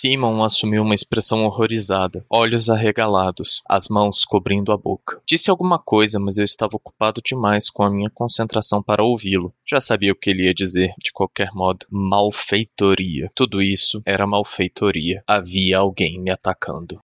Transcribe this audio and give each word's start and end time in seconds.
Simon 0.00 0.44
assumiu 0.44 0.84
uma 0.84 0.94
expressão 0.94 1.44
horrorizada, 1.44 2.24
olhos 2.30 2.70
arregalados, 2.70 3.60
as 3.68 3.88
mãos 3.88 4.24
cobrindo 4.24 4.70
a 4.70 4.76
boca. 4.76 5.20
Disse 5.26 5.50
alguma 5.50 5.76
coisa, 5.76 6.20
mas 6.20 6.38
eu 6.38 6.44
estava 6.44 6.76
ocupado 6.76 7.20
demais 7.20 7.68
com 7.68 7.82
a 7.82 7.90
minha 7.90 8.08
concentração 8.08 8.80
para 8.80 9.02
ouvi-lo. 9.02 9.52
Já 9.66 9.80
sabia 9.80 10.12
o 10.12 10.14
que 10.14 10.30
ele 10.30 10.44
ia 10.44 10.54
dizer, 10.54 10.94
de 11.02 11.10
qualquer 11.10 11.48
modo. 11.52 11.84
Malfeitoria. 11.90 13.28
Tudo 13.34 13.60
isso 13.60 14.00
era 14.06 14.24
malfeitoria. 14.24 15.20
Havia 15.26 15.78
alguém 15.78 16.20
me 16.20 16.30
atacando. 16.30 17.00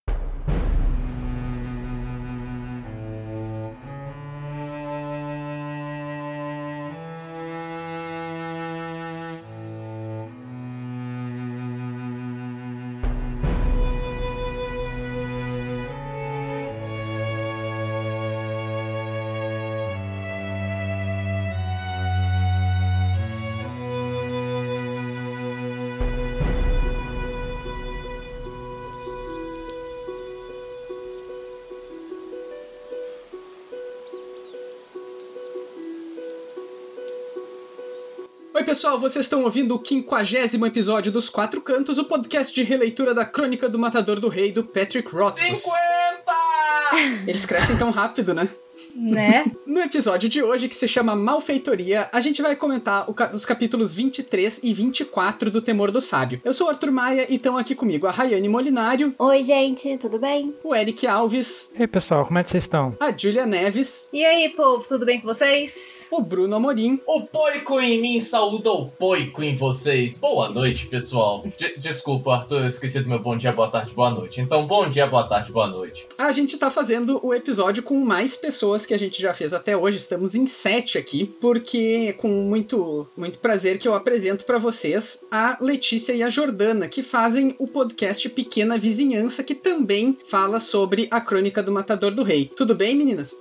Vocês 39.09 39.25
estão 39.25 39.43
ouvindo 39.43 39.75
o 39.75 39.79
quinquagésimo 39.79 40.65
episódio 40.65 41.11
dos 41.11 41.29
Quatro 41.29 41.61
Cantos, 41.61 41.99
o 41.99 42.05
podcast 42.05 42.51
de 42.51 42.63
releitura 42.63 43.13
da 43.13 43.23
Crônica 43.23 43.69
do 43.69 43.77
Matador 43.77 44.19
do 44.19 44.27
Rei 44.27 44.51
do 44.51 44.63
Patrick 44.63 45.07
Rothfuss. 45.15 45.59
50! 45.59 47.27
Eles 47.27 47.45
crescem 47.45 47.77
tão 47.77 47.91
rápido, 47.91 48.33
né? 48.33 48.49
Né? 48.95 49.51
No 49.65 49.81
episódio 49.81 50.29
de 50.29 50.41
hoje, 50.41 50.69
que 50.69 50.75
se 50.75 50.87
chama 50.87 51.15
Malfeitoria, 51.15 52.07
a 52.13 52.21
gente 52.21 52.41
vai 52.41 52.55
comentar 52.55 53.05
ca 53.13 53.31
os 53.33 53.45
capítulos 53.45 53.93
23 53.93 54.61
e 54.63 54.73
24 54.73 55.51
do 55.51 55.61
Temor 55.61 55.91
do 55.91 55.99
Sábio. 55.99 56.39
Eu 56.45 56.53
sou 56.53 56.67
o 56.67 56.69
Arthur 56.69 56.91
Maia 56.91 57.25
e 57.29 57.35
estão 57.35 57.57
aqui 57.57 57.75
comigo 57.75 58.07
a 58.07 58.11
Rayane 58.11 58.47
Molinário, 58.47 59.13
Oi, 59.19 59.43
gente, 59.43 59.97
tudo 59.97 60.17
bem? 60.17 60.53
o 60.63 60.73
Eric 60.73 61.05
Alves, 61.07 61.73
E 61.77 61.81
aí, 61.81 61.87
pessoal, 61.87 62.25
como 62.25 62.37
é 62.39 62.43
que 62.43 62.49
vocês 62.51 62.63
estão? 62.63 62.95
a 62.99 63.11
Julia 63.15 63.45
Neves, 63.45 64.07
E 64.13 64.23
aí, 64.23 64.47
povo, 64.49 64.87
tudo 64.87 65.05
bem 65.05 65.19
com 65.19 65.27
vocês? 65.27 66.07
o 66.11 66.21
Bruno 66.21 66.55
Amorim 66.55 66.99
O 67.05 67.23
poico 67.23 67.81
em 67.81 67.99
mim 67.99 68.19
saúda 68.21 68.71
o 68.71 68.87
poico 68.87 69.43
em 69.43 69.55
vocês. 69.55 70.17
Boa 70.17 70.47
noite, 70.49 70.87
pessoal. 70.87 71.43
De- 71.57 71.77
desculpa, 71.77 72.33
Arthur, 72.35 72.61
eu 72.61 72.67
esqueci 72.67 72.99
do 73.01 73.09
meu 73.09 73.19
bom 73.19 73.35
dia, 73.35 73.51
boa 73.51 73.69
tarde, 73.69 73.93
boa 73.93 74.11
noite. 74.11 74.39
Então, 74.39 74.65
bom 74.65 74.89
dia, 74.89 75.05
boa 75.07 75.27
tarde, 75.27 75.51
boa 75.51 75.67
noite. 75.67 76.07
A 76.17 76.31
gente 76.31 76.57
tá 76.57 76.69
fazendo 76.71 77.19
o 77.25 77.33
episódio 77.33 77.83
com 77.83 77.99
mais 77.99 78.37
pessoas 78.37 78.84
que 78.85 78.93
a 78.93 78.99
gente 78.99 79.21
já 79.21 79.33
fez 79.33 79.53
até 79.53 79.75
hoje. 79.75 79.97
Estamos 79.97 80.35
em 80.35 80.47
sete 80.47 80.97
aqui, 80.97 81.25
porque 81.25 82.13
com 82.17 82.27
muito, 82.27 83.07
muito 83.15 83.39
prazer 83.39 83.77
que 83.77 83.87
eu 83.87 83.95
apresento 83.95 84.45
pra 84.45 84.57
vocês 84.57 85.25
a 85.31 85.57
Letícia 85.61 86.13
e 86.13 86.23
a 86.23 86.29
Jordana, 86.29 86.87
que 86.87 87.03
fazem 87.03 87.55
o 87.57 87.67
podcast 87.67 88.27
Pequena 88.29 88.77
Vizinhança, 88.77 89.43
que 89.43 89.55
também 89.55 90.17
fala 90.27 90.59
sobre 90.59 91.07
a 91.11 91.21
crônica 91.21 91.61
do 91.61 91.71
Matador 91.71 92.13
do 92.13 92.23
Rei. 92.23 92.51
Tudo 92.55 92.75
bem, 92.75 92.95
meninas? 92.95 93.35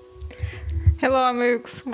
Hello, 1.04 1.18
amigos. 1.18 1.84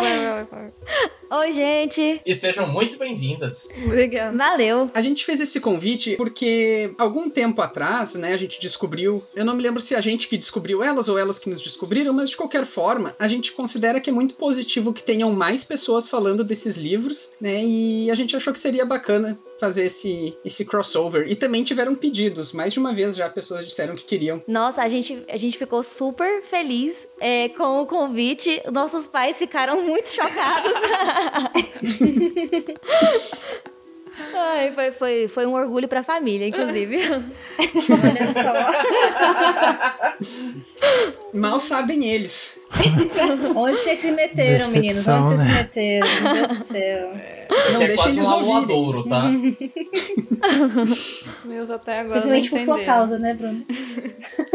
Oi, 1.32 1.52
gente. 1.52 2.20
E 2.24 2.32
sejam 2.32 2.68
muito 2.68 2.96
bem-vindas. 2.96 3.68
Obrigada. 3.84 4.36
Valeu. 4.38 4.88
A 4.94 5.02
gente 5.02 5.24
fez 5.24 5.40
esse 5.40 5.58
convite 5.58 6.14
porque 6.14 6.94
algum 6.96 7.28
tempo 7.28 7.60
atrás, 7.60 8.14
né, 8.14 8.32
a 8.32 8.36
gente 8.36 8.60
descobriu, 8.60 9.20
eu 9.34 9.44
não 9.44 9.56
me 9.56 9.64
lembro 9.64 9.80
se 9.80 9.96
a 9.96 10.00
gente 10.00 10.28
que 10.28 10.38
descobriu 10.38 10.80
elas 10.80 11.08
ou 11.08 11.18
elas 11.18 11.40
que 11.40 11.50
nos 11.50 11.60
descobriram, 11.60 12.12
mas 12.12 12.30
de 12.30 12.36
qualquer 12.36 12.64
forma, 12.64 13.16
a 13.18 13.26
gente 13.26 13.50
considera 13.50 14.00
que 14.00 14.10
é 14.10 14.12
muito 14.12 14.34
positivo 14.34 14.92
que 14.92 15.02
tenham 15.02 15.32
mais 15.32 15.64
pessoas 15.64 16.08
falando 16.08 16.44
desses 16.44 16.76
livros, 16.76 17.32
né, 17.40 17.64
e 17.64 18.12
a 18.12 18.14
gente 18.14 18.36
achou 18.36 18.52
que 18.52 18.60
seria 18.60 18.86
bacana 18.86 19.36
fazer 19.60 19.84
esse, 19.84 20.36
esse 20.44 20.64
crossover. 20.64 21.30
E 21.30 21.36
também 21.36 21.62
tiveram 21.62 21.94
pedidos, 21.94 22.52
mais 22.52 22.72
de 22.72 22.80
uma 22.80 22.92
vez 22.92 23.14
já 23.14 23.28
pessoas 23.28 23.66
disseram 23.66 23.94
que 23.94 24.04
queriam. 24.04 24.42
Nossa, 24.48 24.82
a 24.82 24.88
gente, 24.88 25.22
a 25.28 25.36
gente 25.36 25.58
ficou 25.58 25.82
super 25.82 26.42
feliz 26.42 27.06
é, 27.20 27.50
com 27.50 27.82
o 27.82 27.86
convite. 27.86 28.62
Nossos 28.72 29.06
pais 29.06 29.38
ficaram 29.38 29.82
muito 29.82 30.08
chocados. 30.08 30.72
Ai, 34.34 34.72
foi, 34.72 34.90
foi, 34.90 35.28
foi 35.28 35.46
um 35.46 35.54
orgulho 35.54 35.86
pra 35.88 36.02
família, 36.02 36.48
inclusive. 36.48 36.96
Olha 37.00 38.26
só. 38.32 38.52
Mal 41.34 41.60
sabem 41.60 42.08
eles. 42.08 42.58
Onde 43.54 43.82
vocês 43.82 43.98
se 43.98 44.10
meteram, 44.12 44.70
meninos? 44.70 44.96
Decepção, 44.96 45.20
Onde 45.20 45.28
vocês 45.28 45.40
se 45.40 45.48
né? 45.48 45.54
meteram? 45.54 46.08
Meu 46.08 46.34
Deus 46.34 46.48
do 46.58 46.64
céu. 46.64 47.12
Não 47.72 47.82
é 47.82 47.86
deixa 47.86 48.02
quase 48.02 48.18
eles 48.18 48.30
um 48.30 48.44
tá? 49.08 49.30
Meus 51.44 51.70
até 51.70 52.00
agora. 52.00 52.20
Principalmente 52.20 52.50
por 52.50 52.60
sua 52.60 52.84
causa, 52.84 53.18
né, 53.18 53.34
Bruno? 53.34 53.64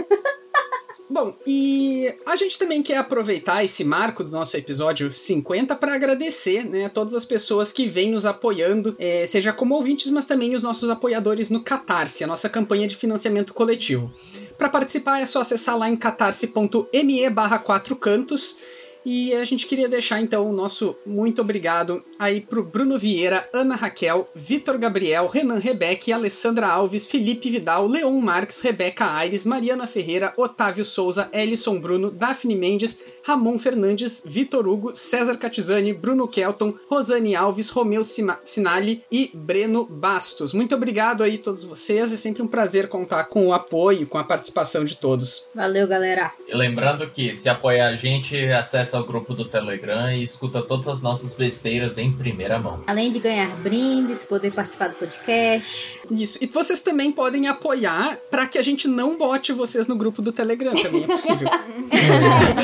Bom, 1.16 1.34
e 1.48 2.14
a 2.26 2.36
gente 2.36 2.60
também 2.60 2.84
quer 2.84 2.98
aproveitar 2.98 3.64
esse 3.64 3.86
marco 3.86 4.22
do 4.22 4.30
nosso 4.30 4.58
episódio 4.58 5.14
50 5.14 5.74
para 5.78 5.96
agradecer 5.96 6.66
né, 6.66 6.88
a 6.88 6.90
todas 6.90 7.16
as 7.16 7.24
pessoas 7.24 7.72
que 7.72 7.88
vêm 7.88 8.12
nos 8.12 8.26
apoiando, 8.26 8.98
eh, 9.00 9.26
seja 9.26 9.54
como 9.54 9.76
ouvintes, 9.76 10.12
mas 10.12 10.26
também 10.26 10.54
os 10.54 10.62
nossos 10.62 10.90
apoiadores 10.90 11.50
no 11.50 11.64
Catarse, 11.64 12.22
a 12.26 12.28
nossa 12.28 12.50
campanha 12.50 12.86
de 12.86 12.98
financiamento 12.98 13.54
coletivo. 13.54 14.14
Para 14.58 14.68
participar 14.68 15.22
é 15.22 15.26
só 15.26 15.40
acessar 15.40 15.78
lá 15.78 15.88
em 15.88 15.96
catarse.me 15.96 17.30
barra 17.30 17.60
quatro 17.60 17.96
cantos. 17.96 18.58
E 19.06 19.36
a 19.36 19.46
gente 19.46 19.68
queria 19.68 19.88
deixar 19.88 20.20
então 20.20 20.50
o 20.50 20.52
nosso 20.52 20.96
muito 21.06 21.40
obrigado 21.40 22.04
aí 22.18 22.42
pro 22.42 22.64
Bruno 22.64 22.98
Vieira, 22.98 23.48
Ana 23.54 23.76
Raquel, 23.76 24.28
Vitor 24.36 24.80
Gabriel, 24.80 25.28
Renan 25.28 25.60
Rebeque, 25.60 26.12
Alessandra 26.12 26.68
Alves, 26.68 27.06
Felipe 27.06 27.52
Vidal, 27.52 27.86
Leon 27.88 28.20
Marques, 28.20 28.60
Rebeca 28.62 29.06
Aires, 29.06 29.46
Mariana 29.46 29.86
Ferreira, 29.86 30.34
Otávio 30.36 30.84
Souza, 30.84 31.30
Ellison 31.32 31.80
Bruno, 31.80 32.10
Daphne 32.10 32.56
Mendes, 32.56 33.00
Ramon 33.24 33.60
Fernandes, 33.60 34.24
Vitor 34.26 34.68
Hugo, 34.68 34.96
César 34.96 35.38
Catizani, 35.38 35.94
Bruno 35.94 36.28
Kelton, 36.28 36.74
Rosane 36.90 37.36
Alves, 37.36 37.70
Romeu 37.70 38.04
Sinali 38.04 39.04
e 39.12 39.32
Breno 39.34 39.86
Bastos. 39.86 40.54
Muito 40.54 40.74
obrigado 40.74 41.22
aí 41.22 41.36
a 41.36 41.40
todos 41.40 41.64
vocês, 41.64 42.12
é 42.12 42.18
sempre 42.18 42.42
um 42.42 42.48
prazer 42.48 42.88
contar 42.88 43.26
com 43.26 43.48
o 43.48 43.54
apoio, 43.54 44.08
com 44.08 44.18
a 44.18 44.24
participação 44.24 44.84
de 44.84 44.96
todos. 44.96 45.46
Valeu, 45.54 45.88
galera. 45.88 46.32
E 46.48 46.56
lembrando 46.56 47.08
que 47.10 47.36
se 47.36 47.50
apoiar 47.50 47.90
a 47.90 47.96
gente, 47.96 48.38
acessa 48.48 48.95
o 49.00 49.06
grupo 49.06 49.34
do 49.34 49.46
Telegram 49.46 50.12
e 50.12 50.24
escuta 50.24 50.62
todas 50.62 50.88
as 50.88 51.02
nossas 51.02 51.34
besteiras 51.34 51.98
em 51.98 52.12
primeira 52.12 52.60
mão. 52.60 52.84
Além 52.88 53.12
de 53.12 53.20
ganhar 53.20 53.50
brindes, 53.58 54.26
poder 54.26 54.52
participar 54.52 54.90
do 54.90 54.96
podcast. 54.96 56.00
Isso. 56.12 56.38
E 56.42 56.48
vocês 56.48 56.80
também 56.80 57.12
podem 57.12 57.48
apoiar 57.48 58.18
para 58.30 58.46
que 58.48 58.58
a 58.58 58.62
gente 58.62 58.88
não 58.88 59.18
bote 59.18 59.52
vocês 59.54 59.88
no 59.88 59.96
grupo 59.96 60.22
do 60.22 60.32
Telegram, 60.32 60.74
também 60.76 61.04
é 61.04 61.08
possível. 61.08 61.50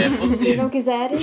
É 0.02 0.10
Se 0.10 0.18
possível. 0.18 0.58
não 0.58 0.70
quiserem, 0.70 1.20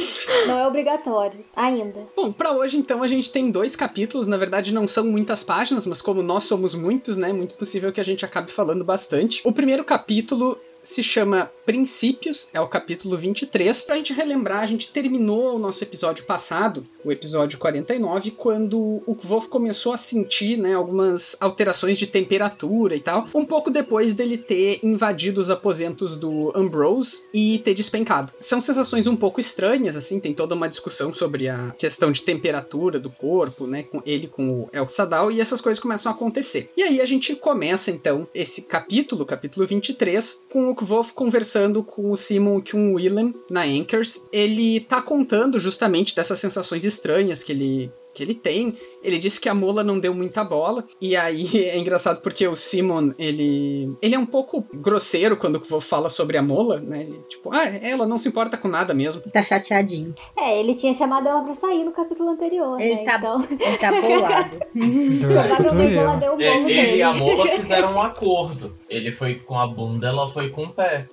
não 0.46 0.58
é 0.58 0.66
obrigatório. 0.66 1.44
Ainda. 1.56 2.06
Bom, 2.16 2.32
pra 2.32 2.52
hoje 2.52 2.76
então 2.76 3.02
a 3.02 3.08
gente 3.08 3.30
tem 3.30 3.50
dois 3.50 3.74
capítulos, 3.76 4.26
na 4.26 4.36
verdade 4.36 4.72
não 4.72 4.86
são 4.86 5.04
muitas 5.04 5.42
páginas, 5.44 5.86
mas 5.86 6.00
como 6.02 6.22
nós 6.22 6.44
somos 6.44 6.74
muitos, 6.74 7.16
né, 7.16 7.32
muito 7.32 7.54
possível 7.54 7.92
que 7.92 8.00
a 8.00 8.04
gente 8.04 8.24
acabe 8.24 8.50
falando 8.50 8.84
bastante. 8.84 9.40
O 9.44 9.52
primeiro 9.52 9.84
capítulo 9.84 10.58
se 10.88 11.02
chama 11.02 11.50
Princípios, 11.66 12.48
é 12.52 12.60
o 12.60 12.66
capítulo 12.66 13.16
23. 13.16 13.84
Pra 13.84 13.96
gente 13.96 14.14
relembrar, 14.14 14.60
a 14.60 14.66
gente 14.66 14.90
terminou 14.90 15.54
o 15.54 15.58
nosso 15.58 15.84
episódio 15.84 16.24
passado, 16.24 16.86
o 17.04 17.12
episódio 17.12 17.58
49, 17.58 18.30
quando 18.30 19.02
o 19.06 19.18
Wolf 19.22 19.48
começou 19.48 19.92
a 19.92 19.98
sentir, 19.98 20.56
né, 20.56 20.74
algumas 20.74 21.36
alterações 21.40 21.98
de 21.98 22.06
temperatura 22.06 22.96
e 22.96 23.00
tal, 23.00 23.28
um 23.34 23.44
pouco 23.44 23.70
depois 23.70 24.14
dele 24.14 24.38
ter 24.38 24.80
invadido 24.82 25.40
os 25.40 25.50
aposentos 25.50 26.16
do 26.16 26.52
Ambrose 26.56 27.22
e 27.34 27.58
ter 27.58 27.74
despencado. 27.74 28.32
São 28.40 28.62
sensações 28.62 29.06
um 29.06 29.16
pouco 29.16 29.38
estranhas, 29.38 29.94
assim, 29.94 30.18
tem 30.18 30.32
toda 30.32 30.54
uma 30.54 30.68
discussão 30.68 31.12
sobre 31.12 31.48
a 31.48 31.74
questão 31.78 32.10
de 32.10 32.22
temperatura 32.22 32.98
do 32.98 33.10
corpo, 33.10 33.66
né, 33.66 33.82
com 33.82 34.02
ele 34.06 34.26
com 34.26 34.62
o 34.62 34.68
El 34.72 34.88
Sadal, 34.88 35.30
e 35.30 35.40
essas 35.40 35.60
coisas 35.60 35.82
começam 35.82 36.10
a 36.10 36.14
acontecer. 36.14 36.72
E 36.76 36.82
aí 36.82 37.00
a 37.00 37.06
gente 37.06 37.36
começa, 37.36 37.90
então, 37.90 38.26
esse 38.34 38.62
capítulo, 38.62 39.26
capítulo 39.26 39.66
23, 39.66 40.46
com 40.50 40.70
o 40.70 40.77
Kvolf 40.78 41.12
conversando 41.12 41.82
com 41.82 42.12
o 42.12 42.16
Simon 42.16 42.60
o 42.92 42.94
Willem 42.94 43.34
na 43.50 43.62
Anchors. 43.62 44.22
Ele 44.32 44.78
tá 44.78 45.02
contando 45.02 45.58
justamente 45.58 46.14
dessas 46.14 46.38
sensações 46.38 46.84
estranhas 46.84 47.42
que 47.42 47.50
ele 47.50 47.90
que 48.18 48.22
ele 48.24 48.34
tem. 48.34 48.74
Ele 49.02 49.16
disse 49.18 49.40
que 49.40 49.48
a 49.48 49.54
Mola 49.54 49.84
não 49.84 49.98
deu 49.98 50.12
muita 50.12 50.42
bola. 50.42 50.84
E 51.00 51.14
aí 51.16 51.46
é 51.70 51.78
engraçado 51.78 52.20
porque 52.20 52.46
o 52.46 52.56
Simon, 52.56 53.12
ele. 53.18 53.96
Ele 54.02 54.14
é 54.14 54.18
um 54.18 54.26
pouco 54.26 54.64
grosseiro 54.74 55.36
quando 55.36 55.60
fala 55.80 56.08
sobre 56.08 56.36
a 56.36 56.42
Mola, 56.42 56.80
né? 56.80 57.02
Ele, 57.02 57.18
tipo, 57.28 57.50
ah, 57.54 57.64
ela 57.80 58.06
não 58.06 58.18
se 58.18 58.28
importa 58.28 58.56
com 58.56 58.66
nada 58.68 58.92
mesmo. 58.92 59.22
Tá 59.32 59.42
chateadinho. 59.42 60.14
É, 60.36 60.58
ele 60.60 60.74
tinha 60.74 60.92
chamado 60.94 61.28
ela 61.28 61.42
pra 61.42 61.54
sair 61.54 61.84
no 61.84 61.92
capítulo 61.92 62.30
anterior, 62.30 62.80
Ele 62.80 62.96
né? 62.96 63.04
tá- 63.04 63.18
Então, 63.18 63.46
Ele 63.50 63.78
tá 63.78 64.00
bolado. 64.00 64.58
provavelmente 65.20 65.96
ela 65.96 66.16
deu 66.16 66.34
o 66.34 66.42
É, 66.42 66.54
bolo 66.54 66.68
Ele 66.70 66.82
dele. 66.82 66.96
e 66.96 67.02
a 67.02 67.14
Mola 67.14 67.46
fizeram 67.56 67.92
um 67.94 68.02
acordo. 68.02 68.74
Ele 68.88 69.12
foi 69.12 69.36
com 69.36 69.58
a 69.58 69.66
bunda, 69.66 70.08
ela 70.08 70.28
foi 70.28 70.50
com 70.50 70.64
o 70.64 70.68
pé. 70.70 71.06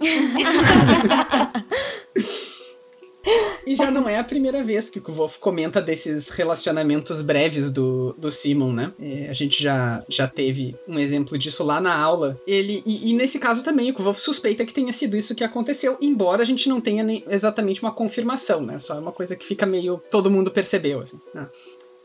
E 3.66 3.76
já 3.76 3.90
não 3.90 4.08
é 4.08 4.20
a 4.20 4.24
primeira 4.24 4.64
vez 4.64 4.90
que 4.90 5.00
o 5.00 5.14
Wolf 5.14 5.38
comenta 5.38 5.82
desses 5.82 6.30
relacionamentos 6.30 7.22
breves 7.22 7.72
do, 7.72 8.14
do 8.18 8.32
Simon, 8.32 8.72
né? 8.72 8.94
É, 9.00 9.30
a 9.30 9.34
gente 9.34 9.62
já, 9.62 10.04
já 10.08 10.28
teve 10.28 10.76
um 10.88 11.00
exemplo 11.00 11.38
disso 11.38 11.64
lá 11.64 11.82
na 11.82 11.96
aula. 11.96 12.40
Ele 12.46 12.84
e, 12.86 13.12
e 13.12 13.14
nesse 13.14 13.40
caso 13.40 13.64
também, 13.64 13.92
o 13.92 14.04
Wolf 14.04 14.20
suspeita 14.20 14.66
que 14.66 14.74
tenha 14.74 14.94
sido 14.94 15.18
isso 15.18 15.36
que 15.36 15.44
aconteceu, 15.44 15.98
embora 16.02 16.42
a 16.42 16.46
gente 16.46 16.70
não 16.70 16.80
tenha 16.80 17.04
nem 17.04 17.24
exatamente 17.28 17.82
uma 17.82 17.92
confirmação, 17.92 18.62
né? 18.62 18.78
Só 18.80 18.96
é 18.96 19.00
uma 19.00 19.12
coisa 19.12 19.36
que 19.36 19.46
fica 19.46 19.66
meio. 19.66 20.02
todo 20.12 20.32
mundo 20.32 20.52
percebeu, 20.52 21.02
assim. 21.02 21.20
Ah. 21.36 21.48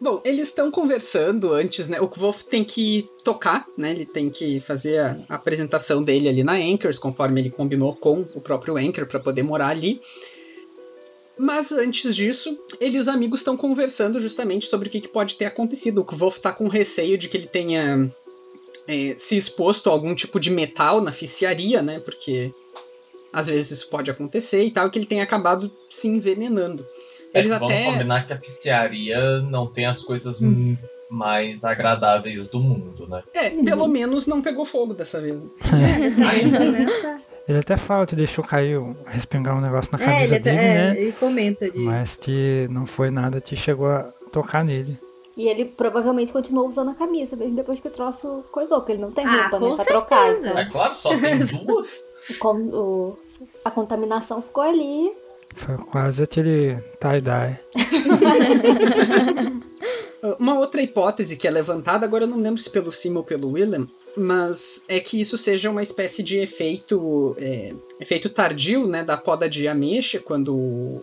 Bom, 0.00 0.18
eles 0.24 0.48
estão 0.48 0.70
conversando 0.70 1.52
antes, 1.52 1.86
né? 1.86 2.00
O 2.00 2.06
Wolf 2.06 2.44
tem 2.44 2.64
que 2.64 3.06
tocar, 3.22 3.66
né? 3.76 3.90
Ele 3.90 4.06
tem 4.06 4.30
que 4.30 4.58
fazer 4.58 4.98
a 4.98 5.18
apresentação 5.28 6.02
dele 6.02 6.26
ali 6.26 6.42
na 6.42 6.54
Anchors, 6.54 6.98
conforme 6.98 7.38
ele 7.38 7.50
combinou 7.50 7.94
com 7.94 8.22
o 8.34 8.40
próprio 8.40 8.78
Anchor 8.78 9.06
para 9.06 9.20
poder 9.20 9.42
morar 9.42 9.68
ali. 9.68 10.00
Mas 11.42 11.72
antes 11.72 12.14
disso, 12.14 12.58
ele 12.80 12.96
e 12.98 13.00
os 13.00 13.08
amigos 13.08 13.40
estão 13.40 13.56
conversando 13.56 14.20
justamente 14.20 14.66
sobre 14.66 14.88
o 14.88 14.90
que, 14.90 15.00
que 15.00 15.08
pode 15.08 15.36
ter 15.36 15.46
acontecido. 15.46 16.04
O 16.06 16.16
Wolf 16.16 16.38
tá 16.38 16.52
com 16.52 16.68
receio 16.68 17.16
de 17.16 17.28
que 17.28 17.36
ele 17.36 17.46
tenha 17.46 18.12
é, 18.86 19.14
se 19.16 19.36
exposto 19.36 19.88
a 19.88 19.92
algum 19.92 20.14
tipo 20.14 20.38
de 20.38 20.50
metal 20.50 21.00
na 21.00 21.12
ficiaria, 21.12 21.80
né? 21.80 21.98
Porque 22.00 22.52
às 23.32 23.46
vezes 23.48 23.70
isso 23.70 23.88
pode 23.88 24.10
acontecer 24.10 24.62
e 24.64 24.70
tal, 24.70 24.90
que 24.90 24.98
ele 24.98 25.06
tenha 25.06 25.22
acabado 25.22 25.70
se 25.88 26.08
envenenando. 26.08 26.84
É, 27.32 27.38
Eles 27.38 27.50
vamos 27.50 27.72
até. 27.72 27.84
combinar 27.84 28.26
que 28.26 28.32
a 28.32 28.38
ficiaria 28.38 29.40
não 29.40 29.66
tem 29.66 29.86
as 29.86 30.02
coisas 30.02 30.40
m- 30.42 30.76
mais 31.08 31.64
agradáveis 31.64 32.48
do 32.48 32.58
mundo, 32.60 33.06
né? 33.08 33.22
É, 33.32 33.50
pelo 33.50 33.86
menos 33.88 34.26
não 34.26 34.42
pegou 34.42 34.64
fogo 34.64 34.92
dessa 34.94 35.20
vez. 35.20 35.36
Ele 37.50 37.58
até 37.58 37.76
fala 37.76 38.06
que 38.06 38.14
deixou 38.14 38.44
cair, 38.44 38.78
respingar 39.06 39.56
um 39.56 39.60
negócio 39.60 39.90
na 39.92 39.98
É, 40.00 40.04
camisa 40.06 40.36
ele, 40.36 40.36
até, 40.36 40.50
dele, 40.52 40.64
é, 40.64 40.74
né? 40.94 41.00
ele 41.00 41.12
comenta 41.12 41.68
de. 41.68 41.78
Mas 41.80 42.16
que 42.16 42.68
não 42.70 42.86
foi 42.86 43.10
nada 43.10 43.40
que 43.40 43.56
chegou 43.56 43.88
a 43.88 44.04
tocar 44.30 44.64
nele. 44.64 44.96
E 45.36 45.48
ele 45.48 45.64
provavelmente 45.64 46.32
continuou 46.32 46.68
usando 46.68 46.90
a 46.90 46.94
camisa, 46.94 47.34
mesmo 47.34 47.56
depois 47.56 47.80
que 47.80 47.88
o 47.88 47.90
troço 47.90 48.44
coisou, 48.52 48.78
porque 48.78 48.92
ele 48.92 49.02
não 49.02 49.10
tem 49.10 49.26
Ah, 49.26 49.42
roupa, 49.48 49.58
com 49.58 49.68
né, 49.70 49.74
pra 49.74 49.84
trocar. 49.84 50.26
certeza. 50.26 50.48
Então, 50.50 50.58
É 50.60 50.64
claro, 50.70 50.94
só 50.94 51.08
tem 51.18 51.38
duas. 51.66 52.04
com- 52.38 52.68
o- 52.72 53.18
a 53.64 53.70
contaminação 53.70 54.40
ficou 54.40 54.62
ali. 54.62 55.10
Foi 55.56 55.76
quase 55.78 56.22
aquele 56.22 56.76
tie-dye. 57.00 57.58
Uma 60.38 60.58
outra 60.58 60.82
hipótese 60.82 61.36
que 61.36 61.48
é 61.48 61.50
levantada, 61.50 62.04
agora 62.04 62.24
eu 62.24 62.28
não 62.28 62.38
lembro 62.38 62.60
se 62.60 62.68
pelo 62.70 62.92
Sim 62.92 63.16
ou 63.16 63.24
pelo 63.24 63.50
Willem, 63.52 63.88
mas 64.20 64.84
é 64.86 65.00
que 65.00 65.20
isso 65.20 65.38
seja 65.38 65.70
uma 65.70 65.82
espécie 65.82 66.22
de 66.22 66.38
efeito 66.38 67.34
é, 67.38 67.74
efeito 67.98 68.28
tardio, 68.28 68.86
né, 68.86 69.02
da 69.02 69.16
poda 69.16 69.48
de 69.48 69.66
ameixa, 69.66 70.20
quando 70.20 71.02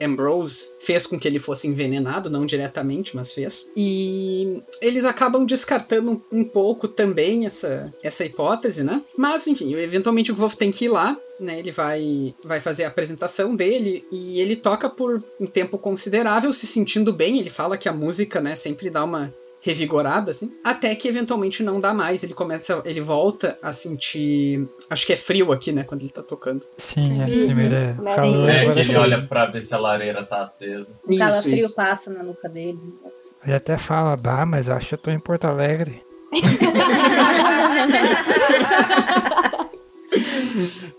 Ambrose 0.00 0.70
fez 0.80 1.06
com 1.06 1.18
que 1.18 1.28
ele 1.28 1.38
fosse 1.38 1.68
envenenado, 1.68 2.28
não 2.28 2.46
diretamente, 2.46 3.14
mas 3.14 3.32
fez. 3.32 3.70
E 3.76 4.62
eles 4.80 5.04
acabam 5.04 5.44
descartando 5.44 6.22
um, 6.32 6.40
um 6.40 6.44
pouco 6.44 6.88
também 6.88 7.46
essa, 7.46 7.92
essa 8.02 8.24
hipótese, 8.24 8.82
né? 8.82 9.02
Mas, 9.16 9.46
enfim, 9.46 9.74
eventualmente 9.74 10.32
o 10.32 10.34
Wolf 10.34 10.54
tem 10.54 10.70
que 10.70 10.86
ir 10.86 10.88
lá, 10.88 11.16
né? 11.38 11.58
Ele 11.58 11.70
vai, 11.70 12.34
vai 12.42 12.60
fazer 12.60 12.84
a 12.84 12.88
apresentação 12.88 13.54
dele 13.54 14.04
e 14.10 14.40
ele 14.40 14.56
toca 14.56 14.88
por 14.88 15.22
um 15.40 15.46
tempo 15.46 15.78
considerável, 15.78 16.52
se 16.52 16.66
sentindo 16.66 17.12
bem. 17.12 17.38
Ele 17.38 17.50
fala 17.50 17.78
que 17.78 17.88
a 17.88 17.92
música, 17.92 18.40
né, 18.40 18.56
sempre 18.56 18.90
dá 18.90 19.04
uma 19.04 19.32
revigorada, 19.64 20.30
assim. 20.30 20.52
Até 20.62 20.94
que 20.94 21.08
eventualmente 21.08 21.62
não 21.62 21.80
dá 21.80 21.94
mais. 21.94 22.22
Ele 22.22 22.34
começa, 22.34 22.82
ele 22.84 23.00
volta 23.00 23.58
a 23.62 23.72
sentir. 23.72 24.68
Acho 24.90 25.06
que 25.06 25.14
é 25.14 25.16
frio 25.16 25.52
aqui, 25.52 25.72
né, 25.72 25.84
quando 25.84 26.02
ele 26.02 26.10
tá 26.10 26.22
tocando. 26.22 26.66
Sim, 26.76 27.22
é, 27.22 27.24
Isso. 27.24 27.46
primeiro 27.46 27.74
é 27.74 27.94
calor, 28.14 28.50
É, 28.50 28.70
que 28.70 28.78
é 28.78 28.82
ele 28.82 28.90
frio. 28.90 29.00
olha 29.00 29.26
pra 29.26 29.46
ver 29.46 29.62
se 29.62 29.74
a 29.74 29.78
lareira 29.78 30.22
tá 30.22 30.40
acesa. 30.40 30.94
O 31.02 31.16
calafrio 31.16 31.64
isso. 31.64 31.74
passa 31.74 32.10
na 32.12 32.22
nuca 32.22 32.46
dele. 32.46 32.78
Nossa. 33.02 33.30
Ele 33.42 33.54
até 33.56 33.78
fala, 33.78 34.14
bah, 34.16 34.44
mas 34.44 34.68
acho 34.68 34.88
que 34.88 34.94
eu 34.94 34.98
tô 34.98 35.10
em 35.10 35.18
Porto 35.18 35.46
Alegre. 35.46 36.02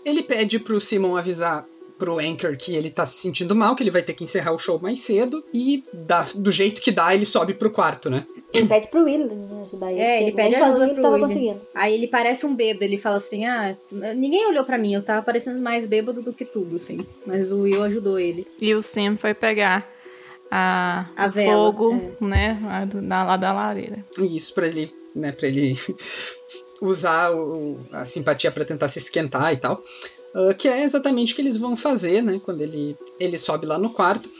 Ele 0.04 0.22
pede 0.22 0.58
pro 0.58 0.80
Simon 0.80 1.16
avisar 1.16 1.66
pro 1.98 2.18
Anchor 2.18 2.56
que 2.56 2.74
ele 2.74 2.90
tá 2.90 3.04
se 3.06 3.16
sentindo 3.18 3.54
mal, 3.56 3.74
que 3.74 3.82
ele 3.82 3.90
vai 3.90 4.02
ter 4.02 4.12
que 4.14 4.24
encerrar 4.24 4.52
o 4.52 4.58
show 4.58 4.78
mais 4.80 5.00
cedo. 5.00 5.42
E 5.52 5.82
dá, 5.92 6.26
do 6.34 6.50
jeito 6.50 6.80
que 6.80 6.90
dá, 6.92 7.14
ele 7.14 7.24
sobe 7.24 7.54
pro 7.54 7.70
quarto, 7.70 8.08
né? 8.10 8.26
Ele 8.54 8.66
pede 8.66 8.86
pro 8.88 9.04
né, 9.04 9.62
ajudar 9.62 9.90
ele. 9.92 10.00
É, 10.00 10.22
ele 10.22 10.32
pede 10.32 10.54
ajuda 10.54 10.88
pro 10.94 11.02
tava 11.02 11.14
William. 11.14 11.28
conseguindo. 11.28 11.60
Aí 11.74 11.94
ele 11.94 12.06
parece 12.06 12.46
um 12.46 12.54
bêbado, 12.54 12.84
ele 12.84 12.96
fala 12.96 13.16
assim, 13.16 13.44
ah, 13.44 13.76
ninguém 14.14 14.46
olhou 14.46 14.64
pra 14.64 14.78
mim, 14.78 14.94
eu 14.94 15.02
tava 15.02 15.20
parecendo 15.22 15.60
mais 15.60 15.84
bêbado 15.86 16.22
do 16.22 16.32
que 16.32 16.44
tudo, 16.44 16.76
assim. 16.76 17.04
Mas 17.26 17.50
o 17.50 17.60
Will 17.62 17.82
ajudou 17.82 18.18
ele. 18.18 18.46
E 18.60 18.74
o 18.74 18.82
Sim 18.82 19.16
foi 19.16 19.34
pegar 19.34 19.86
a, 20.50 21.06
A 21.16 21.26
o 21.26 21.30
vela, 21.32 21.52
fogo, 21.52 22.16
né, 22.20 22.58
lá 22.62 22.84
do- 22.84 23.02
da, 23.02 23.24
lá 23.24 23.36
da 23.36 23.52
lareira. 23.52 24.04
E 24.18 24.36
isso 24.36 24.54
pra 24.54 24.68
ele, 24.68 24.94
né, 25.14 25.32
pra 25.32 25.48
ele 25.48 25.76
usar 26.80 27.32
o- 27.32 27.80
a 27.92 28.04
simpatia 28.04 28.50
pra 28.50 28.64
tentar 28.64 28.88
se 28.88 28.98
esquentar 28.98 29.52
e 29.52 29.56
tal. 29.56 29.82
Ah, 30.36 30.52
que 30.52 30.68
é 30.68 30.82
exatamente 30.84 31.32
o 31.32 31.36
que 31.36 31.40
eles 31.40 31.56
vão 31.56 31.74
fazer, 31.74 32.22
né, 32.22 32.38
quando 32.44 32.60
ele, 32.60 32.94
ele 33.18 33.38
sobe 33.38 33.64
lá 33.64 33.78
no 33.78 33.90
quarto. 33.90 34.30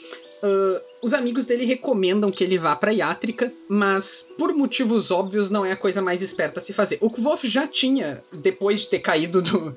Ah, 0.43 0.83
os 1.03 1.15
amigos 1.15 1.47
dele 1.47 1.65
recomendam 1.65 2.31
que 2.31 2.45
ele 2.45 2.59
vá 2.59 2.77
pra 2.77 2.93
Iátrica, 2.93 3.53
mas 3.69 4.29
por 4.37 4.55
motivos 4.55 5.11
óbvios 5.11 5.51
não 5.51 5.65
é 5.65 5.73
a 5.73 5.77
coisa 5.77 6.03
mais 6.03 6.21
esperta 6.21 6.61
a 6.61 6.63
se 6.63 6.73
fazer. 6.73 6.99
O 7.01 7.09
Wolf 7.09 7.45
já 7.45 7.67
tinha, 7.67 8.23
depois 8.33 8.81
de 8.81 8.89
ter 8.89 8.99
caído 8.99 9.41
do, 9.41 9.77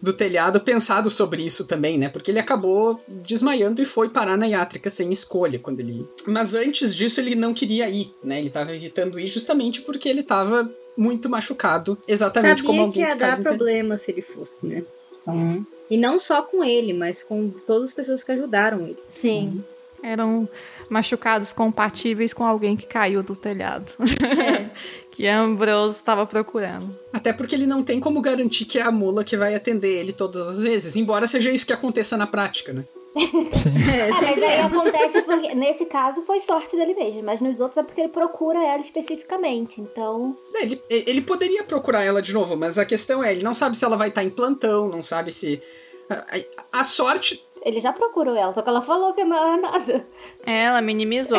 do 0.00 0.12
telhado, 0.12 0.60
pensado 0.60 1.10
sobre 1.10 1.44
isso 1.44 1.66
também, 1.66 1.98
né? 1.98 2.08
Porque 2.08 2.30
ele 2.30 2.38
acabou 2.38 3.00
desmaiando 3.06 3.82
e 3.82 3.86
foi 3.86 4.08
parar 4.08 4.36
na 4.36 4.46
Iátrica 4.46 4.88
sem 4.90 5.12
escolha 5.12 5.58
quando 5.58 5.80
ele. 5.80 6.08
Mas 6.26 6.54
antes 6.54 6.94
disso 6.94 7.20
ele 7.20 7.34
não 7.34 7.52
queria 7.52 7.88
ir, 7.88 8.12
né? 8.24 8.38
Ele 8.38 8.50
tava 8.50 8.74
evitando 8.74 9.20
ir 9.20 9.26
justamente 9.26 9.82
porque 9.82 10.08
ele 10.08 10.22
tava 10.22 10.70
muito 10.96 11.28
machucado, 11.28 11.96
exatamente 12.08 12.62
como 12.62 12.72
Sabia 12.72 12.86
alguém 12.86 13.04
que 13.04 13.08
ia 13.08 13.16
dar 13.16 13.40
problema 13.40 13.96
se 13.96 14.10
ele 14.10 14.22
fosse, 14.22 14.66
né? 14.66 14.82
Então, 15.20 15.66
e 15.90 15.96
não 15.96 16.18
só 16.18 16.42
com 16.42 16.62
ele, 16.62 16.92
mas 16.92 17.22
com 17.22 17.50
todas 17.50 17.88
as 17.88 17.94
pessoas 17.94 18.22
que 18.22 18.30
ajudaram 18.30 18.82
ele. 18.82 18.98
Sim. 19.08 19.64
Eram 20.02 20.48
machucados 20.88 21.52
compatíveis 21.52 22.32
com 22.32 22.44
alguém 22.44 22.76
que 22.76 22.86
caiu 22.86 23.22
do 23.22 23.36
telhado. 23.36 23.92
É. 24.00 24.70
que 25.12 25.26
Ambrose 25.26 25.96
estava 25.96 26.24
procurando. 26.26 26.96
Até 27.12 27.32
porque 27.32 27.54
ele 27.54 27.66
não 27.66 27.82
tem 27.82 28.00
como 28.00 28.20
garantir 28.20 28.64
que 28.64 28.78
é 28.78 28.82
a 28.82 28.90
mula 28.90 29.24
que 29.24 29.36
vai 29.36 29.54
atender 29.54 29.98
ele 29.98 30.12
todas 30.12 30.48
as 30.48 30.58
vezes, 30.58 30.96
embora 30.96 31.26
seja 31.26 31.50
isso 31.50 31.66
que 31.66 31.72
aconteça 31.72 32.16
na 32.16 32.26
prática, 32.26 32.72
né? 32.72 32.84
Sim. 33.16 33.70
É, 33.90 34.00
É, 34.06 34.10
mas 34.10 34.22
aí 34.22 34.42
é. 34.44 34.62
acontece 34.62 35.22
porque, 35.22 35.54
nesse 35.54 35.84
caso, 35.86 36.22
foi 36.22 36.40
sorte 36.40 36.76
dele 36.76 36.94
mesmo. 36.94 37.22
Mas 37.24 37.40
nos 37.40 37.58
outros 37.60 37.78
é 37.78 37.82
porque 37.82 38.00
ele 38.00 38.08
procura 38.08 38.62
ela 38.64 38.80
especificamente. 38.82 39.80
Então, 39.80 40.36
É, 40.54 40.62
Ele, 40.64 40.82
ele 40.88 41.20
poderia 41.22 41.64
procurar 41.64 42.02
ela 42.04 42.22
de 42.22 42.32
novo, 42.32 42.56
mas 42.56 42.78
a 42.78 42.84
questão 42.84 43.22
é, 43.22 43.32
ele 43.32 43.42
não 43.42 43.54
sabe 43.54 43.76
se 43.76 43.84
ela 43.84 43.96
vai 43.96 44.08
estar 44.08 44.22
em 44.24 44.30
plantão, 44.30 44.88
não 44.88 45.02
sabe 45.02 45.32
se. 45.32 45.60
A, 46.08 46.14
a- 46.14 46.80
a 46.80 46.84
sorte. 46.84 47.44
ele 47.64 47.80
já 47.80 47.92
procurou 47.92 48.34
ela, 48.34 48.52
só 48.54 48.62
que 48.62 48.68
ela 48.68 48.82
falou 48.82 49.12
que 49.12 49.22
não 49.24 49.36
era 49.36 49.56
nada. 49.60 50.06
Ela 50.44 50.80
minimizou 50.82 51.38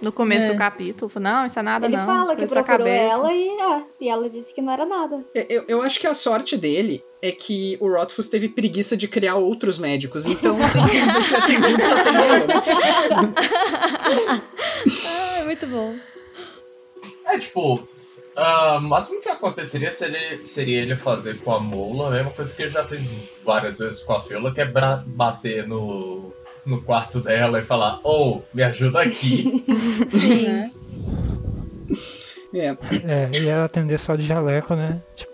no 0.00 0.10
começo 0.12 0.46
É. 0.46 0.52
do 0.52 0.58
capítulo. 0.58 1.08
Falou, 1.08 1.28
não, 1.28 1.44
isso 1.46 1.58
é 1.58 1.62
nada 1.62 1.86
ele 1.86 1.96
não. 1.96 2.06
fala 2.06 2.34
que 2.34 2.44
procurou 2.46 2.64
cabeça. 2.78 3.14
ela 3.14 3.32
e, 3.32 3.48
é, 3.48 3.82
e 4.00 4.08
ela 4.08 4.28
disse 4.28 4.52
que 4.54 4.60
não 4.62 4.72
era 4.72 4.84
nada. 4.84 5.24
Eu, 5.34 5.64
eu 5.68 5.82
acho 5.82 6.00
que 6.00 6.06
a 6.08 6.14
sorte 6.14 6.56
dele 6.56 7.04
é 7.22 7.30
que 7.30 7.78
o 7.80 7.88
Rothfuss 7.88 8.28
teve 8.28 8.48
preguiça 8.48 8.96
de 8.96 9.06
criar 9.06 9.36
outros 9.36 9.78
médicos, 9.78 10.26
então 10.26 10.56
sempre 10.68 10.90
que 10.90 10.98
você 11.22 11.36
atendido 11.36 11.80
só 11.80 12.02
tem 12.02 12.12
né? 12.12 12.20
Ai, 15.06 15.44
muito 15.44 15.66
bom. 15.68 15.94
É 17.26 17.38
tipo. 17.38 17.88
ah, 18.36 18.78
o 18.78 18.80
máximo 18.80 19.22
que 19.22 19.28
aconteceria 19.28 19.92
seria, 19.92 20.44
seria 20.44 20.82
ele 20.82 20.96
fazer 20.96 21.38
com 21.38 21.52
a 21.52 21.60
Mola 21.60 22.08
a 22.08 22.10
mesma 22.10 22.32
coisa 22.32 22.54
que 22.56 22.62
ele 22.62 22.70
já 22.70 22.82
fez 22.82 23.16
várias 23.44 23.78
vezes 23.78 24.02
com 24.02 24.14
a 24.14 24.20
Fila, 24.20 24.52
que 24.52 24.60
é 24.60 24.64
bater 25.06 25.66
no, 25.68 26.32
no 26.66 26.82
quarto 26.82 27.20
dela 27.20 27.60
e 27.60 27.62
falar: 27.62 28.00
Oh, 28.02 28.40
me 28.52 28.64
ajuda 28.64 29.00
aqui. 29.00 29.64
Sim. 30.10 30.48
Né? 30.48 30.72
É, 32.52 32.76
É, 33.06 33.30
e 33.38 33.48
ela 33.48 33.64
atender 33.64 33.98
só 33.98 34.16
de 34.16 34.26
jaleco, 34.26 34.74
né? 34.74 35.00
Tipo, 35.14 35.31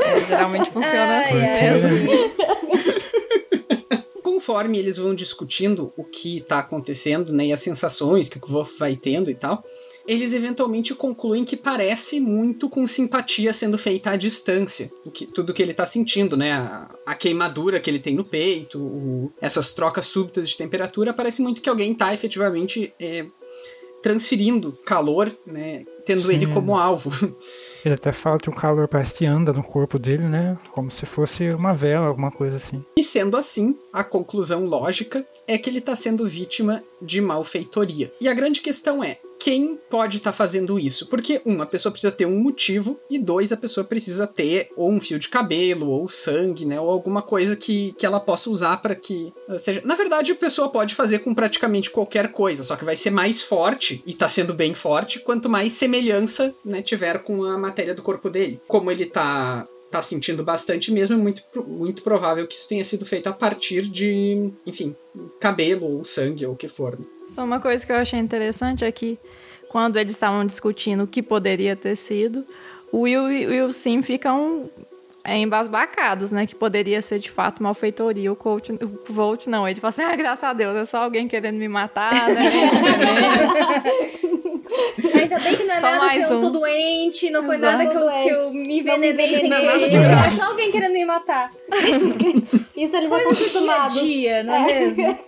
É, 0.00 0.20
geralmente 0.26 0.70
funciona 0.70 1.18
assim. 1.20 1.38
conforme 4.22 4.78
eles 4.78 4.96
vão 4.96 5.14
discutindo 5.14 5.92
o 5.96 6.04
que 6.04 6.40
tá 6.40 6.58
acontecendo, 6.60 7.32
né, 7.32 7.46
e 7.46 7.52
as 7.52 7.60
sensações 7.60 8.28
que 8.28 8.38
o 8.38 8.40
Kvof 8.40 8.78
vai 8.78 8.94
tendo 8.96 9.30
e 9.30 9.34
tal, 9.34 9.64
eles 10.06 10.32
eventualmente 10.32 10.94
concluem 10.94 11.44
que 11.44 11.56
parece 11.56 12.18
muito 12.20 12.68
com 12.68 12.86
simpatia 12.86 13.52
sendo 13.52 13.76
feita 13.76 14.10
à 14.10 14.16
distância. 14.16 14.90
O 15.04 15.10
que, 15.10 15.26
tudo 15.26 15.52
que 15.52 15.62
ele 15.62 15.74
tá 15.74 15.84
sentindo, 15.84 16.34
né? 16.36 16.52
A, 16.52 16.88
a 17.06 17.14
queimadura 17.14 17.78
que 17.78 17.90
ele 17.90 17.98
tem 17.98 18.14
no 18.14 18.24
peito, 18.24 18.78
o- 18.80 19.30
essas 19.40 19.74
trocas 19.74 20.06
súbitas 20.06 20.48
de 20.48 20.56
temperatura, 20.56 21.12
parece 21.12 21.42
muito 21.42 21.60
que 21.60 21.68
alguém 21.68 21.92
tá 21.94 22.14
efetivamente 22.14 22.90
é, 22.98 23.26
transferindo 24.02 24.72
calor, 24.86 25.30
né? 25.46 25.84
Tendo 26.08 26.22
Sim. 26.22 26.32
ele 26.32 26.46
como 26.46 26.74
alvo. 26.74 27.12
Ele 27.88 27.94
até 27.94 28.12
fala 28.12 28.38
que 28.38 28.50
o 28.50 28.54
calor 28.54 28.86
parece 28.86 29.14
que 29.14 29.24
anda 29.24 29.50
no 29.50 29.64
corpo 29.64 29.98
dele, 29.98 30.24
né? 30.24 30.58
Como 30.72 30.90
se 30.90 31.06
fosse 31.06 31.48
uma 31.48 31.72
vela, 31.72 32.06
alguma 32.06 32.30
coisa 32.30 32.58
assim. 32.58 32.84
E 32.98 33.02
sendo 33.02 33.34
assim, 33.34 33.78
a 33.90 34.04
conclusão 34.04 34.66
lógica 34.66 35.26
é 35.46 35.56
que 35.56 35.70
ele 35.70 35.78
está 35.78 35.96
sendo 35.96 36.28
vítima 36.28 36.82
de 37.00 37.18
malfeitoria. 37.20 38.12
E 38.20 38.28
a 38.28 38.34
grande 38.34 38.60
questão 38.60 39.02
é: 39.02 39.18
quem 39.40 39.74
pode 39.88 40.18
estar 40.18 40.32
fazendo 40.32 40.78
isso? 40.78 41.06
Porque, 41.06 41.40
um, 41.46 41.62
a 41.62 41.66
pessoa 41.66 41.90
precisa 41.90 42.12
ter 42.12 42.26
um 42.26 42.38
motivo, 42.38 43.00
e 43.08 43.18
dois, 43.18 43.52
a 43.52 43.56
pessoa 43.56 43.86
precisa 43.86 44.26
ter 44.26 44.68
ou 44.76 44.90
um 44.90 45.00
fio 45.00 45.18
de 45.18 45.30
cabelo, 45.30 45.88
ou 45.88 46.08
sangue, 46.10 46.66
né? 46.66 46.78
Ou 46.78 46.90
alguma 46.90 47.22
coisa 47.22 47.56
que, 47.56 47.94
que 47.96 48.04
ela 48.04 48.20
possa 48.20 48.50
usar 48.50 48.76
para 48.78 48.94
que 48.94 49.32
uh, 49.48 49.58
seja. 49.58 49.80
Na 49.82 49.94
verdade, 49.94 50.32
a 50.32 50.36
pessoa 50.36 50.68
pode 50.68 50.94
fazer 50.94 51.20
com 51.20 51.34
praticamente 51.34 51.88
qualquer 51.88 52.32
coisa, 52.32 52.62
só 52.62 52.76
que 52.76 52.84
vai 52.84 52.96
ser 52.96 53.10
mais 53.10 53.40
forte, 53.40 54.02
e 54.06 54.12
tá 54.12 54.28
sendo 54.28 54.52
bem 54.52 54.74
forte, 54.74 55.20
quanto 55.20 55.48
mais 55.48 55.72
semelhança 55.72 56.54
né, 56.62 56.82
tiver 56.82 57.22
com 57.22 57.44
a 57.44 57.56
matéria 57.56 57.77
do 57.94 58.02
corpo 58.02 58.30
dele. 58.30 58.60
Como 58.66 58.90
ele 58.90 59.06
tá 59.06 59.66
tá 59.90 60.02
sentindo 60.02 60.44
bastante 60.44 60.92
mesmo, 60.92 61.14
é 61.14 61.18
muito, 61.18 61.42
muito 61.66 62.02
provável 62.02 62.46
que 62.46 62.54
isso 62.54 62.68
tenha 62.68 62.84
sido 62.84 63.06
feito 63.06 63.26
a 63.26 63.32
partir 63.32 63.82
de, 63.82 64.50
enfim, 64.66 64.94
cabelo 65.40 65.86
ou 65.86 66.04
sangue 66.04 66.44
ou 66.44 66.52
o 66.52 66.56
que 66.56 66.68
for. 66.68 66.98
né? 66.98 67.06
Só 67.26 67.42
uma 67.42 67.58
coisa 67.58 67.86
que 67.86 67.90
eu 67.90 67.96
achei 67.96 68.18
interessante 68.18 68.84
é 68.84 68.92
que 68.92 69.18
quando 69.68 69.96
eles 69.96 70.12
estavam 70.12 70.44
discutindo 70.44 71.04
o 71.04 71.06
que 71.06 71.22
poderia 71.22 71.74
ter 71.74 71.96
sido, 71.96 72.44
o 72.92 73.00
Will 73.00 73.30
e 73.30 73.62
o 73.62 73.72
Sim 73.72 74.02
ficam 74.02 74.70
é, 75.24 75.36
embasbacados, 75.36 76.32
né? 76.32 76.46
Que 76.46 76.54
poderia 76.54 77.02
ser 77.02 77.18
de 77.18 77.30
fato 77.30 77.62
malfeitoria. 77.62 78.32
O 78.32 78.36
coach, 78.36 78.72
o 78.72 79.12
Volt 79.12 79.46
não, 79.46 79.68
ele 79.68 79.78
fala 79.78 79.90
assim: 79.90 80.02
ah, 80.02 80.16
graças 80.16 80.44
a 80.44 80.54
Deus, 80.54 80.74
é 80.74 80.86
só 80.86 81.02
alguém 81.02 81.28
querendo 81.28 81.56
me 81.56 81.68
matar, 81.68 82.30
né? 82.30 82.40
Ainda 85.14 85.38
bem 85.38 85.56
que 85.56 85.64
não 85.64 85.74
é 85.74 85.80
Só 85.80 85.90
nada 85.90 86.08
se 86.08 86.20
eu 86.20 86.38
um. 86.38 86.40
tô 86.40 86.50
doente, 86.50 87.30
não 87.30 87.44
foi 87.44 87.56
Exato. 87.56 87.78
nada 87.78 87.90
que 87.90 87.96
eu, 87.96 88.22
que 88.22 88.28
eu 88.28 88.52
me 88.52 88.80
envenenei 88.80 89.34
sem 89.34 89.50
Não 89.50 89.56
é 89.56 89.62
nada 89.64 89.78
de 89.78 89.90
querer. 89.90 90.26
É 90.26 90.30
só 90.30 90.44
alguém 90.44 90.70
querendo 90.70 90.92
me 90.92 91.04
matar. 91.04 91.52
Isso 92.76 92.96
eles 92.96 93.08
já 93.08 93.22
Coisa 93.22 93.42
estão 93.42 93.62
do 93.62 93.92
dia 93.92 94.02
dia, 94.02 94.42
não 94.44 94.54
é 94.54 94.64
mesmo? 94.66 95.18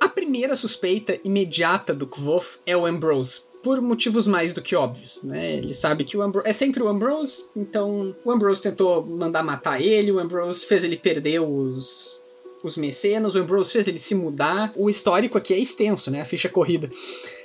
A 0.00 0.08
primeira 0.08 0.54
suspeita 0.54 1.18
imediata 1.24 1.92
do 1.94 2.06
Kvof 2.06 2.58
é 2.66 2.76
o 2.76 2.86
Ambrose. 2.86 3.42
Por 3.62 3.80
motivos 3.80 4.26
mais 4.26 4.52
do 4.52 4.62
que 4.62 4.76
óbvios, 4.76 5.24
né? 5.24 5.54
Ele 5.54 5.74
sabe 5.74 6.04
que 6.04 6.16
o 6.16 6.22
Ambrose. 6.22 6.48
É 6.48 6.52
sempre 6.52 6.82
o 6.82 6.88
Ambrose, 6.88 7.46
então 7.56 8.14
o 8.24 8.30
Ambrose 8.30 8.62
tentou 8.62 9.04
mandar 9.04 9.42
matar 9.42 9.80
ele, 9.82 10.12
o 10.12 10.20
Ambrose 10.20 10.64
fez 10.66 10.84
ele 10.84 10.96
perder 10.96 11.40
os. 11.40 12.24
Os 12.62 12.76
mecenas, 12.76 13.36
o 13.36 13.38
Ambrose 13.38 13.72
fez 13.72 13.86
ele 13.86 14.00
se 14.00 14.16
mudar. 14.16 14.72
O 14.74 14.90
histórico 14.90 15.38
aqui 15.38 15.54
é 15.54 15.58
extenso, 15.58 16.10
né? 16.10 16.20
A 16.20 16.24
ficha 16.24 16.48
corrida. 16.48 16.90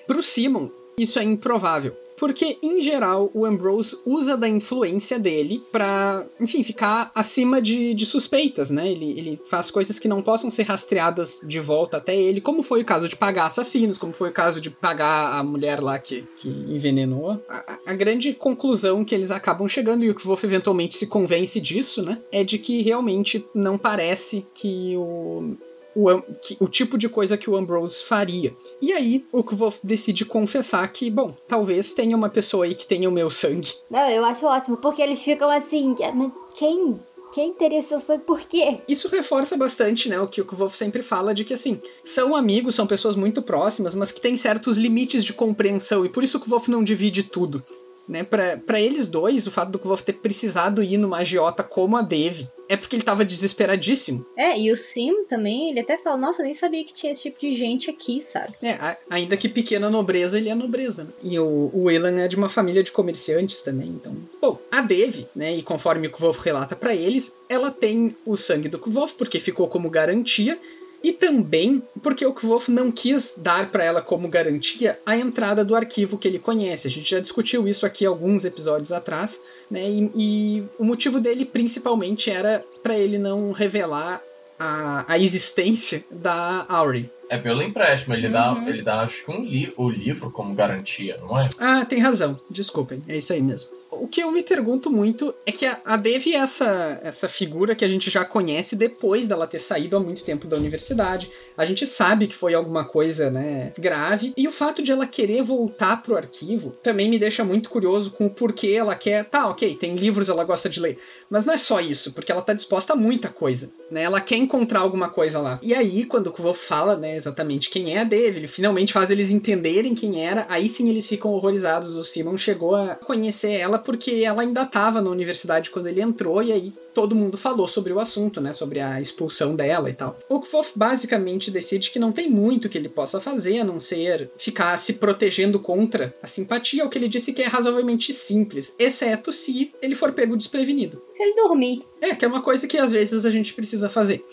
Pro 0.08 0.24
Simon, 0.24 0.70
isso 0.98 1.20
é 1.20 1.24
improvável. 1.24 1.94
Porque, 2.16 2.58
em 2.62 2.80
geral, 2.80 3.30
o 3.34 3.44
Ambrose 3.44 3.98
usa 4.06 4.38
da 4.38 4.48
influência 4.48 5.20
dele 5.20 5.62
pra, 5.72 6.24
enfim, 6.40 6.64
ficar 6.64 7.12
acima 7.14 7.60
de, 7.62 7.94
de 7.96 8.06
suspeitas, 8.06 8.70
né? 8.70 8.90
Ele, 8.90 9.12
ele 9.18 9.42
faz 9.50 9.70
coisas 9.72 9.98
que 10.00 10.08
não 10.08 10.22
possam 10.22 10.52
ser 10.52 10.64
rastreadas 10.64 11.42
de 11.46 11.60
volta 11.60 11.98
até 11.98 12.16
ele, 12.16 12.40
como 12.40 12.62
foi 12.64 12.82
o 12.82 12.86
caso 12.86 13.10
de 13.10 13.16
pagar 13.16 13.48
assassinos, 13.48 13.98
como 13.98 14.14
foi 14.14 14.30
o 14.30 14.34
caso 14.34 14.62
de 14.62 14.70
pagar 14.70 15.38
a 15.38 15.44
mulher 15.44 15.82
lá 15.82 15.98
que, 16.00 16.24
que 16.38 16.48
envenenou. 16.48 17.42
A, 17.50 17.74
a- 17.74 17.78
a 17.88 17.94
grande 17.94 18.32
conclusão 18.32 19.04
que 19.04 19.14
eles 19.16 19.32
acabam 19.32 19.68
chegando, 19.68 20.06
e 20.06 20.10
o 20.10 20.16
que 20.16 20.26
Wolf 20.26 20.44
eventualmente 20.44 20.96
se 20.96 21.08
convence 21.08 21.60
disso, 21.60 22.04
né? 22.04 22.20
É 22.32 22.44
de 22.44 22.58
que 22.60 22.82
realmente 22.84 23.44
não 23.56 23.78
parece 23.78 24.46
que 24.54 24.96
o 24.96 25.56
o, 25.96 26.22
que- 26.22 26.58
o 26.60 26.68
tipo 26.68 26.98
de 26.98 27.08
coisa 27.10 27.38
que 27.38 27.50
o 27.50 27.56
Ambrose 27.56 28.04
faria. 28.04 28.56
E 28.82 28.92
aí, 28.94 29.26
o 29.32 29.44
Kvof 29.44 29.80
decide 29.84 30.26
confessar 30.26 30.88
que, 30.92 31.10
bom, 31.10 31.36
talvez 31.48 31.94
tenha 31.94 32.16
uma 32.18 32.30
pessoa 32.30 32.66
aí 32.66 32.76
que 32.76 32.86
tenha 32.86 33.08
o 33.10 33.12
meu 33.12 33.30
sangue. 33.30 33.74
Não, 33.90 34.10
eu 34.10 34.24
acho 34.26 34.46
ótimo, 34.46 34.78
porque 34.78 35.02
eles 35.02 35.22
ficam 35.24 35.50
assim, 35.50 35.96
"Ah, 36.04 36.12
mas 36.14 36.32
quem? 36.56 37.00
Quem 37.34 37.52
teria 37.52 37.82
seu 37.82 38.00
sangue? 38.00 38.24
Por 38.26 38.42
quê? 38.42 38.78
Isso 38.88 39.08
reforça 39.08 39.58
bastante, 39.58 40.08
né, 40.08 40.20
o 40.20 40.28
que 40.28 40.40
o 40.40 40.46
Kvof 40.46 40.78
sempre 40.78 41.02
fala 41.02 41.34
de 41.34 41.44
que, 41.44 41.56
assim, 41.56 41.80
são 42.04 42.36
amigos, 42.36 42.76
são 42.76 42.86
pessoas 42.86 43.16
muito 43.16 43.42
próximas, 43.42 43.96
mas 43.96 44.12
que 44.12 44.22
têm 44.22 44.38
certos 44.38 44.78
limites 44.78 45.24
de 45.26 45.34
compreensão, 45.34 46.06
e 46.06 46.10
por 46.10 46.24
isso 46.24 46.38
o 46.38 46.40
Kvof 46.40 46.70
não 46.70 46.84
divide 46.84 47.24
tudo. 47.24 47.64
Né, 48.08 48.22
pra, 48.24 48.58
pra 48.58 48.82
eles 48.82 49.08
dois, 49.10 49.48
o 49.48 49.52
fato 49.52 49.72
do 49.72 49.80
Kvof 49.80 50.04
ter 50.04 50.12
precisado 50.14 50.84
ir 50.84 50.98
numa 50.98 51.20
agiota 51.20 51.64
como 51.64 51.96
a 51.96 52.02
Dev 52.02 52.42
é 52.68 52.76
porque 52.76 52.96
ele 52.98 53.04
tava 53.04 53.24
desesperadíssimo. 53.24 54.26
É, 54.38 54.60
e 54.60 54.72
o 54.72 54.76
Sim 54.78 55.26
também, 55.26 55.70
ele 55.70 55.80
até 55.80 55.98
fala, 55.98 56.18
nossa, 56.18 56.42
eu 56.42 56.46
nem 56.46 56.54
sabia 56.54 56.84
que 56.84 56.94
tinha 56.94 57.12
esse 57.14 57.24
tipo 57.24 57.40
de 57.40 57.54
gente 57.54 57.90
aqui, 57.90 58.20
sabe? 58.20 58.54
É, 58.62 58.74
a- 58.74 58.98
ainda 59.10 59.38
que 59.38 59.48
pequena 59.48 59.90
nobreza, 59.90 60.38
ele 60.38 60.50
é 60.50 60.56
nobreza. 60.56 61.06
né? 61.06 61.12
E 61.24 61.40
o, 61.40 61.72
o 61.74 61.90
Elan 61.90 62.20
é 62.22 62.28
de 62.28 62.36
uma 62.36 62.50
família 62.50 62.84
de 62.84 62.92
comerciantes 62.92 63.60
também, 63.62 63.88
então. 63.90 64.16
Bom, 64.42 64.60
a 64.72 64.82
Dev, 64.82 65.26
né, 65.36 65.56
e 65.56 65.62
conforme 65.64 66.08
o 66.08 66.12
Kvof 66.12 66.40
relata 66.44 66.76
pra 66.76 66.94
eles, 66.96 67.38
ela 67.48 67.72
tem 67.72 68.16
o 68.26 68.36
sangue 68.36 68.68
do 68.68 68.80
Kvof, 68.80 69.14
porque 69.16 69.40
ficou 69.40 69.68
como 69.70 69.90
garantia, 69.90 70.60
e 71.04 71.12
também 71.12 71.84
porque 72.02 72.26
o 72.26 72.34
Kvof 72.34 72.70
não 72.72 72.92
quis 72.92 73.34
dar 73.38 73.70
pra 73.72 73.84
ela 73.84 74.02
como 74.02 74.28
garantia 74.28 74.98
a 75.06 75.18
entrada 75.18 75.64
do 75.66 75.76
arquivo 75.76 76.18
que 76.18 76.28
ele 76.28 76.40
conhece. 76.40 76.88
A 76.88 76.92
gente 76.92 77.10
já 77.12 77.20
discutiu 77.20 77.68
isso 77.68 77.86
aqui 77.86 78.06
alguns 78.06 78.46
episódios 78.46 78.92
atrás, 78.92 79.42
né? 79.70 79.84
E, 79.90 80.12
e 80.16 80.64
o 80.80 80.86
motivo 80.86 81.20
dele 81.20 81.44
principalmente 81.46 82.30
era 82.32 82.64
pra 82.82 82.98
ele 82.98 83.18
não 83.18 83.52
revelar 83.52 84.22
a, 84.58 85.04
a 85.08 85.20
existência 85.20 86.04
da 86.10 86.66
Auri. 86.70 87.10
É 87.30 87.38
pelo 87.38 87.62
empréstimo, 87.64 88.14
ele, 88.14 88.30
dá, 88.30 88.54
Uhum. 88.54 88.68
ele 88.70 88.82
dá 88.84 89.02
acho 89.02 89.26
que 89.26 89.32
um 89.32 89.44
li 89.44 89.74
o 89.76 89.90
livro 89.90 90.30
como 90.32 90.54
garantia, 90.54 91.18
não 91.20 91.40
é? 91.40 91.50
Ah, 91.60 91.84
tem 91.84 92.00
razão. 92.00 92.40
Desculpem, 92.50 93.02
é 93.08 93.18
isso 93.18 93.34
aí 93.34 93.42
mesmo. 93.42 93.70
O 94.04 94.08
que 94.08 94.22
eu 94.22 94.30
me 94.34 94.44
pergunto 94.44 94.92
muito 94.92 95.34
é 95.46 95.52
que 95.54 95.66
a, 95.66 95.80
a 95.86 95.96
Dev 95.96 96.28
é 96.28 96.32
essa, 96.32 97.00
essa 97.02 97.30
figura 97.30 97.74
que 97.74 97.86
a 97.86 97.88
gente 97.88 98.12
já 98.12 98.26
conhece 98.26 98.76
depois 98.76 99.26
dela 99.26 99.48
ter 99.48 99.60
saído 99.60 99.96
há 99.96 100.00
muito 100.02 100.26
tempo 100.26 100.46
da 100.46 100.58
universidade. 100.58 101.32
A 101.56 101.66
gente 101.66 101.88
sabe 101.88 102.28
que 102.28 102.36
foi 102.36 102.54
alguma 102.54 102.84
coisa, 102.84 103.32
né, 103.32 103.72
grave. 103.80 104.34
E 104.36 104.46
o 104.46 104.52
fato 104.52 104.84
de 104.84 104.92
ela 104.92 105.08
querer 105.08 105.42
voltar 105.42 106.04
pro 106.04 106.18
arquivo 106.18 106.72
também 106.84 107.10
me 107.10 107.18
deixa 107.18 107.46
muito 107.46 107.70
curioso 107.70 108.12
com 108.12 108.26
o 108.26 108.30
porquê 108.30 108.72
ela 108.72 108.94
quer. 108.94 109.24
Tá, 109.24 109.48
ok, 109.48 109.74
tem 109.76 109.96
livros, 109.96 110.28
ela 110.28 110.44
gosta 110.44 110.68
de 110.68 110.82
ler. 110.82 111.00
Mas 111.34 111.48
não 111.48 111.54
é 111.56 111.58
só 111.58 111.82
isso, 111.82 112.14
porque 112.14 112.32
ela 112.32 112.44
tá 112.44 112.54
disposta 112.54 112.94
a 112.94 112.96
muita 112.96 113.28
coisa, 113.28 113.72
né? 113.90 114.04
Ela 114.04 114.22
quer 114.22 114.36
encontrar 114.36 114.82
alguma 114.82 115.10
coisa 115.10 115.40
lá. 115.40 115.60
E 115.64 115.74
aí, 115.74 116.06
quando 116.06 116.28
o 116.28 116.32
Kvo 116.32 116.54
fala, 116.54 116.96
né, 116.96 117.16
exatamente 117.16 117.72
quem 117.72 117.96
é 117.96 118.02
a 118.02 118.04
Dev, 118.04 118.38
ele 118.38 118.48
finalmente 118.48 118.94
faz 118.94 119.10
eles 119.10 119.32
entenderem 119.32 119.96
quem 119.96 120.24
era, 120.24 120.46
aí 120.48 120.70
sim 120.70 120.88
eles 120.90 121.08
ficam 121.08 121.32
horrorizados. 121.32 121.96
O 121.96 122.04
Simon 122.04 122.38
chegou 122.38 122.76
a 122.76 122.94
conhecer 122.94 123.54
ela 123.54 123.80
porque 123.80 124.22
ela 124.24 124.44
ainda 124.44 124.64
tava 124.64 125.02
na 125.02 125.10
universidade 125.10 125.72
quando 125.72 125.88
ele 125.88 126.04
entrou, 126.04 126.44
e 126.44 126.52
aí 126.52 126.72
todo 126.94 127.16
mundo 127.16 127.38
falou 127.38 127.68
sobre 127.68 127.92
o 127.92 128.00
assunto, 128.00 128.40
né, 128.40 128.54
sobre 128.54 128.80
a 128.80 129.02
expulsão 129.02 129.56
dela 129.56 129.90
e 129.90 129.94
tal. 129.94 130.18
O 130.30 130.40
Kvof 130.40 130.74
basicamente 130.76 131.52
decide 131.52 131.92
que 131.92 132.00
não 132.00 132.12
tem 132.12 132.30
muito 132.30 132.70
que 132.70 132.78
ele 132.78 132.90
possa 132.90 133.20
fazer, 133.20 133.60
a 133.60 133.64
não 133.64 133.80
ser 133.80 134.32
ficar 134.38 134.78
se 134.78 134.94
protegendo 134.94 135.60
contra 135.60 136.16
a 136.22 136.28
simpatia, 136.28 136.86
o 136.86 136.90
que 136.90 136.98
ele 136.98 137.08
disse 137.08 137.34
que 137.34 137.42
é 137.42 137.48
razoavelmente 137.48 138.14
simples, 138.14 138.76
exceto 138.78 139.32
se 139.32 139.72
ele 139.82 139.96
for 139.96 140.14
pego 140.14 140.38
desprevenido. 140.38 141.02
Se 141.12 141.24
ele 141.24 141.36
dormir. 141.36 141.84
É, 142.02 142.16
que 142.16 142.26
é 142.26 142.28
uma 142.28 142.42
coisa 142.42 142.68
que 142.68 142.78
às 142.78 142.92
vezes 142.92 143.26
a 143.26 143.32
gente 143.32 143.54
precisa 143.54 143.90
fazer. 143.90 144.24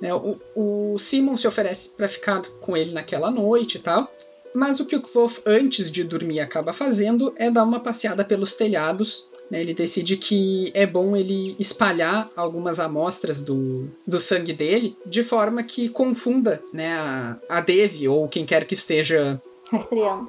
Né, 0.00 0.12
o, 0.14 0.36
o 0.56 0.98
Simon 0.98 1.36
se 1.36 1.46
oferece 1.46 1.90
pra 1.90 2.08
ficar 2.08 2.42
com 2.60 2.76
ele 2.76 2.92
naquela 2.92 3.30
noite 3.30 3.76
e 3.76 3.80
tal. 3.80 4.10
Mas 4.54 4.80
o 4.80 4.84
que 4.84 4.96
o 4.96 5.00
Kvof, 5.00 5.40
antes 5.46 5.90
de 5.90 6.04
dormir, 6.04 6.40
acaba 6.40 6.72
fazendo 6.72 7.32
é 7.36 7.50
dar 7.50 7.64
uma 7.64 7.80
passeada 7.80 8.24
pelos 8.24 8.52
telhados. 8.52 9.30
Né, 9.52 9.60
Ele 9.60 9.74
decide 9.74 10.16
que 10.16 10.72
é 10.74 10.86
bom 10.86 11.14
ele 11.14 11.54
espalhar 11.58 12.30
algumas 12.34 12.80
amostras 12.80 13.42
do, 13.42 13.86
do 14.06 14.18
sangue 14.18 14.54
dele 14.54 14.96
de 15.04 15.22
forma 15.22 15.62
que 15.62 15.90
confunda 15.90 16.62
né, 16.72 16.94
a, 16.94 17.36
a 17.50 17.60
Dev 17.60 18.08
ou 18.08 18.26
quem 18.28 18.46
quer 18.46 18.66
que 18.66 18.72
esteja 18.72 19.40
Rastreando. 19.70 20.26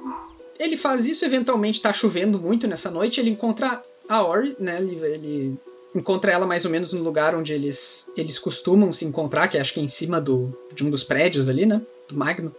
ele 0.60 0.76
faz 0.76 1.06
isso, 1.06 1.24
eventualmente 1.24 1.80
tá 1.80 1.90
chovendo 1.90 2.38
muito 2.38 2.66
nessa 2.66 2.90
noite, 2.90 3.18
ele 3.18 3.30
encontra 3.30 3.82
a 4.06 4.22
Ori, 4.22 4.54
né? 4.58 4.78
Ele, 4.78 4.96
ele 5.02 5.58
encontra 5.94 6.30
ela 6.30 6.46
mais 6.46 6.66
ou 6.66 6.70
menos 6.70 6.92
no 6.92 7.02
lugar 7.02 7.34
onde 7.34 7.54
eles, 7.54 8.10
eles 8.14 8.38
costumam 8.38 8.92
se 8.92 9.06
encontrar, 9.06 9.48
que 9.48 9.56
acho 9.56 9.72
que 9.72 9.80
é 9.80 9.82
em 9.82 9.88
cima 9.88 10.20
do, 10.20 10.54
de 10.74 10.84
um 10.84 10.90
dos 10.90 11.02
prédios 11.02 11.48
ali, 11.48 11.64
né? 11.64 11.80
Do 12.08 12.14
Magno. 12.14 12.54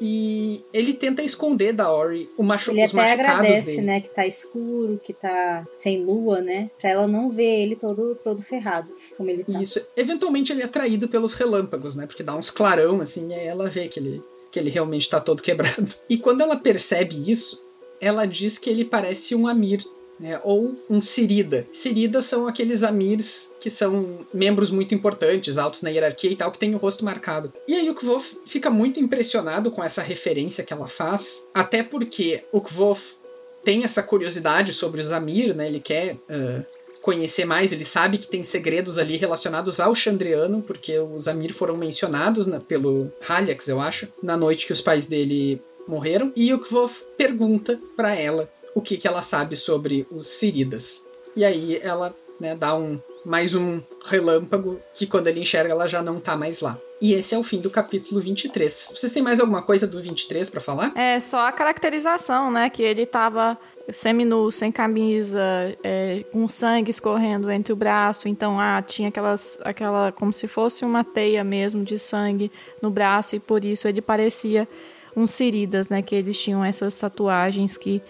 E 0.00 0.62
ele 0.72 0.92
tenta 0.92 1.22
esconder 1.22 1.72
da 1.72 1.90
Ori 1.90 2.28
o 2.36 2.42
machu 2.42 2.70
Ele 2.70 2.84
os 2.84 2.94
até 2.94 3.12
agradece, 3.12 3.76
dele. 3.76 3.82
né? 3.82 4.00
Que 4.00 4.10
tá 4.10 4.26
escuro, 4.26 5.00
que 5.02 5.12
tá 5.12 5.66
sem 5.74 6.04
lua, 6.04 6.40
né? 6.40 6.70
Pra 6.78 6.90
ela 6.90 7.06
não 7.06 7.30
ver 7.30 7.62
ele 7.62 7.76
todo, 7.76 8.14
todo 8.16 8.42
ferrado, 8.42 8.88
como 9.16 9.30
ele 9.30 9.44
tá. 9.44 9.60
Isso. 9.60 9.80
Eventualmente 9.96 10.52
ele 10.52 10.62
é 10.62 10.66
atraído 10.66 11.08
pelos 11.08 11.34
relâmpagos, 11.34 11.96
né? 11.96 12.06
Porque 12.06 12.22
dá 12.22 12.36
uns 12.36 12.50
clarão, 12.50 13.00
assim, 13.00 13.30
e 13.30 13.34
aí 13.34 13.46
ela 13.46 13.68
vê 13.70 13.88
que 13.88 13.98
ele, 13.98 14.22
que 14.50 14.58
ele 14.58 14.70
realmente 14.70 15.08
tá 15.08 15.20
todo 15.20 15.42
quebrado. 15.42 15.94
E 16.08 16.18
quando 16.18 16.42
ela 16.42 16.56
percebe 16.56 17.30
isso, 17.30 17.64
ela 18.00 18.26
diz 18.26 18.58
que 18.58 18.68
ele 18.68 18.84
parece 18.84 19.34
um 19.34 19.48
Amir. 19.48 19.82
Né, 20.18 20.40
ou 20.42 20.74
um 20.88 21.02
Sirida. 21.02 21.66
Siridas 21.70 22.24
são 22.24 22.46
aqueles 22.46 22.82
Amirs 22.82 23.52
que 23.60 23.68
são 23.68 24.20
membros 24.32 24.70
muito 24.70 24.94
importantes, 24.94 25.58
altos 25.58 25.82
na 25.82 25.90
hierarquia 25.90 26.30
e 26.30 26.36
tal, 26.36 26.50
que 26.50 26.58
tem 26.58 26.74
o 26.74 26.78
rosto 26.78 27.04
marcado. 27.04 27.52
E 27.68 27.74
aí 27.74 27.90
o 27.90 27.94
Kvof 27.94 28.34
fica 28.46 28.70
muito 28.70 28.98
impressionado 28.98 29.70
com 29.70 29.84
essa 29.84 30.00
referência 30.00 30.64
que 30.64 30.72
ela 30.72 30.88
faz, 30.88 31.46
até 31.52 31.82
porque 31.82 32.44
o 32.50 32.62
Kvof 32.62 33.16
tem 33.62 33.84
essa 33.84 34.02
curiosidade 34.02 34.72
sobre 34.72 35.02
os 35.02 35.12
Amir, 35.12 35.54
né? 35.54 35.66
Ele 35.66 35.80
quer 35.80 36.16
ah, 36.30 36.62
conhecer 37.02 37.44
mais, 37.44 37.70
ele 37.70 37.84
sabe 37.84 38.16
que 38.16 38.26
tem 38.28 38.42
segredos 38.42 38.96
ali 38.96 39.16
relacionados 39.16 39.80
ao 39.80 39.94
Chandriano, 39.94 40.62
porque 40.62 40.98
os 40.98 41.28
Amir 41.28 41.52
foram 41.52 41.76
mencionados 41.76 42.46
na- 42.46 42.58
pelo 42.60 43.12
Halyax, 43.28 43.68
eu 43.68 43.80
acho, 43.80 44.08
na 44.22 44.36
noite 44.36 44.66
que 44.66 44.72
os 44.72 44.80
pais 44.80 45.06
dele 45.06 45.60
morreram. 45.86 46.32
E 46.34 46.52
o 46.54 46.58
Kvof 46.58 47.02
pergunta 47.16 47.78
pra 47.96 48.14
ela 48.14 48.48
o 48.76 48.82
que, 48.82 48.98
que 48.98 49.08
ela 49.08 49.22
sabe 49.22 49.56
sobre 49.56 50.06
os 50.10 50.26
Siridas. 50.26 51.08
E 51.34 51.46
aí 51.46 51.80
ela 51.82 52.14
né, 52.38 52.54
dá 52.54 52.76
um 52.76 53.00
mais 53.24 53.54
um 53.54 53.80
relâmpago 54.04 54.78
que 54.94 55.06
quando 55.06 55.28
ele 55.28 55.40
enxerga 55.40 55.72
ela 55.72 55.88
já 55.88 56.02
não 56.02 56.20
tá 56.20 56.36
mais 56.36 56.60
lá. 56.60 56.78
E 57.00 57.14
esse 57.14 57.34
é 57.34 57.38
o 57.38 57.42
fim 57.42 57.58
do 57.58 57.70
capítulo 57.70 58.20
23. 58.20 58.92
Vocês 58.94 59.12
têm 59.12 59.22
mais 59.22 59.40
alguma 59.40 59.62
coisa 59.62 59.86
do 59.86 60.00
23 60.00 60.50
pra 60.50 60.60
falar? 60.60 60.92
É 60.94 61.18
só 61.18 61.46
a 61.46 61.52
caracterização, 61.52 62.50
né? 62.50 62.68
Que 62.68 62.82
ele 62.82 63.06
tava 63.06 63.58
seminu, 63.90 64.50
sem 64.52 64.70
camisa, 64.70 65.40
é, 65.82 66.24
com 66.30 66.46
sangue 66.46 66.90
escorrendo 66.90 67.50
entre 67.50 67.72
o 67.72 67.76
braço. 67.76 68.28
Então, 68.28 68.60
ah, 68.60 68.82
tinha 68.82 69.08
aquelas, 69.08 69.58
aquela, 69.64 70.12
como 70.12 70.32
se 70.32 70.46
fosse 70.46 70.84
uma 70.84 71.02
teia 71.02 71.42
mesmo 71.42 71.82
de 71.82 71.98
sangue 71.98 72.52
no 72.80 72.90
braço 72.90 73.36
e 73.36 73.40
por 73.40 73.64
isso 73.64 73.88
ele 73.88 74.02
parecia 74.02 74.68
uns 75.16 75.30
Siridas, 75.30 75.88
né? 75.88 76.02
Que 76.02 76.14
eles 76.14 76.38
tinham 76.38 76.64
essas 76.64 76.96
tatuagens 76.98 77.76
que 77.76 78.02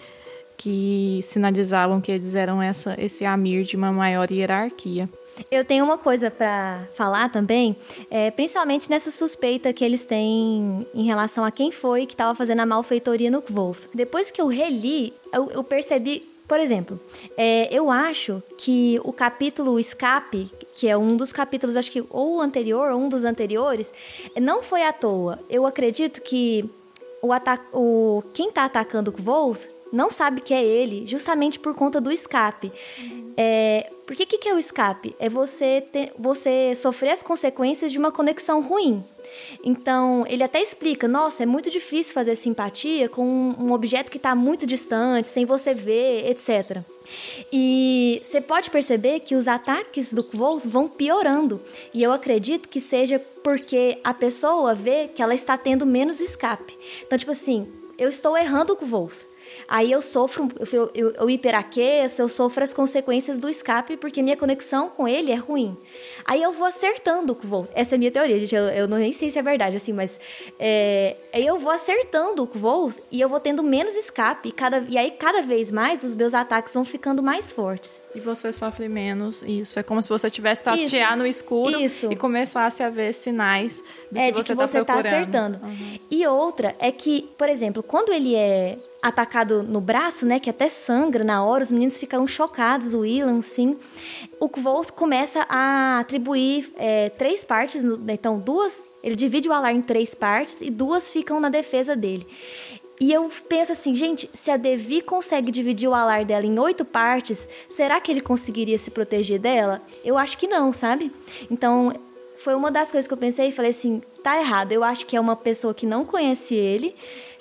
que 0.57 1.19
sinalizavam 1.21 2.01
que 2.01 2.11
eles 2.11 2.33
eram 2.33 2.61
essa, 2.61 2.95
esse 2.99 3.23
Amir 3.23 3.63
de 3.63 3.77
uma 3.77 3.91
maior 3.91 4.29
hierarquia. 4.31 5.07
Eu 5.51 5.63
tenho 5.63 5.85
uma 5.85 5.99
coisa 5.99 6.31
pra 6.31 6.83
falar 6.95 7.31
também, 7.31 7.75
é, 8.09 8.31
principalmente 8.31 8.89
nessa 8.89 9.11
suspeita 9.11 9.71
que 9.71 9.85
eles 9.85 10.03
têm 10.03 10.87
em 10.95 11.03
relação 11.03 11.45
a 11.45 11.51
quem 11.51 11.71
foi 11.71 12.07
que 12.07 12.13
estava 12.13 12.33
fazendo 12.33 12.61
a 12.61 12.65
malfeitoria 12.65 13.29
no 13.29 13.43
Wolf. 13.47 13.85
Depois 13.93 14.31
que 14.31 14.41
eu 14.41 14.47
reli, 14.47 15.13
eu, 15.31 15.51
eu 15.51 15.63
percebi, 15.63 16.27
por 16.47 16.59
exemplo, 16.59 16.99
é, 17.37 17.71
eu 17.71 17.91
acho 17.91 18.41
que 18.57 18.99
o 19.03 19.13
capítulo 19.13 19.79
Escape, 19.79 20.49
que 20.73 20.87
é 20.87 20.97
um 20.97 21.15
dos 21.15 21.31
capítulos, 21.31 21.75
acho 21.75 21.91
que 21.91 22.03
ou 22.09 22.37
o 22.37 22.41
anterior 22.41 22.91
ou 22.91 22.99
um 22.99 23.07
dos 23.07 23.23
anteriores, 23.23 23.93
não 24.41 24.63
foi 24.63 24.83
à 24.83 24.91
toa. 24.91 25.37
Eu 25.47 25.67
acredito 25.67 26.19
que 26.19 26.67
o, 27.21 27.29
o 27.73 28.23
quem 28.33 28.51
tá 28.51 28.65
atacando 28.65 29.13
o 29.15 29.21
Wolf 29.21 29.65
não 29.91 30.09
sabe 30.09 30.41
que 30.41 30.53
é 30.53 30.63
ele, 30.63 31.05
justamente 31.07 31.59
por 31.59 31.73
conta 31.73 32.01
do 32.01 32.11
escape. 32.11 32.71
É, 33.35 33.91
porque 34.05 34.23
o 34.23 34.27
que, 34.27 34.37
que 34.37 34.49
é 34.49 34.53
o 34.53 34.59
escape? 34.59 35.15
É 35.19 35.29
você, 35.29 35.81
ter, 35.91 36.13
você 36.17 36.73
sofrer 36.75 37.11
as 37.11 37.21
consequências 37.21 37.91
de 37.91 37.99
uma 37.99 38.11
conexão 38.11 38.61
ruim. 38.61 39.03
Então, 39.63 40.25
ele 40.27 40.43
até 40.43 40.61
explica: 40.61 41.07
nossa, 41.07 41.43
é 41.43 41.45
muito 41.45 41.69
difícil 41.69 42.13
fazer 42.13 42.35
simpatia 42.35 43.09
com 43.09 43.25
um, 43.25 43.65
um 43.65 43.71
objeto 43.73 44.09
que 44.09 44.17
está 44.17 44.33
muito 44.33 44.65
distante, 44.65 45.27
sem 45.27 45.45
você 45.45 45.73
ver, 45.73 46.29
etc. 46.29 46.81
E 47.51 48.21
você 48.23 48.41
pode 48.41 48.69
perceber 48.69 49.19
que 49.21 49.35
os 49.35 49.47
ataques 49.47 50.13
do 50.13 50.23
Kvolf 50.23 50.65
vão 50.65 50.87
piorando. 50.87 51.61
E 51.93 52.01
eu 52.01 52.11
acredito 52.11 52.69
que 52.69 52.79
seja 52.79 53.19
porque 53.43 53.99
a 54.03 54.13
pessoa 54.13 54.73
vê 54.73 55.07
que 55.07 55.21
ela 55.21 55.35
está 55.35 55.57
tendo 55.57 55.85
menos 55.85 56.19
escape. 56.19 56.77
Então, 57.05 57.17
tipo 57.17 57.31
assim, 57.31 57.67
eu 57.97 58.09
estou 58.09 58.37
errando 58.37 58.73
o 58.73 58.77
Kvolf. 58.77 59.25
Aí 59.67 59.91
eu 59.91 60.01
sofro, 60.01 60.49
eu, 60.59 60.91
eu, 60.93 61.11
eu 61.11 61.29
hiperaqueço, 61.29 62.21
eu 62.21 62.29
sofro 62.29 62.63
as 62.63 62.73
consequências 62.73 63.37
do 63.37 63.49
escape 63.49 63.97
porque 63.97 64.21
minha 64.21 64.35
conexão 64.35 64.89
com 64.89 65.07
ele 65.07 65.31
é 65.31 65.35
ruim. 65.35 65.77
Aí 66.25 66.43
eu 66.43 66.51
vou 66.51 66.67
acertando 66.67 67.31
o 67.31 67.35
Kvolf. 67.35 67.69
Essa 67.73 67.95
é 67.95 67.97
a 67.97 67.99
minha 67.99 68.11
teoria, 68.11 68.37
gente. 68.37 68.53
Eu, 68.53 68.63
eu 68.65 68.87
não 68.87 68.97
nem 68.97 69.13
sei 69.13 69.31
se 69.31 69.39
é 69.39 69.41
verdade, 69.41 69.77
assim, 69.77 69.93
mas. 69.93 70.19
É, 70.59 71.15
aí 71.33 71.45
eu 71.45 71.57
vou 71.57 71.71
acertando 71.71 72.43
o 72.43 72.47
Kvolf 72.47 72.99
e 73.09 73.21
eu 73.21 73.29
vou 73.29 73.39
tendo 73.39 73.63
menos 73.63 73.95
escape. 73.95 74.49
E, 74.49 74.51
cada, 74.51 74.85
e 74.89 74.97
aí, 74.97 75.11
cada 75.11 75.41
vez 75.41 75.71
mais, 75.71 76.03
os 76.03 76.13
meus 76.13 76.33
ataques 76.33 76.73
vão 76.73 76.83
ficando 76.83 77.23
mais 77.23 77.51
fortes. 77.51 78.01
E 78.13 78.19
você 78.19 78.51
sofre 78.51 78.89
menos. 78.89 79.41
Isso. 79.43 79.79
É 79.79 79.83
como 79.83 80.01
se 80.01 80.09
você 80.09 80.29
tivesse 80.29 80.63
tatear 80.63 81.11
Isso. 81.11 81.17
no 81.17 81.25
escuro 81.25 81.79
Isso. 81.79 82.11
e 82.11 82.15
começasse 82.15 82.83
a 82.83 82.89
ver 82.89 83.13
sinais 83.13 83.83
do 84.11 84.17
é, 84.17 84.25
que 84.25 84.31
de 84.31 84.37
você 84.37 84.53
que 84.53 84.55
você 84.55 84.83
tá 84.83 84.95
tá 84.95 84.99
acertando. 84.99 85.59
E 86.09 86.25
outra 86.27 86.75
é 86.79 86.91
que, 86.91 87.29
por 87.37 87.49
exemplo, 87.49 87.83
quando 87.83 88.11
ele 88.11 88.35
é 88.35 88.77
atacado 89.01 89.63
no 89.63 89.79
braço, 89.79 90.25
né, 90.25 90.39
que 90.39 90.49
até 90.49 90.67
sangra 90.67 91.23
na 91.23 91.43
hora, 91.43 91.63
os 91.63 91.71
meninos 91.71 91.97
ficam 91.97 92.25
chocados, 92.27 92.93
o 92.93 92.99
Willan, 92.99 93.41
sim. 93.41 93.77
O 94.39 94.49
Kvolt 94.49 94.91
começa 94.91 95.45
a 95.47 95.99
atribuir 95.99 96.71
é, 96.77 97.09
três 97.09 97.43
partes, 97.43 97.83
no- 97.83 97.99
então 98.11 98.39
duas, 98.39 98.87
ele 99.03 99.15
divide 99.15 99.47
o 99.47 99.53
alar 99.53 99.73
em 99.73 99.81
três 99.81 100.13
partes 100.13 100.61
e 100.61 100.69
duas 100.69 101.09
ficam 101.09 101.39
na 101.39 101.49
defesa 101.49 101.95
dele. 101.95 102.27
E 102.99 103.13
eu 103.13 103.29
penso 103.47 103.71
assim, 103.71 103.93
gente, 103.93 104.27
se 104.33 104.49
a 104.49 104.57
Devi 104.57 105.01
consegue 105.01 105.51
dividir 105.51 105.87
o 105.87 105.93
alar 105.93 106.25
dela 106.25 106.45
em 106.47 106.57
oito 106.57 106.83
partes, 106.83 107.47
será 107.69 108.01
que 108.01 108.11
ele 108.11 108.21
conseguiria 108.21 108.77
se 108.77 108.89
proteger 108.89 109.37
dela? 109.39 109.83
Eu 110.03 110.17
acho 110.17 110.35
que 110.35 110.47
não, 110.47 110.73
sabe? 110.73 111.11
Então, 111.51 111.93
foi 112.37 112.55
uma 112.55 112.71
das 112.71 112.89
coisas 112.91 113.07
que 113.07 113.13
eu 113.13 113.17
pensei 113.17 113.49
e 113.49 113.51
falei 113.51 113.69
assim, 113.69 114.01
tá 114.23 114.39
errado. 114.39 114.71
Eu 114.71 114.83
acho 114.83 115.05
que 115.05 115.15
é 115.15 115.19
uma 115.19 115.35
pessoa 115.35 115.75
que 115.75 115.85
não 115.85 116.03
conhece 116.03 116.55
ele, 116.55 116.95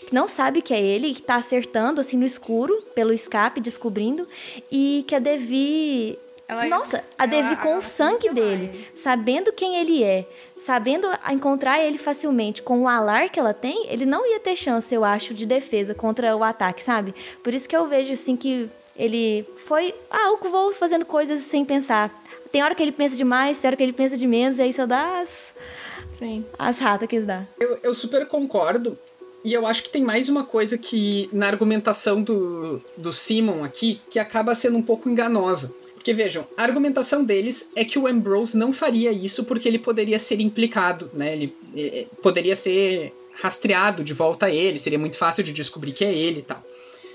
que 0.07 0.15
não 0.15 0.27
sabe 0.29 0.63
que 0.63 0.73
é 0.73 0.81
ele, 0.81 1.13
que 1.15 1.21
tá 1.23 1.37
acertando 1.37 2.01
assim 2.01 2.17
no 2.17 2.25
escuro, 2.25 2.83
pelo 2.95 3.13
escape, 3.13 3.61
descobrindo, 3.61 4.27
e 4.71 5.05
que 5.07 5.15
a 5.15 5.19
Devi. 5.19 6.19
Ela- 6.49 6.67
Nossa, 6.67 7.05
a 7.19 7.25
ela- 7.25 7.31
Devi 7.31 7.57
com 7.57 7.71
ela 7.71 7.79
o 7.79 7.83
sangue 7.83 8.29
quer 8.29 8.35
dele, 8.35 8.67
mais. 8.73 9.01
sabendo 9.01 9.53
quem 9.53 9.77
ele 9.77 10.05
é, 10.05 10.25
sabendo 10.57 11.09
a- 11.23 11.33
encontrar 11.33 11.83
ele 11.85 11.99
facilmente 11.99 12.63
com 12.63 12.83
o 12.83 12.89
alar 12.89 13.29
que 13.31 13.41
ela 13.41 13.53
tem, 13.53 13.89
ele 13.89 14.07
não 14.07 14.25
ia 14.25 14.39
ter 14.39 14.55
chance, 14.55 14.95
eu 14.95 15.03
acho, 15.05 15.35
de 15.35 15.45
defesa 15.45 15.93
contra 15.93 16.37
o 16.37 16.45
ataque, 16.45 16.81
sabe? 16.85 17.13
Por 17.43 17.53
isso 17.53 17.69
que 17.69 17.77
eu 17.77 17.87
vejo 17.89 18.13
assim 18.13 18.37
que 18.37 18.71
ele 18.95 19.45
foi, 19.67 19.93
ah, 20.09 20.31
o 20.33 20.49
vou 20.49 20.73
fazendo 20.73 21.05
coisas 21.05 21.41
sem 21.41 21.65
pensar. 21.65 22.15
Tem 22.53 22.63
hora 22.63 22.77
que 22.77 22.83
ele 22.83 22.93
pensa 22.93 23.17
demais, 23.17 23.59
tem 23.59 23.69
hora 23.69 23.77
que 23.77 23.83
ele 23.83 23.93
pensa 23.93 24.17
de 24.17 24.27
menos, 24.29 24.61
e 24.61 24.63
aí 24.63 24.73
só 24.73 24.87
dá 24.87 25.19
as, 25.21 25.53
Sim. 26.13 26.47
as 26.57 26.79
ratas 26.79 27.09
que 27.09 27.17
ele 27.17 27.27
dá. 27.27 27.43
Eu, 27.59 27.79
eu 27.83 27.93
super 27.93 28.25
concordo. 28.29 28.97
E 29.47 29.53
eu 29.53 29.65
acho 29.65 29.85
que 29.85 29.91
tem 29.91 30.03
mais 30.03 30.29
uma 30.29 30.43
coisa 30.43 30.77
que 30.77 31.31
na 31.33 31.47
argumentação 31.47 32.21
do, 32.21 32.83
do 32.97 33.13
Simon 33.13 33.63
aqui 33.63 34.01
que 34.11 34.19
acaba 34.19 34.57
sendo 34.57 34.77
um 34.77 34.83
pouco 34.83 35.09
enganosa. 35.09 35.73
Porque 35.95 36.13
vejam, 36.13 36.45
a 36.57 36.65
argumentação 36.65 37.23
deles 37.23 37.71
é 37.77 37.85
que 37.85 37.97
o 37.97 38.09
Ambrose 38.09 38.57
não 38.57 38.73
faria 38.73 39.13
isso 39.13 39.45
porque 39.45 39.69
ele 39.69 39.79
poderia 39.79 40.19
ser 40.19 40.41
implicado, 40.41 41.09
né? 41.15 41.33
Ele 41.33 41.57
eh, 41.77 42.01
eh, 42.01 42.07
poderia 42.21 42.57
ser 42.57 43.13
rastreado 43.35 44.03
de 44.03 44.13
volta 44.13 44.47
a 44.47 44.51
ele, 44.51 44.81
seria 44.81 44.99
muito 44.99 45.17
fácil 45.17 45.45
de 45.45 45.53
descobrir 45.53 45.93
que 45.93 46.05
é 46.05 46.13
ele 46.13 46.41
e 46.41 46.43
tal. 46.43 46.61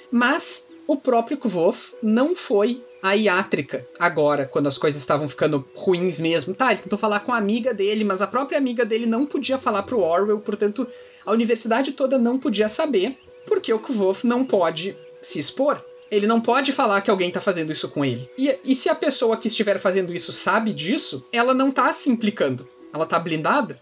Mas 0.10 0.70
o 0.88 0.96
próprio 0.96 1.38
Kvof 1.38 1.94
não 2.02 2.34
foi 2.34 2.82
a 3.02 3.14
Iátrica 3.14 3.86
agora, 4.00 4.46
quando 4.46 4.68
as 4.68 4.78
coisas 4.78 5.02
estavam 5.02 5.28
ficando 5.28 5.66
ruins 5.76 6.20
mesmo. 6.20 6.54
Tá, 6.54 6.72
ele 6.72 6.82
tentou 6.82 7.00
falar 7.00 7.22
com 7.22 7.34
a 7.34 7.38
amiga 7.38 7.74
dele, 7.74 8.04
mas 8.04 8.22
a 8.22 8.28
própria 8.28 8.58
amiga 8.58 8.86
dele 8.86 9.06
não 9.06 9.26
podia 9.26 9.58
falar 9.58 9.84
pro 9.84 10.02
Orwell, 10.02 10.40
portanto, 10.40 10.88
a 11.26 11.32
universidade 11.32 11.92
toda 11.92 12.18
não 12.18 12.38
podia 12.38 12.70
saber, 12.70 13.18
porque 13.46 13.74
o 13.74 13.80
Kvof 13.80 14.26
não 14.26 14.44
pode 14.44 14.96
se 15.22 15.40
expor. 15.40 15.84
Ele 16.10 16.28
não 16.28 16.42
pode 16.42 16.74
falar 16.74 17.00
que 17.02 17.10
alguém 17.10 17.32
tá 17.32 17.40
fazendo 17.40 17.72
isso 17.72 17.90
com 17.90 18.04
ele. 18.04 18.30
E, 18.38 18.60
e 18.66 18.76
se 18.76 18.90
a 18.90 18.96
pessoa 18.96 19.38
que 19.38 19.48
estiver 19.48 19.80
fazendo 19.80 20.14
isso 20.14 20.34
sabe 20.34 20.74
disso, 20.74 21.26
ela 21.32 21.54
não 21.54 21.72
tá 21.72 21.94
se 21.94 22.10
implicando. 22.10 22.68
Ela 22.94 23.06
tá 23.06 23.18
blindada. 23.18 23.80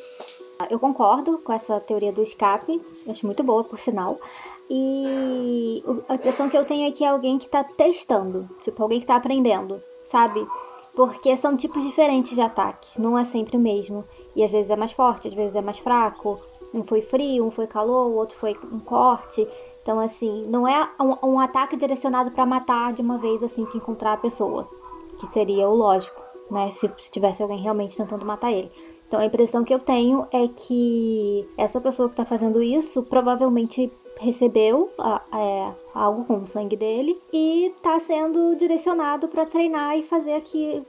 Eu 0.70 0.78
concordo 0.78 1.40
com 1.40 1.54
essa 1.54 1.80
teoria 1.80 2.12
do 2.12 2.22
escape, 2.22 2.80
acho 3.08 3.26
muito 3.26 3.42
boa, 3.42 3.64
por 3.64 3.80
sinal. 3.80 4.20
E 4.70 5.84
a 6.08 6.16
impressão 6.16 6.48
que 6.48 6.56
eu 6.56 6.64
tenho 6.64 6.88
é 6.88 6.92
que 6.92 7.04
é 7.04 7.08
alguém 7.08 7.40
que 7.40 7.50
tá 7.50 7.64
testando, 7.64 8.48
tipo, 8.62 8.82
alguém 8.84 9.00
que 9.00 9.06
tá 9.08 9.16
aprendendo, 9.16 9.82
sabe? 10.06 10.46
Porque 10.96 11.36
são 11.38 11.58
tipos 11.58 11.84
diferentes 11.84 12.36
de 12.36 12.42
ataques, 12.42 12.98
não 12.98 13.18
é 13.18 13.26
sempre 13.26 13.58
o 13.58 13.60
mesmo. 13.60 14.06
E 14.36 14.44
às 14.44 14.52
vezes 14.52 14.70
é 14.70 14.76
mais 14.76 14.92
forte, 14.92 15.28
às 15.28 15.34
vezes 15.34 15.56
é 15.56 15.62
mais 15.62 15.80
fraco. 15.80 16.40
Um 16.72 16.84
foi 16.84 17.02
frio, 17.02 17.46
um 17.46 17.50
foi 17.50 17.66
calor, 17.66 18.08
o 18.08 18.16
outro 18.16 18.38
foi 18.38 18.56
um 18.72 18.80
corte. 18.80 19.48
Então, 19.82 20.00
assim, 20.00 20.46
não 20.48 20.68
é 20.68 20.88
um, 21.00 21.30
um 21.30 21.40
ataque 21.40 21.76
direcionado 21.76 22.30
pra 22.32 22.46
matar 22.46 22.94
de 22.94 23.02
uma 23.02 23.18
vez 23.18 23.42
assim 23.42 23.66
que 23.66 23.78
encontrar 23.78 24.14
a 24.14 24.18
pessoa, 24.18 24.70
que 25.20 25.26
seria 25.26 25.68
o 25.68 25.74
lógico, 25.74 26.22
né? 26.52 26.70
Se, 26.70 26.92
se 27.00 27.12
tivesse 27.12 27.42
alguém 27.42 27.58
realmente 27.58 27.98
tentando 27.98 28.24
matar 28.24 28.52
ele. 28.52 28.72
Então 29.08 29.20
a 29.20 29.26
impressão 29.26 29.64
que 29.64 29.74
eu 29.74 29.80
tenho 29.80 30.28
é 30.32 30.48
que 30.48 31.48
essa 31.58 31.82
pessoa 31.82 32.08
que 32.08 32.16
tá 32.16 32.24
fazendo 32.24 32.62
isso 32.62 33.02
provavelmente 33.02 33.92
recebeu 34.20 34.92
a, 35.00 35.22
é, 35.34 35.74
algo 35.96 36.26
com 36.26 36.44
o 36.44 36.48
sangue 36.48 36.76
dele 36.76 37.18
e 37.34 37.74
tá 37.82 38.00
sendo 38.00 38.56
direcionado 38.56 39.30
para 39.30 39.46
treinar 39.46 39.98
e 39.98 40.04
fazer 40.04 40.34
aqui 40.34 40.84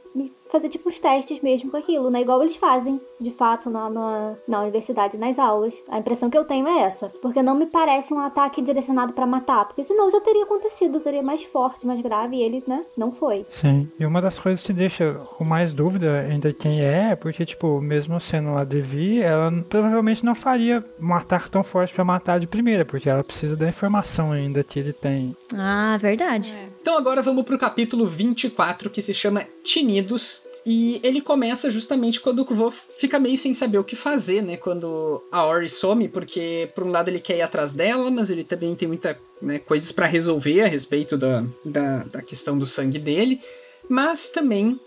fazer 0.51 0.69
tipo 0.69 0.89
os 0.89 0.99
testes 0.99 1.41
mesmo 1.41 1.71
com 1.71 1.77
aquilo, 1.77 2.11
né? 2.11 2.21
Igual 2.21 2.43
eles 2.43 2.57
fazem, 2.57 3.01
de 3.21 3.31
fato, 3.31 3.71
na, 3.71 3.89
na, 3.89 4.35
na 4.47 4.63
universidade, 4.63 5.17
nas 5.17 5.39
aulas. 5.39 5.81
A 5.89 5.99
impressão 5.99 6.29
que 6.29 6.37
eu 6.37 6.45
tenho 6.45 6.67
é 6.67 6.81
essa. 6.81 7.09
Porque 7.23 7.43
não 7.43 7.55
me 7.55 7.67
parece 7.67 8.13
um 8.13 8.19
ataque 8.19 8.61
direcionado 8.61 9.13
para 9.13 9.27
matar. 9.27 9.67
Porque 9.67 9.85
senão 9.85 10.11
já 10.11 10.21
teria 10.21 10.45
acontecido, 10.45 10.99
seria 10.99 11.23
mais 11.23 11.45
forte, 11.45 11.87
mais 11.87 12.01
grave, 12.01 12.37
e 12.37 12.43
ele, 12.43 12.63
né, 12.67 12.85
não 12.97 13.13
foi. 13.13 13.47
Sim, 13.49 13.89
e 13.99 14.05
uma 14.05 14.21
das 14.21 14.39
coisas 14.39 14.61
que 14.61 14.67
te 14.67 14.73
deixa 14.73 15.15
com 15.37 15.45
mais 15.45 15.73
dúvida 15.73 16.21
ainda 16.21 16.53
quem 16.53 16.83
é, 16.83 17.15
porque, 17.15 17.47
tipo, 17.47 17.81
mesmo 17.81 18.21
sendo 18.21 18.51
a 18.51 18.65
Devi, 18.65 19.23
ela 19.23 19.53
provavelmente 19.69 20.25
não 20.25 20.35
faria 20.35 20.85
um 21.01 21.15
ataque 21.15 21.51
tão 21.51 21.63
forte 21.63 21.95
para 21.95 22.05
matar 22.05 22.41
de 22.41 22.47
primeira, 22.47 22.85
porque 22.85 23.09
ela 23.09 23.23
precisa 23.23 23.57
da 23.57 23.69
informação 23.69 24.33
ainda 24.33 24.65
que 24.65 24.79
ele 24.79 24.93
tem. 24.93 25.37
Ah, 25.55 25.97
verdade. 25.99 26.57
É. 26.57 26.70
Então 26.81 26.97
agora 26.97 27.23
vamos 27.23 27.45
pro 27.45 27.59
capítulo 27.59 28.07
24, 28.07 28.89
que 28.89 29.03
se 29.03 29.13
chama 29.13 29.47
Tinidos. 29.63 30.43
E 30.65 31.01
ele 31.03 31.21
começa 31.21 31.71
justamente 31.71 32.21
quando 32.21 32.41
o 32.41 32.45
Kvof 32.45 32.85
fica 32.99 33.19
meio 33.19 33.37
sem 33.39 33.55
saber 33.55 33.79
o 33.79 33.85
que 33.85 33.97
fazer, 33.97 34.43
né? 34.43 34.57
Quando 34.57 35.23
a 35.33 35.45
Ori 35.45 35.69
some, 35.69 36.09
porque 36.09 36.71
por 36.75 36.85
um 36.85 36.91
lado 36.91 37.09
ele 37.09 37.21
quer 37.21 37.39
ir 37.39 37.43
atrás 37.43 37.73
dela, 37.73 38.11
mas 38.11 38.29
ele 38.29 38.45
também 38.45 38.75
tem 38.75 38.87
muita 38.87 39.19
né, 39.41 39.59
coisas 39.59 39.91
para 39.91 40.07
resolver 40.07 40.63
a 40.63 40.67
respeito 40.67 41.17
da, 41.17 41.45
da, 41.65 42.05
da 42.05 42.23
questão 42.23 42.59
do 42.59 42.67
sangue 42.67 42.99
dele. 42.99 43.41
Mas 43.89 44.31
também 44.31 44.79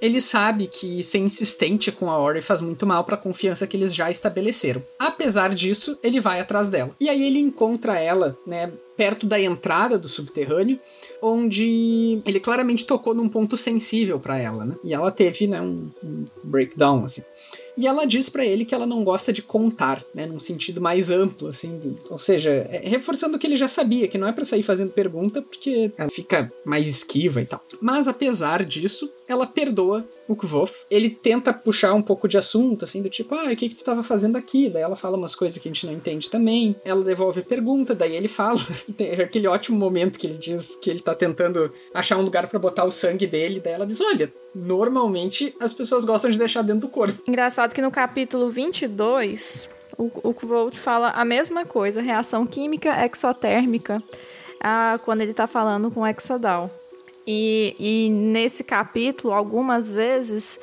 ele 0.00 0.20
sabe 0.20 0.66
que 0.66 1.02
ser 1.02 1.18
insistente 1.18 1.92
com 1.92 2.10
a 2.10 2.18
Ori 2.18 2.40
faz 2.40 2.60
muito 2.60 2.86
mal 2.86 3.04
para 3.04 3.14
a 3.14 3.18
confiança 3.18 3.66
que 3.66 3.76
eles 3.76 3.94
já 3.94 4.10
estabeleceram. 4.10 4.82
Apesar 4.98 5.54
disso, 5.54 5.98
ele 6.02 6.20
vai 6.20 6.40
atrás 6.40 6.68
dela. 6.68 6.94
E 6.98 7.08
aí 7.08 7.24
ele 7.24 7.38
encontra 7.38 7.98
ela, 7.98 8.36
né, 8.46 8.72
perto 8.96 9.26
da 9.26 9.40
entrada 9.40 9.98
do 9.98 10.08
subterrâneo, 10.08 10.78
onde 11.22 12.20
ele 12.26 12.38
claramente 12.38 12.84
tocou 12.84 13.14
num 13.14 13.28
ponto 13.28 13.56
sensível 13.56 14.20
para 14.20 14.38
ela, 14.38 14.64
né? 14.64 14.76
E 14.84 14.92
ela 14.92 15.10
teve, 15.10 15.46
né, 15.46 15.60
um, 15.60 15.90
um 16.04 16.26
breakdown 16.44 17.04
assim. 17.04 17.22
E 17.78 17.86
ela 17.86 18.04
diz 18.04 18.28
para 18.28 18.44
ele 18.44 18.66
que 18.66 18.74
ela 18.74 18.84
não 18.84 19.02
gosta 19.02 19.32
de 19.32 19.40
contar, 19.40 20.04
né, 20.14 20.26
num 20.26 20.38
sentido 20.38 20.82
mais 20.82 21.10
amplo, 21.10 21.48
assim, 21.48 21.96
ou 22.10 22.18
seja, 22.18 22.50
é, 22.70 22.82
reforçando 22.84 23.36
o 23.36 23.38
que 23.38 23.46
ele 23.46 23.56
já 23.56 23.68
sabia, 23.68 24.06
que 24.06 24.18
não 24.18 24.28
é 24.28 24.32
para 24.32 24.44
sair 24.44 24.62
fazendo 24.62 24.90
pergunta, 24.90 25.40
porque 25.40 25.90
ela 25.96 26.10
fica 26.10 26.52
mais 26.62 26.86
esquiva 26.86 27.40
e 27.40 27.46
tal. 27.46 27.62
Mas 27.80 28.06
apesar 28.06 28.64
disso, 28.64 29.10
ela 29.30 29.46
perdoa 29.46 30.04
o 30.26 30.34
Kvof. 30.34 30.84
Ele 30.90 31.08
tenta 31.08 31.52
puxar 31.52 31.94
um 31.94 32.02
pouco 32.02 32.26
de 32.26 32.36
assunto, 32.36 32.84
assim, 32.84 33.00
do 33.00 33.08
tipo, 33.08 33.34
ah, 33.34 33.44
o 33.44 33.56
que, 33.56 33.68
que 33.68 33.76
tu 33.76 33.84
tava 33.84 34.02
fazendo 34.02 34.36
aqui? 34.36 34.68
Daí 34.68 34.82
ela 34.82 34.96
fala 34.96 35.16
umas 35.16 35.34
coisas 35.34 35.56
que 35.56 35.68
a 35.68 35.72
gente 35.72 35.86
não 35.86 35.92
entende 35.92 36.28
também. 36.28 36.74
Ela 36.84 37.04
devolve 37.04 37.40
a 37.40 37.44
pergunta, 37.44 37.94
daí 37.94 38.16
ele 38.16 38.28
fala. 38.28 38.60
Tem 38.96 39.12
aquele 39.12 39.46
ótimo 39.46 39.78
momento 39.78 40.18
que 40.18 40.26
ele 40.26 40.36
diz 40.36 40.74
que 40.76 40.90
ele 40.90 41.00
tá 41.00 41.14
tentando 41.14 41.72
achar 41.94 42.18
um 42.18 42.22
lugar 42.22 42.48
para 42.48 42.58
botar 42.58 42.84
o 42.84 42.90
sangue 42.90 43.26
dele. 43.26 43.60
Daí 43.60 43.72
ela 43.72 43.86
diz: 43.86 44.00
olha, 44.00 44.32
normalmente 44.54 45.54
as 45.60 45.72
pessoas 45.72 46.04
gostam 46.04 46.30
de 46.30 46.38
deixar 46.38 46.62
dentro 46.62 46.82
do 46.82 46.88
corpo. 46.88 47.22
Engraçado 47.26 47.72
que 47.72 47.80
no 47.80 47.90
capítulo 47.90 48.50
22, 48.50 49.70
o, 49.96 50.10
o 50.24 50.70
fala 50.72 51.10
a 51.10 51.24
mesma 51.24 51.64
coisa, 51.64 52.00
reação 52.00 52.46
química 52.46 52.90
exotérmica, 53.06 54.02
ah, 54.60 54.98
quando 55.04 55.20
ele 55.20 55.32
tá 55.32 55.46
falando 55.46 55.90
com 55.90 56.00
o 56.00 56.06
Exodal. 56.06 56.79
E, 57.26 57.76
e 57.78 58.10
nesse 58.10 58.64
capítulo, 58.64 59.32
algumas 59.32 59.92
vezes, 59.92 60.58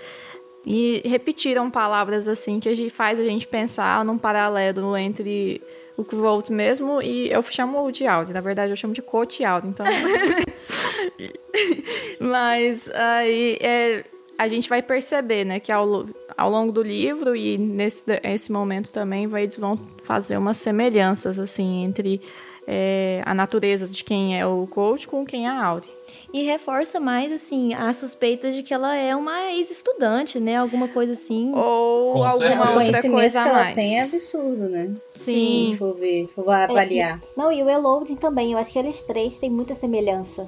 e 0.65 1.01
repetiram 1.05 1.71
palavras 1.71 2.27
assim 2.27 2.59
que 2.59 2.67
a 2.67 2.75
gente 2.75 2.89
faz 2.89 3.19
a 3.19 3.23
gente 3.23 3.47
pensar 3.47 4.03
num 4.03 4.17
paralelo 4.17 4.97
entre 4.97 5.61
o 5.95 6.03
Kvolt 6.03 6.49
mesmo 6.49 7.01
e 7.01 7.31
eu 7.31 7.41
chamo 7.41 7.89
de 7.91 8.05
Audi, 8.05 8.33
na 8.33 8.41
verdade 8.41 8.71
eu 8.71 8.75
chamo 8.75 8.93
de 8.93 9.01
Coach 9.01 9.43
Audi, 9.43 9.69
então. 9.69 9.85
Mas 12.19 12.89
aí 12.89 13.57
é, 13.61 14.03
a 14.37 14.47
gente 14.47 14.69
vai 14.69 14.81
perceber, 14.81 15.45
né, 15.45 15.59
que 15.59 15.71
ao, 15.71 16.05
ao 16.37 16.49
longo 16.49 16.71
do 16.71 16.83
livro 16.83 17.35
e 17.35 17.57
nesse 17.57 18.03
esse 18.23 18.51
momento 18.51 18.91
também 18.91 19.25
vai, 19.25 19.43
eles 19.43 19.57
vão 19.57 19.79
fazer 20.03 20.37
umas 20.37 20.57
semelhanças 20.57 21.39
assim 21.39 21.83
entre 21.83 22.21
é, 22.67 23.21
a 23.25 23.33
natureza 23.33 23.87
de 23.87 24.03
quem 24.03 24.37
é 24.37 24.45
o 24.45 24.67
coach 24.67 25.07
com 25.07 25.25
quem 25.25 25.47
é 25.47 25.49
a 25.49 25.65
Audi. 25.65 25.89
E 26.33 26.43
reforça 26.43 26.99
mais, 26.99 27.31
assim, 27.31 27.73
a 27.73 27.93
suspeita 27.93 28.51
de 28.51 28.61
que 28.61 28.73
ela 28.73 28.93
é 28.93 29.15
uma 29.15 29.51
ex-estudante, 29.53 30.39
né? 30.41 30.57
Alguma 30.57 30.89
coisa 30.89 31.13
assim. 31.13 31.53
Ou 31.55 32.11
Com 32.13 32.23
alguma 32.23 32.37
certeza. 32.37 32.55
o 32.55 32.59
outra 32.59 32.73
conhecimento 32.73 33.13
coisa 33.13 33.43
que 33.43 33.49
ela 33.49 33.63
mais. 33.63 33.75
tem 33.75 33.97
é 33.97 34.03
absurdo, 34.03 34.69
né? 34.69 34.91
Sim. 35.13 35.69
Se 35.71 35.77
for 35.77 35.95
ver, 35.95 36.27
for 36.35 36.49
avaliar. 36.49 37.21
Não, 37.35 37.49
e 37.49 37.63
o 37.63 37.69
Eloding 37.69 38.15
também, 38.15 38.51
eu 38.51 38.57
acho 38.57 38.73
que 38.73 38.79
eles 38.79 39.01
três 39.03 39.39
têm 39.39 39.49
muita 39.49 39.73
semelhança. 39.73 40.45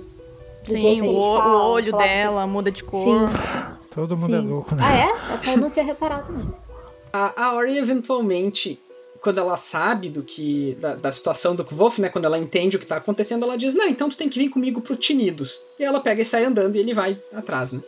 Sim, 0.66 1.02
o, 1.02 1.06
eles 1.06 1.24
o 1.24 1.38
falam, 1.38 1.72
olho 1.72 1.92
falam 1.92 2.06
dela 2.08 2.46
muda 2.48 2.70
de 2.70 2.84
cor. 2.84 3.02
Sim. 3.02 3.38
Todo 3.90 4.18
mundo 4.18 4.36
é 4.36 4.42
Sim. 4.42 4.48
louco, 4.48 4.76
né? 4.76 4.84
Ah, 4.86 4.98
é? 4.98 5.34
Essa 5.36 5.52
eu 5.52 5.58
não 5.58 5.70
tinha 5.70 5.86
reparado, 5.86 6.32
não. 6.32 6.54
A, 7.12 7.46
a 7.46 7.56
Ori, 7.56 7.78
eventualmente, 7.78 8.78
quando 9.22 9.40
ela 9.40 9.58
sabe 9.58 10.10
do 10.10 10.24
que. 10.24 10.78
Da, 10.80 10.96
da 10.96 11.12
situação 11.12 11.56
do 11.56 11.66
Kvof, 11.66 12.00
né? 12.00 12.10
Quando 12.10 12.26
ela 12.26 12.38
entende 12.38 12.78
o 12.78 12.80
que 12.80 12.86
tá 12.86 12.98
acontecendo, 12.98 13.44
ela 13.44 13.58
diz: 13.58 13.74
Não, 13.76 13.88
então 13.88 14.10
tu 14.10 14.18
tem 14.18 14.30
que 14.30 14.40
vir 14.40 14.50
comigo 14.50 14.82
pro 14.82 14.96
Tinidos. 14.96 15.64
E 15.78 15.84
ela 15.84 16.00
pega 16.00 16.22
e 16.22 16.26
sai 16.26 16.46
andando 16.46 16.76
e 16.76 16.80
ele 16.80 16.94
vai 16.94 17.18
atrás, 17.34 17.72
né? 17.72 17.82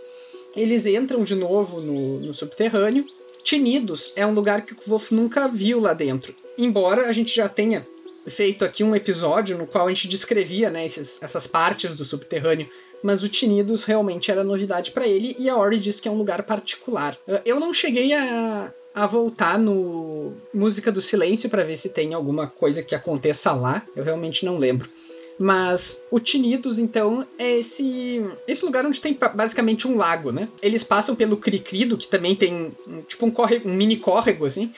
Eles 0.56 0.86
entram 0.86 1.24
de 1.24 1.36
novo 1.36 1.80
no, 1.80 2.20
no 2.20 2.34
subterrâneo. 2.34 3.06
Tinidos 3.44 4.12
é 4.15 4.26
um 4.26 4.34
lugar 4.34 4.65
que 4.65 4.74
o 4.74 4.76
Kvof 4.76 5.13
nunca 5.13 5.48
viu 5.48 5.80
lá 5.80 5.94
dentro. 5.94 6.36
Embora 6.58 7.08
a 7.08 7.12
gente 7.12 7.36
já 7.36 7.48
tenha 7.48 7.88
feito 8.28 8.63
aqui 8.63 8.84
um 8.84 8.96
episódio 8.96 9.58
no 9.58 9.65
qual 9.65 9.88
a 9.88 9.89
gente 9.89 10.08
descrevia 10.08 10.70
né, 10.70 10.86
esses, 10.86 11.22
essas 11.24 11.48
partes 11.48 11.96
do 11.96 12.06
subterrâneo. 12.06 12.70
Mas 13.02 13.24
o 13.24 13.30
Tinidos 13.30 13.84
realmente 13.84 14.30
era 14.30 14.44
novidade 14.44 14.91
para 14.91 15.08
ele 15.08 15.36
e 15.39 15.50
a 15.50 15.58
Ori 15.58 15.80
diz 15.80 16.00
que 16.00 16.08
é 16.08 16.12
um 16.12 16.17
lugar 16.17 16.44
particular. 16.44 17.17
Eu 17.44 17.60
não 17.60 17.74
cheguei 17.74 18.13
a, 18.13 18.72
a 18.93 19.08
voltar 19.08 19.58
no 19.58 20.34
Música 20.54 20.91
do 20.91 21.01
Silêncio 21.01 21.49
para 21.49 21.63
ver 21.63 21.77
se 21.77 21.89
tem 21.89 22.13
alguma 22.13 22.47
coisa 22.47 22.84
que 22.84 22.95
aconteça 22.95 23.51
lá. 23.54 23.86
Eu 23.95 24.04
realmente 24.04 24.45
não 24.45 24.58
lembro. 24.58 24.89
Mas 25.39 26.04
o 26.12 26.19
Tinidos, 26.19 26.77
então, 26.77 27.25
é 27.39 27.58
esse, 27.58 28.21
esse 28.47 28.63
lugar 28.63 28.86
onde 28.86 29.01
tem 29.01 29.17
basicamente 29.34 29.88
um 29.88 29.97
lago, 29.97 30.32
né? 30.32 30.47
Eles 30.62 30.84
passam 30.84 31.15
pelo 31.15 31.38
Cricrido, 31.38 31.97
que 31.97 32.08
também 32.08 32.36
tem 32.36 32.75
tipo 33.08 33.25
um, 33.25 33.32
córrego, 33.32 33.67
um 33.67 33.73
mini 33.73 33.97
córrego, 33.97 34.45
assim. 34.45 34.71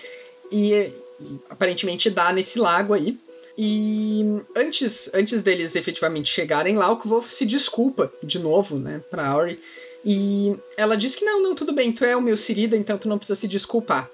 E, 0.51 0.71
e 0.71 1.39
aparentemente 1.49 2.09
dá 2.09 2.31
nesse 2.31 2.59
lago 2.59 2.93
aí. 2.93 3.17
E 3.57 4.41
antes, 4.55 5.11
antes 5.13 5.41
deles 5.41 5.75
efetivamente 5.75 6.29
chegarem 6.29 6.75
lá, 6.75 6.89
o 6.91 6.97
Kvolf 6.97 7.29
se 7.29 7.45
desculpa 7.45 8.11
de 8.23 8.39
novo, 8.39 8.79
né, 8.79 9.01
pra 9.11 9.27
Auri. 9.27 9.59
E 10.05 10.55
ela 10.75 10.97
diz 10.97 11.15
que 11.15 11.23
não, 11.23 11.41
não, 11.41 11.55
tudo 11.55 11.73
bem, 11.73 11.91
tu 11.91 12.03
é 12.03 12.15
o 12.15 12.21
meu 12.21 12.35
Sirida, 12.35 12.75
então 12.75 12.97
tu 12.97 13.07
não 13.07 13.17
precisa 13.17 13.39
se 13.39 13.47
desculpar. 13.47 14.09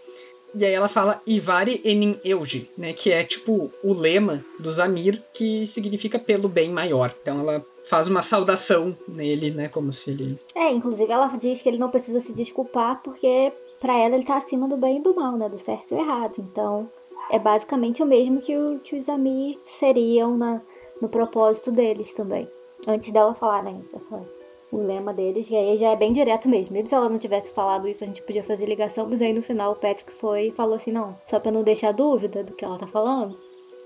E 0.54 0.66
aí 0.66 0.74
ela 0.74 0.88
fala 0.88 1.22
Ivari 1.28 1.82
Enin 1.84 2.20
Euji, 2.24 2.70
né, 2.78 2.94
que 2.94 3.12
é 3.12 3.24
tipo 3.24 3.72
o 3.84 3.94
lema 3.94 4.44
do 4.60 4.72
Zamir, 4.72 5.22
que 5.34 5.66
significa 5.68 6.18
pelo 6.18 6.50
bem 6.50 6.70
maior. 6.70 7.14
Então 7.22 7.40
ela 7.40 7.66
faz 7.86 8.08
uma 8.08 8.22
saudação 8.22 8.96
nele, 9.08 9.52
né, 9.52 9.68
como 9.68 9.94
se 9.94 10.12
ele... 10.12 10.40
É, 10.56 10.72
inclusive 10.72 11.12
ela 11.12 11.28
diz 11.38 11.62
que 11.62 11.70
ele 11.70 11.78
não 11.78 11.90
precisa 11.90 12.20
se 12.20 12.34
desculpar 12.34 13.02
porque 13.04 13.52
pra 13.80 13.98
ela 13.98 14.16
ele 14.16 14.26
tá 14.26 14.38
acima 14.38 14.68
do 14.68 14.78
bem 14.78 14.98
e 14.98 15.02
do 15.02 15.16
mal, 15.16 15.38
né? 15.38 15.48
Do 15.48 15.58
certo 15.58 15.94
e 15.94 15.96
do 15.96 16.02
errado. 16.02 16.36
Então 16.40 16.90
é 17.32 17.40
basicamente 17.40 18.04
o 18.04 18.06
mesmo 18.06 18.42
que, 18.42 18.56
o, 18.58 18.80
que 18.80 19.00
os 19.00 19.08
Amir 19.08 19.58
seriam 19.80 20.38
na, 20.38 20.62
no 21.02 21.08
propósito 21.10 21.72
deles 21.72 22.14
também. 22.14 22.48
Antes 22.88 23.12
dela 23.12 23.34
falar, 23.34 23.64
né? 23.64 23.80
Essa, 23.94 24.24
o 24.72 24.82
lema 24.82 25.14
deles, 25.14 25.50
e 25.50 25.56
aí 25.56 25.78
já 25.78 25.90
é 25.90 25.96
bem 25.96 26.14
direto 26.14 26.48
mesmo. 26.48 26.74
Mesmo 26.74 26.90
se 26.90 26.96
ela 26.96 27.10
não 27.10 27.18
tivesse 27.18 27.52
falado 27.52 27.88
isso, 27.88 28.04
a 28.04 28.08
gente 28.08 28.22
podia 28.22 28.44
fazer 28.44 28.66
ligação, 28.66 29.08
mas 29.10 29.22
aí 29.22 29.34
no 29.34 29.42
final 29.42 29.72
o 29.72 29.76
Patrick 29.76 30.12
foi 30.14 30.48
e 30.48 30.52
falou 30.52 30.76
assim: 30.76 30.92
não, 30.92 31.16
só 31.28 31.40
pra 31.40 31.52
não 31.52 31.64
deixar 31.64 31.92
dúvida 31.92 32.44
do 32.44 32.54
que 32.54 32.64
ela 32.64 32.78
tá 32.78 32.88
falando. 32.88 33.38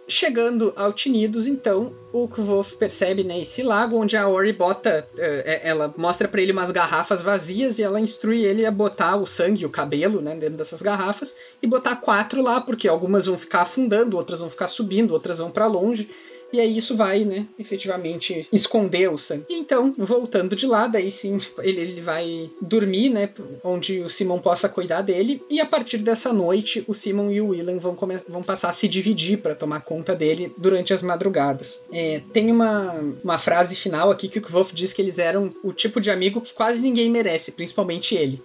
Chegando 0.05 0.73
ao 0.75 0.91
Tinidos, 0.91 1.47
então, 1.47 1.93
o 2.11 2.27
Kvolf 2.27 2.75
percebe 2.75 3.23
né, 3.23 3.39
esse 3.39 3.63
lago 3.63 3.95
onde 3.95 4.17
a 4.17 4.27
Ori 4.27 4.51
bota. 4.51 5.07
eh, 5.17 5.61
ela 5.63 5.93
mostra 5.95 6.27
pra 6.27 6.41
ele 6.41 6.51
umas 6.51 6.71
garrafas 6.71 7.21
vazias 7.21 7.79
e 7.79 7.83
ela 7.83 8.01
instrui 8.01 8.43
ele 8.43 8.65
a 8.65 8.71
botar 8.71 9.15
o 9.15 9.25
sangue, 9.25 9.65
o 9.65 9.69
cabelo, 9.69 10.19
né, 10.19 10.35
dentro 10.35 10.57
dessas 10.57 10.81
garrafas 10.81 11.33
e 11.61 11.67
botar 11.67 11.95
quatro 11.95 12.41
lá, 12.41 12.59
porque 12.59 12.85
algumas 12.85 13.27
vão 13.27 13.37
ficar 13.37 13.61
afundando, 13.61 14.17
outras 14.17 14.41
vão 14.41 14.49
ficar 14.49 14.67
subindo, 14.67 15.11
outras 15.13 15.37
vão 15.37 15.49
pra 15.49 15.67
longe. 15.67 16.09
E 16.53 16.59
aí 16.59 16.77
isso 16.77 16.95
vai, 16.95 17.25
né, 17.25 17.47
efetivamente 17.57 18.47
esconder 18.53 19.09
o 19.09 19.17
sangue. 19.17 19.45
Então, 19.49 19.93
voltando 19.97 20.55
de 20.55 20.67
lá, 20.67 20.85
daí 20.87 21.09
sim, 21.09 21.39
ele, 21.63 21.81
ele 21.81 22.01
vai 22.01 22.47
dormir, 22.61 23.09
né, 23.09 23.27
onde 23.63 24.01
o 24.01 24.09
Simon 24.09 24.37
possa 24.37 24.69
cuidar 24.69 25.01
dele. 25.01 25.41
E 25.49 25.59
a 25.59 25.65
partir 25.65 25.97
dessa 25.97 26.31
noite, 26.31 26.85
o 26.87 26.93
Simon 26.93 27.31
e 27.31 27.41
o 27.41 27.47
Willan 27.47 27.79
vão, 27.79 27.97
vão 28.27 28.43
passar 28.43 28.69
a 28.69 28.73
se 28.73 28.87
dividir 28.87 29.39
para 29.39 29.55
tomar 29.55 29.81
conta 29.81 30.15
dele 30.15 30.53
durante 30.55 30.93
as 30.93 31.01
madrugadas. 31.01 31.83
É, 31.91 32.21
tem 32.31 32.51
uma, 32.51 32.93
uma 33.23 33.39
frase 33.39 33.75
final 33.75 34.11
aqui 34.11 34.27
que 34.27 34.37
o 34.37 34.41
Kvolf 34.41 34.73
diz 34.73 34.93
que 34.93 35.01
eles 35.01 35.17
eram 35.17 35.51
o 35.63 35.73
tipo 35.73 35.99
de 35.99 36.11
amigo 36.11 36.39
que 36.39 36.53
quase 36.53 36.83
ninguém 36.83 37.09
merece, 37.09 37.53
principalmente 37.53 38.13
ele. 38.13 38.39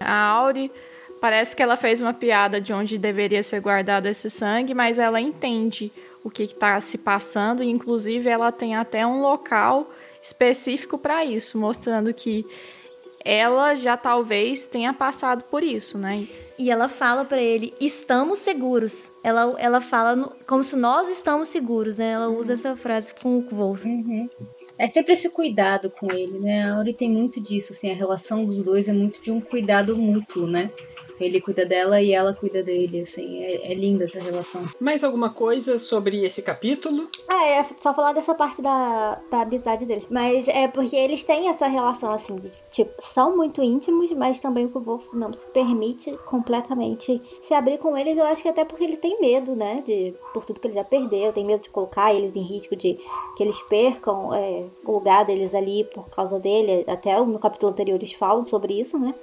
A 0.00 0.12
Auri 0.12 0.68
parece 1.20 1.54
que 1.54 1.62
ela 1.62 1.76
fez 1.76 2.00
uma 2.00 2.12
piada 2.12 2.60
de 2.60 2.72
onde 2.72 2.98
deveria 2.98 3.44
ser 3.44 3.60
guardado 3.60 4.06
esse 4.06 4.28
sangue, 4.28 4.74
mas 4.74 4.98
ela 4.98 5.20
entende 5.20 5.92
o 6.24 6.30
que 6.30 6.44
está 6.44 6.80
se 6.80 6.98
passando, 6.98 7.62
e 7.62 7.68
inclusive 7.68 8.28
ela 8.28 8.52
tem 8.52 8.76
até 8.76 9.06
um 9.06 9.20
local 9.20 9.90
específico 10.20 10.96
para 10.96 11.24
isso, 11.24 11.58
mostrando 11.58 12.14
que 12.14 12.46
ela 13.24 13.74
já 13.74 13.96
talvez 13.96 14.66
tenha 14.66 14.92
passado 14.92 15.44
por 15.44 15.62
isso, 15.62 15.96
né? 15.96 16.26
E 16.58 16.70
ela 16.70 16.88
fala 16.88 17.24
para 17.24 17.40
ele: 17.40 17.72
estamos 17.80 18.40
seguros. 18.40 19.12
Ela, 19.22 19.54
ela 19.58 19.80
fala 19.80 20.16
no, 20.16 20.32
como 20.46 20.62
se 20.62 20.76
nós 20.76 21.08
estamos 21.08 21.48
seguros, 21.48 21.96
né? 21.96 22.10
Ela 22.12 22.28
usa 22.28 22.52
essa 22.54 22.76
frase 22.76 23.14
com 23.20 23.38
o 23.38 23.42
Wolf. 23.48 23.84
Uhum. 23.84 24.28
É 24.78 24.86
sempre 24.86 25.12
esse 25.12 25.30
cuidado 25.30 25.90
com 25.90 26.12
ele, 26.12 26.38
né? 26.38 26.64
A 26.64 26.74
Auri 26.74 26.92
tem 26.92 27.10
muito 27.10 27.40
disso, 27.40 27.72
assim, 27.72 27.90
a 27.90 27.94
relação 27.94 28.44
dos 28.44 28.62
dois 28.62 28.88
é 28.88 28.92
muito 28.92 29.20
de 29.20 29.30
um 29.30 29.40
cuidado 29.40 29.96
mútuo, 29.96 30.46
né? 30.46 30.70
Ele 31.24 31.40
cuida 31.40 31.64
dela 31.64 32.00
e 32.00 32.12
ela 32.12 32.34
cuida 32.34 32.62
dele, 32.62 33.00
assim. 33.00 33.42
É, 33.42 33.72
é 33.72 33.74
linda 33.74 34.04
essa 34.04 34.20
relação. 34.20 34.62
Mais 34.80 35.04
alguma 35.04 35.30
coisa 35.30 35.78
sobre 35.78 36.24
esse 36.24 36.42
capítulo? 36.42 37.08
Ah, 37.28 37.46
é 37.46 37.66
só 37.78 37.94
falar 37.94 38.12
dessa 38.12 38.34
parte 38.34 38.60
da, 38.60 39.20
da 39.30 39.42
amizade 39.42 39.84
deles. 39.84 40.06
Mas 40.10 40.48
é 40.48 40.68
porque 40.68 40.96
eles 40.96 41.24
têm 41.24 41.48
essa 41.48 41.66
relação, 41.66 42.12
assim, 42.12 42.36
de, 42.36 42.52
tipo, 42.70 42.92
são 43.00 43.36
muito 43.36 43.62
íntimos, 43.62 44.10
mas 44.12 44.40
também 44.40 44.66
o 44.66 44.80
Wolf 44.80 45.06
não 45.12 45.32
se 45.32 45.46
permite 45.46 46.12
completamente 46.24 47.20
se 47.42 47.54
abrir 47.54 47.78
com 47.78 47.96
eles. 47.96 48.16
Eu 48.16 48.24
acho 48.24 48.42
que 48.42 48.48
até 48.48 48.64
porque 48.64 48.84
ele 48.84 48.96
tem 48.96 49.20
medo, 49.20 49.54
né? 49.54 49.82
De, 49.86 50.14
por 50.32 50.44
tudo 50.44 50.60
que 50.60 50.66
ele 50.66 50.74
já 50.74 50.84
perdeu, 50.84 51.32
tem 51.32 51.44
medo 51.44 51.62
de 51.62 51.70
colocar 51.70 52.14
eles 52.14 52.36
em 52.36 52.42
risco 52.42 52.76
de 52.76 52.98
que 53.36 53.42
eles 53.42 53.60
percam 53.62 54.34
é, 54.34 54.64
o 54.84 54.92
lugar 54.92 55.24
deles 55.24 55.54
ali 55.54 55.84
por 55.84 56.08
causa 56.10 56.38
dele. 56.38 56.84
Até 56.86 57.18
no 57.20 57.38
capítulo 57.38 57.72
anterior 57.72 57.96
eles 57.96 58.12
falam 58.12 58.46
sobre 58.46 58.80
isso, 58.80 58.98
né? 58.98 59.14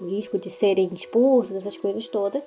O 0.00 0.06
risco 0.06 0.38
de 0.38 0.50
serem 0.50 0.90
expulsos, 0.92 1.56
essas 1.56 1.76
coisas 1.76 2.06
todas. 2.08 2.42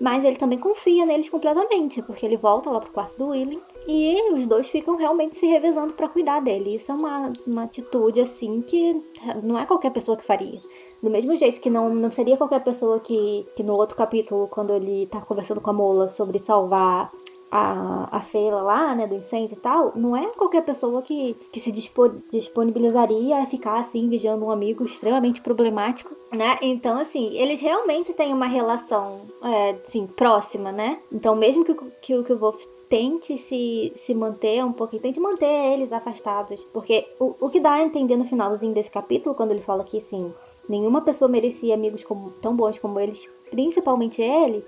Mas 0.00 0.24
ele 0.24 0.36
também 0.36 0.58
confia 0.58 1.04
neles 1.04 1.28
completamente, 1.28 2.00
porque 2.00 2.24
ele 2.24 2.38
volta 2.38 2.70
lá 2.70 2.80
pro 2.80 2.90
quarto 2.90 3.18
do 3.18 3.28
William 3.28 3.60
e 3.86 4.32
os 4.32 4.46
dois 4.46 4.68
ficam 4.68 4.96
realmente 4.96 5.36
se 5.36 5.44
revezando 5.44 5.92
para 5.92 6.08
cuidar 6.08 6.40
dele. 6.40 6.76
Isso 6.76 6.90
é 6.90 6.94
uma, 6.94 7.32
uma 7.46 7.64
atitude 7.64 8.18
assim 8.20 8.62
que 8.62 8.98
não 9.42 9.58
é 9.58 9.66
qualquer 9.66 9.90
pessoa 9.90 10.16
que 10.16 10.24
faria. 10.24 10.58
Do 11.02 11.10
mesmo 11.10 11.36
jeito 11.36 11.60
que 11.60 11.68
não, 11.68 11.94
não 11.94 12.10
seria 12.10 12.38
qualquer 12.38 12.64
pessoa 12.64 12.98
que, 12.98 13.46
que 13.54 13.62
no 13.62 13.74
outro 13.74 13.96
capítulo, 13.96 14.48
quando 14.48 14.74
ele 14.74 15.06
tá 15.06 15.20
conversando 15.20 15.60
com 15.60 15.68
a 15.70 15.74
Mola 15.74 16.08
sobre 16.08 16.38
salvar 16.38 17.12
a, 17.50 18.08
a 18.16 18.20
feira 18.20 18.56
lá, 18.56 18.94
né, 18.94 19.06
do 19.06 19.14
incêndio 19.14 19.56
e 19.56 19.60
tal, 19.60 19.92
não 19.96 20.16
é 20.16 20.26
qualquer 20.28 20.62
pessoa 20.62 21.02
que, 21.02 21.34
que 21.52 21.58
se 21.58 21.72
disponibilizaria 21.72 23.38
a 23.38 23.46
ficar 23.46 23.78
assim, 23.78 24.08
vigiando 24.08 24.44
um 24.44 24.50
amigo 24.50 24.84
extremamente 24.84 25.40
problemático, 25.40 26.14
né? 26.32 26.58
Então, 26.62 26.98
assim, 26.98 27.34
eles 27.36 27.60
realmente 27.60 28.12
têm 28.12 28.32
uma 28.32 28.46
relação, 28.46 29.22
é, 29.42 29.70
assim, 29.82 30.06
próxima, 30.06 30.70
né? 30.70 31.00
Então, 31.12 31.34
mesmo 31.34 31.64
que, 31.64 31.74
que, 32.00 32.22
que 32.22 32.32
o 32.32 32.38
Wolf 32.38 32.64
tente 32.88 33.38
se, 33.38 33.92
se 33.94 34.12
manter 34.14 34.64
um 34.64 34.72
pouquinho, 34.72 35.02
tente 35.02 35.20
manter 35.20 35.72
eles 35.72 35.92
afastados. 35.92 36.64
Porque 36.72 37.06
o, 37.18 37.34
o 37.40 37.48
que 37.48 37.60
dá 37.60 37.74
a 37.74 37.82
entender 37.82 38.16
no 38.16 38.24
finalzinho 38.24 38.74
desse 38.74 38.90
capítulo, 38.90 39.34
quando 39.34 39.52
ele 39.52 39.60
fala 39.60 39.84
que, 39.84 39.98
assim, 39.98 40.34
nenhuma 40.68 41.00
pessoa 41.00 41.28
merecia 41.28 41.74
amigos 41.74 42.04
como, 42.04 42.30
tão 42.32 42.54
bons 42.54 42.78
como 42.78 42.98
eles, 42.98 43.28
principalmente 43.50 44.20
ele, 44.20 44.64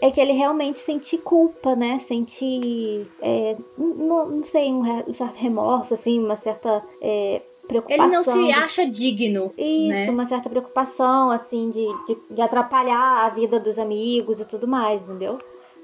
é 0.00 0.10
que 0.10 0.20
ele 0.20 0.32
realmente 0.32 0.78
sente 0.78 1.16
culpa, 1.18 1.74
né? 1.74 1.98
Sente, 1.98 3.06
é, 3.20 3.56
não, 3.76 4.28
não 4.28 4.44
sei, 4.44 4.72
um, 4.72 4.82
um, 5.08 5.14
certo 5.14 5.36
remorso, 5.36 5.94
assim, 5.94 6.18
uma 6.18 6.36
certa 6.36 6.82
é, 7.00 7.42
preocupação. 7.66 8.04
Ele 8.04 8.14
não 8.14 8.24
se 8.24 8.52
acha 8.52 8.86
digno. 8.86 9.52
Isso, 9.56 9.88
né? 9.88 10.10
uma 10.10 10.26
certa 10.26 10.48
preocupação, 10.48 11.30
assim, 11.30 11.70
de, 11.70 11.86
de, 12.06 12.16
de, 12.30 12.42
atrapalhar 12.42 13.24
a 13.24 13.28
vida 13.30 13.58
dos 13.58 13.78
amigos 13.78 14.40
e 14.40 14.44
tudo 14.44 14.68
mais, 14.68 15.02
entendeu? 15.02 15.38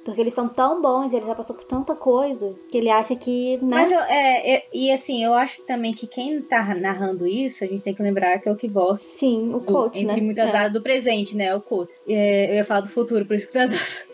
Porque 0.04 0.20
eles 0.20 0.34
são 0.34 0.48
tão 0.48 0.80
bons, 0.80 1.12
ele 1.12 1.26
já 1.26 1.34
passou 1.34 1.54
por 1.54 1.64
tanta 1.64 1.94
coisa, 1.94 2.54
que 2.70 2.78
ele 2.78 2.88
acha 2.88 3.14
que. 3.14 3.58
Né? 3.58 3.62
Mas 3.62 3.92
eu, 3.92 4.00
é, 4.00 4.54
é, 4.54 4.66
e 4.72 4.90
assim, 4.90 5.22
eu 5.22 5.34
acho 5.34 5.62
também 5.62 5.92
que 5.92 6.06
quem 6.06 6.40
tá 6.40 6.74
narrando 6.74 7.26
isso, 7.26 7.62
a 7.64 7.66
gente 7.66 7.82
tem 7.82 7.94
que 7.94 8.02
lembrar 8.02 8.38
que 8.38 8.48
é 8.48 8.52
o 8.52 8.56
que 8.56 8.68
voz. 8.68 9.00
Sim, 9.00 9.52
o 9.54 9.60
coach, 9.60 9.98
Entre 9.98 10.16
né? 10.16 10.22
muitas 10.22 10.54
é. 10.54 10.56
áreas 10.56 10.72
do 10.72 10.82
presente, 10.82 11.36
né? 11.36 11.54
O 11.54 11.60
coach. 11.60 11.94
É, 12.08 12.50
eu 12.50 12.54
ia 12.54 12.64
falar 12.64 12.80
do 12.80 12.88
futuro, 12.88 13.26
por 13.26 13.34
isso 13.34 13.46
que 13.46 13.54
das 13.54 14.08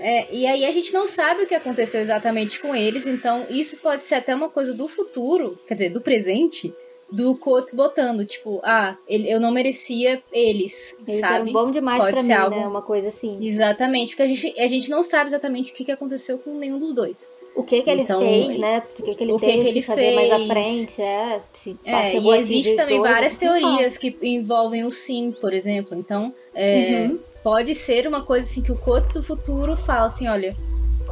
é, 0.00 0.32
e 0.32 0.46
aí 0.46 0.64
a 0.64 0.70
gente 0.70 0.92
não 0.92 1.06
sabe 1.06 1.42
o 1.42 1.46
que 1.46 1.54
aconteceu 1.54 2.00
exatamente 2.00 2.60
com 2.60 2.74
eles, 2.74 3.06
então 3.06 3.44
isso 3.50 3.76
pode 3.78 4.04
ser 4.04 4.14
até 4.14 4.32
uma 4.32 4.48
coisa 4.48 4.72
do 4.72 4.86
futuro, 4.86 5.58
quer 5.66 5.74
dizer, 5.74 5.88
do 5.90 6.00
presente, 6.00 6.72
do 7.10 7.34
Koto 7.34 7.74
botando, 7.74 8.24
tipo, 8.24 8.60
ah, 8.62 8.96
ele, 9.06 9.30
eu 9.30 9.40
não 9.40 9.50
merecia 9.50 10.22
eles, 10.32 10.96
eles 11.06 11.20
sabe? 11.20 11.52
Bom 11.52 11.70
demais 11.70 12.00
pode 12.00 12.12
pra 12.12 12.22
ser 12.22 12.28
mim, 12.28 12.34
algo... 12.34 12.56
né? 12.56 12.66
Uma 12.66 12.82
coisa 12.82 13.08
assim. 13.08 13.38
Exatamente, 13.40 14.10
porque 14.10 14.22
a 14.22 14.26
gente, 14.26 14.60
a 14.60 14.66
gente 14.66 14.90
não 14.90 15.02
sabe 15.02 15.30
exatamente 15.30 15.72
o 15.72 15.74
que, 15.74 15.84
que 15.84 15.92
aconteceu 15.92 16.38
com 16.38 16.58
nenhum 16.58 16.78
dos 16.78 16.92
dois. 16.92 17.28
O 17.56 17.64
que 17.64 17.82
que 17.82 17.90
ele 17.90 18.02
então, 18.02 18.20
fez, 18.20 18.58
né? 18.58 18.82
O 18.98 19.02
que 19.02 19.14
que 19.14 19.24
ele 19.24 19.32
o 19.32 19.38
que 19.38 19.46
teve 19.46 19.62
que 19.62 19.68
ele 19.68 19.82
fazer 19.82 20.00
fez. 20.00 20.14
mais 20.14 20.30
à 20.32 20.46
frente, 20.46 21.02
é. 21.02 21.40
Se 21.52 21.76
É, 21.84 22.16
e 22.16 22.30
existe 22.36 22.76
também 22.76 22.98
dois, 22.98 23.10
várias 23.10 23.36
teorias 23.36 23.98
que 23.98 24.16
envolvem 24.22 24.84
o 24.84 24.90
sim, 24.90 25.34
por 25.40 25.52
exemplo. 25.52 25.98
Então, 25.98 26.32
é, 26.54 27.08
uhum. 27.08 27.18
pode 27.42 27.74
ser 27.74 28.06
uma 28.06 28.22
coisa 28.22 28.46
assim 28.48 28.62
que 28.62 28.70
o 28.70 28.76
Koto 28.76 29.14
do 29.14 29.22
futuro 29.22 29.76
fala 29.76 30.06
assim, 30.06 30.28
olha, 30.28 30.56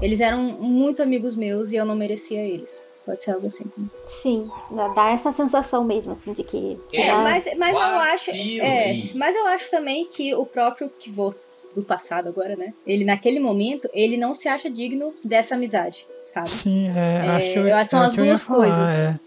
eles 0.01 0.21
eram 0.21 0.41
muito 0.41 1.03
amigos 1.03 1.35
meus 1.35 1.73
e 1.73 1.77
eu 1.77 1.85
não 1.85 1.97
merecia 1.97 2.43
eles. 2.43 2.87
Pode 3.07 3.23
ser 3.23 3.31
algo 3.31 3.47
assim. 3.47 3.65
Sim, 4.05 4.51
dá 4.97 5.11
essa 5.11 5.31
sensação 5.31 5.85
mesmo, 5.85 6.11
assim, 6.11 6.33
de 6.33 6.43
que. 6.43 6.77
É, 6.93 7.13
mas, 7.13 7.49
mas 7.57 7.73
eu 7.73 7.81
acho. 7.81 8.31
É, 8.33 9.11
mas 9.15 9.37
eu 9.37 9.47
acho 9.47 9.71
também 9.71 10.07
que 10.07 10.35
o 10.35 10.45
próprio 10.45 10.91
Kvoth 10.91 11.37
do 11.73 11.85
passado 11.85 12.29
agora, 12.29 12.57
né? 12.57 12.73
Ele 12.85 13.05
naquele 13.05 13.39
momento, 13.39 13.89
ele 13.93 14.17
não 14.17 14.35
se 14.35 14.49
acha 14.49 14.69
digno 14.69 15.15
dessa 15.23 15.55
amizade, 15.55 16.05
sabe? 16.21 16.51
Sim, 16.51 16.89
é, 16.89 17.27
é 17.27 17.29
acho, 17.29 17.59
eu 17.61 17.77
acho 17.77 17.91
são 17.91 18.01
as 18.01 18.15
duas 18.15 18.43
falar, 18.43 18.59
coisas. 18.59 18.91
É, 18.91 19.21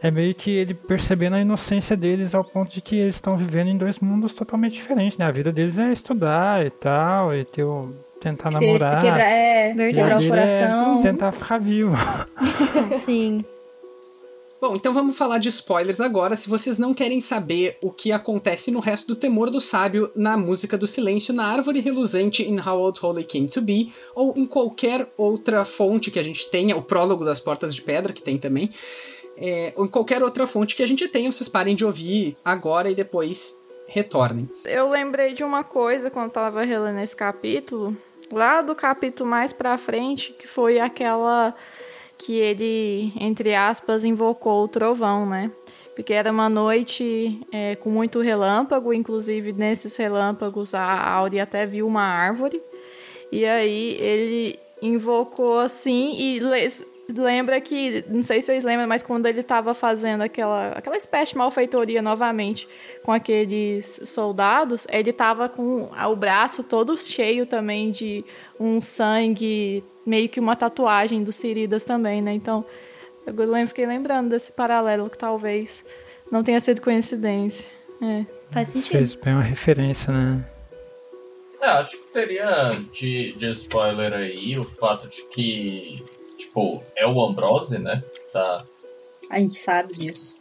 é 0.00 0.10
meio 0.10 0.34
que 0.34 0.50
ele 0.50 0.72
percebendo 0.72 1.36
a 1.36 1.40
inocência 1.40 1.96
deles 1.96 2.34
ao 2.34 2.44
ponto 2.44 2.72
de 2.72 2.80
que 2.80 2.96
eles 2.96 3.16
estão 3.16 3.36
vivendo 3.36 3.68
em 3.68 3.76
dois 3.76 3.98
mundos 3.98 4.32
totalmente 4.32 4.72
diferentes, 4.72 5.18
né? 5.18 5.26
A 5.26 5.30
vida 5.30 5.52
deles 5.52 5.78
é 5.78 5.92
estudar 5.92 6.64
e 6.64 6.70
tal, 6.70 7.34
e 7.34 7.44
ter 7.44 7.64
o 7.64 7.92
tentar 8.20 8.50
namorar. 8.50 9.02
Quebrar, 9.02 9.30
é, 9.30 9.74
quebrar 9.74 10.20
o 10.20 10.28
coração. 10.28 10.98
É 10.98 11.02
tentar 11.02 11.32
ficar 11.32 11.58
vivo. 11.58 11.96
Sim. 12.92 13.44
Bom, 14.58 14.74
então 14.74 14.94
vamos 14.94 15.16
falar 15.16 15.38
de 15.38 15.50
spoilers 15.50 16.00
agora. 16.00 16.34
Se 16.34 16.48
vocês 16.48 16.78
não 16.78 16.94
querem 16.94 17.20
saber 17.20 17.76
o 17.82 17.90
que 17.90 18.10
acontece 18.10 18.70
no 18.70 18.80
resto 18.80 19.08
do 19.08 19.14
Temor 19.14 19.50
do 19.50 19.60
Sábio 19.60 20.10
na 20.16 20.36
música 20.36 20.78
do 20.78 20.86
silêncio, 20.86 21.34
na 21.34 21.46
árvore 21.46 21.80
reluzente 21.80 22.42
in 22.42 22.58
How 22.58 22.80
Old 22.80 22.98
Holy 23.02 23.24
Came 23.24 23.48
to 23.48 23.60
Be, 23.60 23.92
ou 24.14 24.32
em 24.34 24.46
qualquer 24.46 25.12
outra 25.16 25.64
fonte 25.64 26.10
que 26.10 26.18
a 26.18 26.22
gente 26.22 26.50
tenha, 26.50 26.76
o 26.76 26.82
prólogo 26.82 27.24
das 27.24 27.38
Portas 27.38 27.74
de 27.74 27.82
Pedra, 27.82 28.14
que 28.14 28.22
tem 28.22 28.38
também, 28.38 28.70
é, 29.36 29.74
ou 29.76 29.84
em 29.84 29.88
qualquer 29.88 30.22
outra 30.22 30.46
fonte 30.46 30.74
que 30.74 30.82
a 30.82 30.88
gente 30.88 31.06
tenha, 31.08 31.30
vocês 31.30 31.48
parem 31.48 31.76
de 31.76 31.84
ouvir 31.84 32.34
agora 32.42 32.90
e 32.90 32.94
depois 32.94 33.60
retornem. 33.86 34.48
Eu 34.64 34.88
lembrei 34.88 35.32
de 35.32 35.44
uma 35.44 35.62
coisa 35.62 36.10
quando 36.10 36.26
eu 36.26 36.32
tava 36.32 36.62
relendo 36.64 36.98
esse 37.00 37.14
capítulo, 37.14 37.96
lá 38.32 38.62
do 38.62 38.74
capítulo 38.74 39.28
mais 39.28 39.52
pra 39.52 39.78
frente, 39.78 40.32
que 40.32 40.46
foi 40.46 40.78
aquela 40.78 41.54
que 42.18 42.34
ele, 42.34 43.12
entre 43.20 43.54
aspas, 43.54 44.04
invocou 44.04 44.64
o 44.64 44.68
trovão, 44.68 45.26
né? 45.26 45.50
Porque 45.94 46.12
era 46.12 46.30
uma 46.30 46.48
noite 46.48 47.40
é, 47.52 47.76
com 47.76 47.90
muito 47.90 48.20
relâmpago, 48.20 48.92
inclusive 48.92 49.52
nesses 49.52 49.96
relâmpagos 49.96 50.74
a 50.74 51.10
Auri 51.10 51.40
até 51.40 51.64
viu 51.64 51.86
uma 51.86 52.02
árvore. 52.02 52.62
E 53.30 53.44
aí 53.44 53.96
ele 53.98 54.58
invocou 54.80 55.58
assim 55.58 56.14
e 56.16 56.40
lembra 57.08 57.60
que, 57.60 58.04
não 58.08 58.22
sei 58.22 58.40
se 58.40 58.46
vocês 58.46 58.64
lembram, 58.64 58.88
mas 58.88 59.02
quando 59.02 59.26
ele 59.26 59.40
estava 59.40 59.74
fazendo 59.74 60.22
aquela, 60.22 60.72
aquela 60.72 60.96
espécie 60.96 61.32
de 61.32 61.38
malfeitoria 61.38 62.02
novamente 62.02 62.68
com 63.02 63.12
aqueles 63.12 64.00
soldados, 64.04 64.86
ele 64.90 65.10
estava 65.10 65.48
com 65.48 65.88
o 65.92 66.16
braço 66.16 66.64
todo 66.64 66.96
cheio 66.96 67.46
também 67.46 67.90
de 67.90 68.24
um 68.58 68.80
sangue, 68.80 69.84
meio 70.04 70.28
que 70.28 70.40
uma 70.40 70.56
tatuagem 70.56 71.22
dos 71.22 71.36
Siridas 71.36 71.84
também, 71.84 72.20
né? 72.20 72.32
Então, 72.32 72.64
eu 73.26 73.66
fiquei 73.66 73.86
lembrando 73.86 74.30
desse 74.30 74.52
paralelo 74.52 75.10
que 75.10 75.18
talvez 75.18 75.84
não 76.30 76.42
tenha 76.42 76.60
sido 76.60 76.80
coincidência. 76.80 77.70
É. 78.02 78.26
Faz 78.50 78.68
sentido. 78.68 78.92
Fez 78.92 79.14
bem 79.14 79.34
uma 79.34 79.42
referência, 79.42 80.12
né? 80.12 80.44
É, 81.60 81.68
acho 81.68 81.92
que 81.92 82.12
teria 82.12 82.70
de, 82.92 83.32
de 83.32 83.50
spoiler 83.50 84.12
aí 84.12 84.58
o 84.58 84.64
fato 84.64 85.08
de 85.08 85.22
que 85.28 86.04
é 86.96 87.06
o 87.06 87.22
Ambrose, 87.22 87.78
né? 87.78 88.02
Tá. 88.32 88.64
A 89.30 89.38
gente 89.38 89.54
sabe 89.54 89.94
disso. 89.94 90.36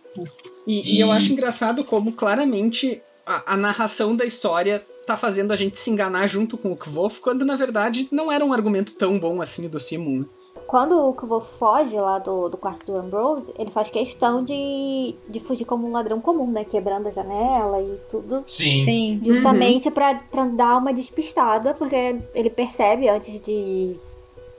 E, 0.66 0.94
e... 0.94 0.98
e 0.98 1.00
eu 1.00 1.12
acho 1.12 1.32
engraçado 1.32 1.84
como 1.84 2.14
claramente 2.14 3.02
a, 3.26 3.54
a, 3.54 3.58
narração 3.58 4.16
da 4.16 4.26
história 4.26 4.86
tá 5.06 5.18
fazendo 5.18 5.52
a 5.52 5.56
gente 5.56 5.80
se 5.80 5.90
enganar 5.90 6.28
junto 6.28 6.58
com 6.58 6.72
o 6.72 6.78
Kvof, 6.78 7.20
quando 7.20 7.46
na 7.46 7.56
verdade 7.56 8.08
não 8.12 8.32
era 8.32 8.46
um 8.46 8.54
argumento 8.54 8.94
tão 8.94 9.20
bom 9.20 9.42
assim 9.42 9.68
do 9.68 9.80
Simon. 9.80 10.24
quando 10.68 10.98
o 10.98 11.14
Kvolf 11.14 11.48
foge 11.60 11.96
lá 11.96 12.18
do, 12.18 12.50
do 12.50 12.58
quarto 12.58 12.86
do 12.86 12.98
Ambrose, 12.98 13.54
ele 13.58 13.70
faz 13.70 13.90
questão 13.90 14.44
de, 14.44 15.16
de 15.30 15.40
fugir 15.40 15.66
como 15.66 15.88
um 15.88 15.92
ladrão 15.92 16.20
comum, 16.20 16.50
né? 16.50 16.64
Quebrando 16.64 17.08
a 17.08 17.12
janela 17.12 17.82
e 17.82 17.98
tudo. 18.10 18.44
Sim. 18.48 18.84
Sim. 18.84 19.22
Justamente 19.24 19.92
pra, 19.92 20.16
pra 20.16 20.46
dar 20.46 20.78
uma 20.78 20.94
despistada, 20.94 21.74
porque 21.74 22.20
ele 22.34 22.50
percebe 22.50 23.10
antes 23.10 23.40
de. 23.42 23.96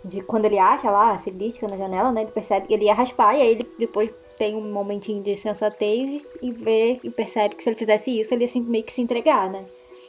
De 0.07 0.21
quando 0.23 0.45
ele 0.45 0.59
acha 0.59 0.91
lá 0.91 1.13
a 1.13 1.19
cilística 1.19 1.67
na 1.69 1.77
janela, 1.77 2.13
né? 2.13 2.23
Ele 2.23 2.31
percebe 2.31 2.67
que 2.67 2.75
ele 2.75 2.85
ia 2.85 2.95
raspar, 2.95 3.37
e 3.37 3.43
aí 3.43 3.51
ele 3.51 3.69
depois 3.79 4.11
tem 4.39 4.55
um 4.55 4.73
momentinho 4.73 5.23
de 5.23 5.37
sensatez 5.37 6.23
e 6.43 6.53
vê 6.53 6.99
e 7.03 7.11
percebe 7.11 7.55
que 7.55 7.63
se 7.63 7.69
ele 7.69 7.77
fizesse 7.77 8.21
isso, 8.21 8.33
ele 8.33 8.45
ia 8.45 8.51
assim, 8.51 8.61
meio 8.61 8.85
que 8.85 8.93
se 8.93 9.01
entregar, 9.01 9.51
né? 9.51 9.63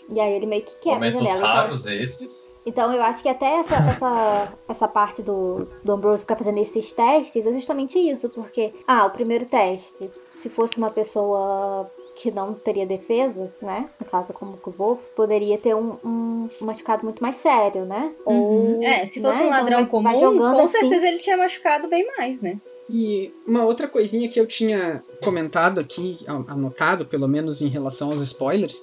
E 0.10 0.20
aí 0.20 0.34
ele 0.34 0.46
meio 0.46 0.62
que 0.62 0.78
quebra 0.80 1.08
a 1.08 1.12
Momentos 1.12 1.22
janela. 1.22 1.38
Então- 1.38 1.50
raros 1.50 1.86
esses. 1.86 2.52
então 2.66 2.94
eu 2.94 3.02
acho 3.02 3.22
que 3.22 3.30
até 3.30 3.60
essa, 3.60 3.76
essa, 3.90 4.54
essa 4.68 4.88
parte 4.88 5.22
do, 5.22 5.68
do 5.84 5.92
Ambrose 5.92 6.22
ficar 6.22 6.36
fazendo 6.36 6.60
esses 6.60 6.94
testes 6.94 7.46
é 7.46 7.54
justamente 7.54 7.98
isso, 7.98 8.30
porque, 8.30 8.74
ah, 8.88 9.06
o 9.06 9.12
primeiro 9.12 9.46
teste, 9.46 10.10
se 10.32 10.50
fosse 10.50 10.78
uma 10.78 10.92
pessoa 10.92 11.90
que 12.18 12.32
não 12.32 12.54
teria 12.54 12.86
defesa, 12.86 13.54
né? 13.62 13.88
No 14.00 14.06
caso, 14.06 14.34
como 14.34 14.58
o 14.66 14.72
Wolf, 14.72 15.00
poderia 15.16 15.58
ter 15.58 15.76
um, 15.76 15.98
um 16.04 16.50
machucado 16.62 17.04
muito 17.04 17.22
mais 17.22 17.36
sério, 17.38 17.86
né? 17.86 18.12
Ou, 18.26 18.82
É, 18.84 19.06
se 19.06 19.22
fosse 19.22 19.40
né? 19.40 19.44
um 19.44 19.48
Então 19.48 19.50
ladrão 19.60 19.78
vai- 19.82 19.88
comum, 19.88 20.04
vai 20.40 20.54
com 20.56 20.62
assim. 20.64 20.80
certeza 20.80 21.08
ele 21.08 21.20
tinha 21.20 21.38
machucado 21.38 21.88
bem 21.88 22.06
mais, 22.18 22.42
né? 22.42 22.60
E 22.90 23.32
uma 23.46 23.64
outra 23.66 23.88
coisinha 23.88 24.28
que 24.30 24.40
eu 24.40 24.48
tinha 24.48 25.04
comentado 25.24 25.80
aqui, 25.80 26.18
anotado 26.48 27.06
pelo 27.06 27.28
menos 27.28 27.62
em 27.62 27.68
relação 27.68 28.12
aos 28.12 28.22
spoilers, 28.22 28.82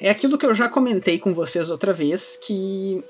é 0.00 0.10
aquilo 0.10 0.36
que 0.36 0.46
eu 0.46 0.54
já 0.54 0.68
comentei 0.68 1.18
com 1.18 1.32
vocês 1.32 1.70
outra 1.70 1.92
vez, 1.92 2.36
que 2.42 3.04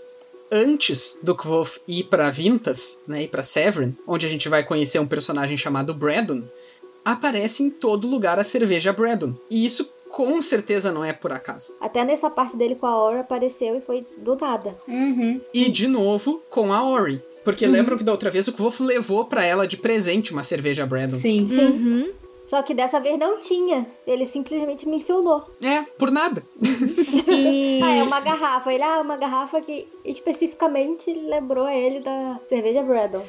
antes 0.50 1.18
do 1.22 1.35
Kvof 1.35 1.80
ir 1.88 2.04
pra 2.04 2.28
Vintas, 2.28 3.00
né, 3.06 3.22
ir 3.22 3.28
pra 3.28 3.42
Severin, 3.42 3.96
onde 4.06 4.26
a 4.26 4.28
gente 4.28 4.48
vai 4.48 4.62
conhecer 4.62 4.98
um 4.98 5.06
personagem 5.06 5.56
chamado 5.56 5.94
Braddon, 5.94 6.42
aparece 7.04 7.62
em 7.62 7.70
todo 7.70 8.08
lugar 8.08 8.38
a 8.38 8.44
cerveja 8.44 8.92
Braddon. 8.92 9.34
E 9.50 9.64
isso 9.64 9.92
com 10.10 10.40
certeza 10.42 10.92
não 10.92 11.04
é 11.04 11.12
por 11.12 11.32
acaso. 11.32 11.74
Até 11.80 12.04
nessa 12.04 12.28
parte 12.28 12.56
dele 12.56 12.74
com 12.74 12.86
a 12.86 12.90
Aura 12.90 13.20
apareceu 13.20 13.76
e 13.76 13.80
foi 13.80 14.06
do 14.18 14.36
nada. 14.36 14.76
Uhum. 14.86 15.40
E 15.54 15.70
de 15.70 15.88
novo 15.88 16.42
com 16.50 16.72
a 16.72 16.84
Ori. 16.84 17.20
Porque 17.44 17.66
lembram 17.66 17.98
que 17.98 18.04
da 18.04 18.12
outra 18.12 18.30
vez 18.30 18.46
o 18.46 18.52
Kvof 18.52 18.80
levou 18.82 19.24
pra 19.24 19.44
ela 19.44 19.66
de 19.66 19.76
presente 19.76 20.32
uma 20.32 20.44
cerveja 20.44 20.86
Braddon. 20.86 21.16
Sim. 21.16 21.46
Sim. 21.46 21.66
Uhum. 21.66 22.12
Só 22.46 22.62
que 22.62 22.74
dessa 22.74 23.00
vez 23.00 23.18
não 23.18 23.38
tinha. 23.38 23.86
Ele 24.06 24.26
simplesmente 24.26 24.86
mencionou. 24.86 25.42
É, 25.62 25.82
por 25.98 26.10
nada. 26.10 26.42
E... 27.34 27.80
Ah, 27.82 27.94
é 27.94 28.02
uma 28.02 28.20
garrafa. 28.20 28.72
Ele, 28.72 28.82
ah, 28.82 29.00
uma 29.00 29.16
garrafa 29.16 29.60
que 29.62 29.88
especificamente 30.04 31.10
lembrou 31.10 31.66
ele 31.66 32.00
da 32.00 32.38
cerveja 32.46 32.82
Braddon. 32.82 33.24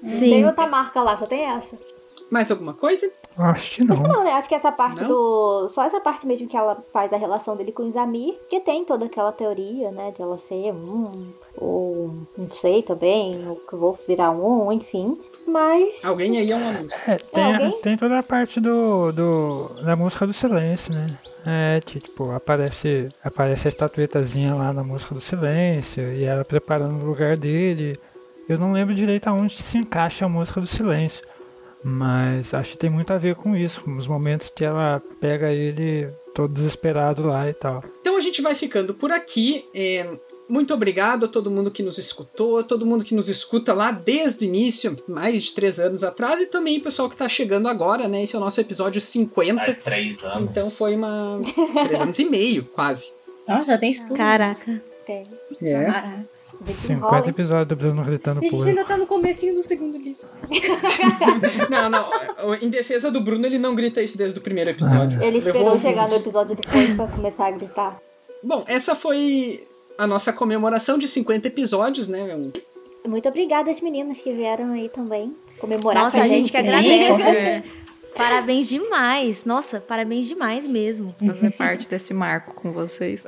Não 0.00 0.10
Sim. 0.10 0.30
tem 0.30 0.46
outra 0.46 0.66
marca 0.66 1.02
lá, 1.02 1.16
só 1.18 1.26
tem 1.26 1.42
essa. 1.42 1.76
Mais 2.32 2.50
alguma 2.50 2.72
coisa? 2.72 3.12
Acho 3.36 3.76
que 3.76 3.84
não. 3.84 3.92
Acho 3.92 4.02
que 4.02 4.08
não, 4.08 4.24
né? 4.24 4.32
Acho 4.32 4.48
que 4.48 4.54
essa 4.54 4.72
parte 4.72 5.02
Não? 5.02 5.08
do. 5.08 5.68
Só 5.68 5.84
essa 5.84 6.00
parte 6.00 6.26
mesmo 6.26 6.48
que 6.48 6.56
ela 6.56 6.82
faz 6.90 7.12
a 7.12 7.18
relação 7.18 7.54
dele 7.54 7.72
com 7.72 7.82
o 7.82 7.92
Zamir, 7.92 8.38
que 8.48 8.58
tem 8.58 8.86
toda 8.86 9.04
aquela 9.04 9.30
teoria, 9.32 9.90
né? 9.90 10.10
De 10.12 10.22
ela 10.22 10.38
ser 10.38 10.72
um. 10.72 11.30
Ou 11.58 12.26
não 12.38 12.50
sei 12.50 12.82
também, 12.82 13.46
ou 13.46 13.56
que 13.56 13.74
eu 13.74 13.78
vou 13.78 13.98
virar 14.08 14.30
um, 14.30 14.72
enfim. 14.72 15.20
Mas. 15.46 16.02
Alguém 16.06 16.38
aí 16.38 16.50
é 16.50 16.56
um 16.56 16.68
aluno. 16.68 16.88
É, 17.06 17.16
tem, 17.16 17.44
alguém? 17.44 17.80
tem 17.82 17.96
toda 17.98 18.18
a 18.18 18.22
parte 18.22 18.60
do, 18.60 19.12
do 19.12 19.68
da 19.84 19.94
música 19.94 20.26
do 20.26 20.32
silêncio, 20.32 20.94
né? 20.94 21.18
É, 21.44 21.80
que, 21.84 22.00
tipo, 22.00 22.30
aparece, 22.30 23.10
aparece 23.22 23.68
a 23.68 23.70
estatuetazinha 23.70 24.54
lá 24.54 24.72
na 24.72 24.82
música 24.82 25.14
do 25.14 25.20
silêncio 25.20 26.12
e 26.14 26.24
ela 26.24 26.46
preparando 26.46 27.02
o 27.02 27.06
lugar 27.06 27.36
dele. 27.36 27.98
Eu 28.48 28.58
não 28.58 28.72
lembro 28.72 28.94
direito 28.94 29.28
aonde 29.28 29.60
se 29.62 29.76
encaixa 29.78 30.24
a 30.24 30.28
música 30.28 30.60
do 30.60 30.66
silêncio, 30.66 31.24
mas 31.82 32.54
acho 32.54 32.72
que 32.72 32.78
tem 32.78 32.90
muito 32.90 33.12
a 33.12 33.18
ver 33.18 33.34
com 33.34 33.56
isso, 33.56 33.80
com 33.82 33.96
os 33.96 34.06
momentos 34.06 34.50
que 34.50 34.64
ela 34.64 35.02
pega 35.20 35.50
ele 35.52 36.08
todo 36.34 36.52
desesperado 36.52 37.26
lá 37.26 37.48
e 37.48 37.54
tal. 37.54 37.84
Então 38.00 38.16
a 38.16 38.20
gente 38.20 38.40
vai 38.40 38.54
ficando 38.54 38.94
por 38.94 39.10
aqui. 39.10 39.64
É, 39.74 40.06
muito 40.48 40.74
obrigado 40.74 41.24
a 41.26 41.28
todo 41.28 41.50
mundo 41.50 41.70
que 41.70 41.82
nos 41.82 41.98
escutou, 41.98 42.58
a 42.58 42.62
todo 42.62 42.86
mundo 42.86 43.04
que 43.04 43.14
nos 43.14 43.28
escuta 43.28 43.72
lá 43.72 43.90
desde 43.90 44.44
o 44.44 44.46
início, 44.46 44.96
mais 45.08 45.42
de 45.42 45.52
três 45.52 45.78
anos 45.78 46.04
atrás, 46.04 46.40
e 46.40 46.46
também 46.46 46.78
o 46.78 46.82
pessoal 46.82 47.08
que 47.08 47.16
tá 47.16 47.28
chegando 47.28 47.68
agora, 47.68 48.08
né? 48.08 48.22
Esse 48.22 48.34
é 48.34 48.38
o 48.38 48.40
nosso 48.40 48.60
episódio 48.60 49.00
50. 49.00 49.62
Há 49.62 49.74
três 49.74 50.24
anos. 50.24 50.50
Então 50.50 50.70
foi 50.70 50.94
uma. 50.94 51.40
três 51.86 52.00
anos 52.00 52.18
e 52.18 52.24
meio, 52.24 52.64
quase. 52.64 53.12
Ah, 53.46 53.62
já 53.62 53.76
tem 53.78 53.90
isso 53.90 54.06
tudo. 54.06 54.16
Caraca. 54.16 54.82
Tem. 55.06 55.26
É. 55.60 55.84
Caraca. 55.84 56.31
50 56.66 57.30
episódios 57.30 57.66
do 57.66 57.76
Bruno 57.76 58.04
gritando 58.04 58.38
A 58.38 58.42
gente 58.42 58.68
ainda 58.68 58.84
tá 58.84 58.96
no 58.96 59.06
comecinho 59.06 59.54
do 59.54 59.62
segundo 59.62 59.96
livro. 59.96 60.26
Não, 61.70 61.88
não. 61.90 62.54
Em 62.60 62.68
defesa 62.68 63.10
do 63.10 63.20
Bruno, 63.20 63.46
ele 63.46 63.58
não 63.58 63.74
grita 63.74 64.02
isso 64.02 64.18
desde 64.18 64.38
o 64.38 64.42
primeiro 64.42 64.70
episódio. 64.70 65.22
Ele 65.22 65.38
esperou 65.38 65.72
Levou 65.72 65.80
chegar 65.80 66.08
no 66.08 66.16
episódio 66.16 66.56
depois 66.56 66.94
pra 66.94 67.06
começar 67.06 67.46
a 67.46 67.50
gritar. 67.50 68.00
Bom, 68.42 68.64
essa 68.66 68.94
foi 68.94 69.66
a 69.96 70.06
nossa 70.06 70.32
comemoração 70.32 70.98
de 70.98 71.08
50 71.08 71.48
episódios, 71.48 72.08
né? 72.08 72.36
Muito 73.06 73.28
obrigada 73.28 73.70
às 73.70 73.80
meninas 73.80 74.18
que 74.18 74.32
vieram 74.32 74.72
aí 74.72 74.88
também 74.88 75.34
comemorar 75.58 76.04
Nossa, 76.04 76.18
com 76.18 76.24
a 76.24 76.28
gente 76.28 76.50
que 76.50 76.60
sim, 76.60 76.68
agradece. 76.68 77.08
com 77.08 77.18
certeza. 77.18 77.74
Parabéns 78.16 78.68
demais. 78.68 79.44
Nossa, 79.44 79.80
parabéns 79.80 80.28
demais 80.28 80.66
mesmo. 80.66 81.14
Fazer 81.24 81.50
parte 81.52 81.88
desse 81.88 82.12
marco 82.12 82.54
com 82.54 82.72
vocês. 82.72 83.24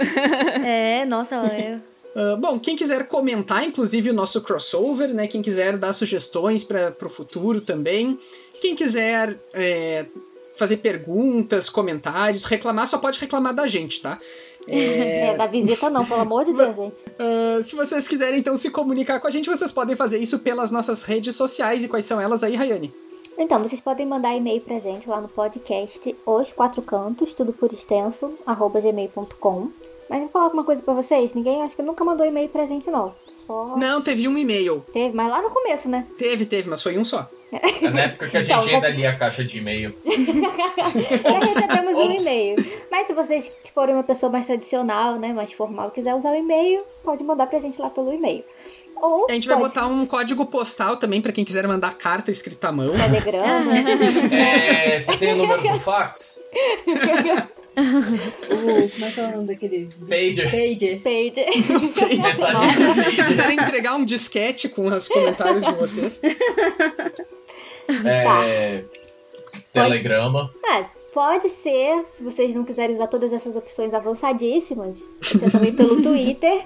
É, 0.65 1.05
nossa, 1.07 1.37
é, 1.37 1.79
Ah, 2.15 2.37
bom, 2.37 2.59
quem 2.59 2.77
quiser 2.77 3.09
comentar, 3.09 3.65
inclusive 3.65 4.11
o 4.11 4.15
nosso 4.15 4.41
crossover, 4.41 5.13
né? 5.13 5.27
Quem 5.27 5.43
quiser 5.43 5.77
dar 5.77 5.93
sugestões 5.93 6.63
para 6.63 6.95
o 7.03 7.09
futuro 7.09 7.61
também. 7.61 8.19
Quem 8.61 8.75
quiser 8.77 9.39
é, 9.53 10.07
fazer 10.57 10.79
perguntas, 10.79 11.69
comentários, 11.69 12.45
reclamar, 12.45 12.87
só 12.87 12.99
pode 12.99 13.19
reclamar 13.19 13.55
da 13.55 13.67
gente, 13.67 14.01
tá? 14.01 14.19
É, 14.67 15.35
da 15.37 15.47
visita 15.47 15.91
não, 15.91 16.07
pelo 16.07 16.21
amor 16.21 16.45
de 16.45 16.53
Deus, 16.55 16.77
gente. 16.77 17.03
Ah, 17.19 17.61
se 17.63 17.75
vocês 17.75 18.07
quiserem 18.07 18.39
então 18.39 18.57
se 18.57 18.71
comunicar 18.71 19.19
com 19.21 19.27
a 19.27 19.31
gente, 19.31 19.51
vocês 19.51 19.73
podem 19.73 19.97
fazer 19.97 20.19
isso 20.19 20.39
pelas 20.39 20.71
nossas 20.71 21.03
redes 21.03 21.35
sociais. 21.35 21.85
E 21.85 21.89
quais 21.89 22.05
são 22.05 22.21
elas 22.21 22.45
aí, 22.45 22.55
Rayane? 22.55 22.95
Então, 23.37 23.61
vocês 23.61 23.81
podem 23.81 24.07
mandar 24.07 24.37
e-mail 24.37 24.61
pra 24.61 24.79
gente 24.79 25.09
lá 25.09 25.21
no 25.21 25.27
podcast 25.27 26.17
Os 26.25 26.53
Quatro 26.53 26.81
Cantos, 26.81 27.35
tudo 27.35 27.53
por 27.53 27.73
extenso, 27.73 28.39
arroba 28.47 28.81
gmail.com. 28.81 29.71
Mas 30.09 30.21
vou 30.21 30.29
falar 30.29 30.49
uma 30.49 30.65
coisa 30.65 30.83
pra 30.83 30.95
vocês, 30.95 31.35
ninguém 31.35 31.63
acho 31.63 31.75
que 31.77 31.83
nunca 31.83 32.05
mandou 32.05 32.27
e-mail 32.27 32.49
pra 32.49 32.67
gente, 32.67 32.91
não. 32.91 33.15
Só 33.47 33.77
Não, 33.77 34.01
teve 34.01 34.27
um 34.29 34.39
e-mail. 34.39 34.85
teve, 34.93 35.15
mas 35.15 35.29
lá 35.31 35.43
no 35.43 35.51
começo, 35.51 35.89
né? 35.89 36.07
Teve, 36.19 36.47
teve, 36.47 36.69
mas 36.69 36.83
foi 36.83 36.97
um 36.99 37.05
só. 37.05 37.29
É 37.53 37.89
na 37.91 38.01
época 38.03 38.29
que 38.29 38.37
a 38.37 38.41
Então, 38.43 38.63
gente 38.63 38.75
ainda 38.75 38.89
já- 38.91 38.95
lia 38.97 39.11
a 39.11 39.17
caixa 39.17 39.45
de 39.45 39.59
e-mail. 39.59 39.95
Já 40.05 41.39
recebemos 41.39 41.95
um 41.95 42.11
e-mail. 42.13 42.57
Mas 42.91 43.07
se 43.07 43.13
vocês 43.13 43.53
forem 43.75 43.95
uma 43.95 44.03
pessoa 44.03 44.31
mais 44.33 44.47
tradicional, 44.47 45.17
né, 45.17 45.33
mais 45.33 45.53
formal, 45.53 45.91
quiser 45.91 46.15
usar 46.15 46.31
o 46.33 46.35
e-mail, 46.35 46.83
pode 47.05 47.23
mandar 47.23 47.47
pra 47.47 47.61
gente 47.61 47.81
lá 47.81 47.91
pelo 47.91 48.13
e-mail. 48.13 48.45
Ou 48.97 49.27
A 49.29 49.33
gente 49.33 49.47
vai 49.47 49.57
pode 49.59 49.69
botar 49.75 49.87
um 49.87 50.07
código 50.07 50.47
postal 50.47 50.97
também 50.97 51.21
pra 51.21 51.33
quem 51.33 51.45
quiser 51.45 51.67
mandar 51.69 51.95
carta 51.95 52.31
escrita 52.31 52.69
à 52.69 52.73
mão. 52.73 52.93
Telegrama. 52.93 53.73
É, 54.35 55.01
você 55.01 55.17
tem 55.17 55.35
o 55.35 55.37
número 55.37 55.63
do 55.63 55.79
fax? 55.81 56.41
O, 57.77 58.89
como 58.91 59.05
é 59.05 59.11
que 59.11 59.21
é 59.21 59.25
o 59.25 59.31
nome 59.33 59.47
daqueles? 59.49 59.95
Pager. 60.09 60.51
Pager. 60.51 61.01
Page. 61.03 61.45
Mensagem 62.17 63.11
Se 63.11 63.25
quiserem 63.25 63.57
entregar 63.57 63.97
um 63.97 64.05
disquete 64.05 64.69
com 64.69 64.87
os 64.87 65.09
comentários 65.09 65.65
de 65.65 65.73
vocês. 65.73 66.21
É, 67.87 68.83
telegrama. 69.71 70.51
É, 70.65 70.85
pode 71.13 71.51
ser, 71.51 72.05
se 72.13 72.25
vocês 72.25 72.55
não 72.55 72.65
quiserem 72.65 72.97
usar 72.97 73.09
todas 73.09 73.31
essas 73.31 73.55
opções 73.55 73.93
avançadíssimas, 73.93 74.99
pode 75.03 75.39
ser 75.39 75.51
também 75.51 75.73
pelo 75.73 76.01
Twitter, 76.03 76.65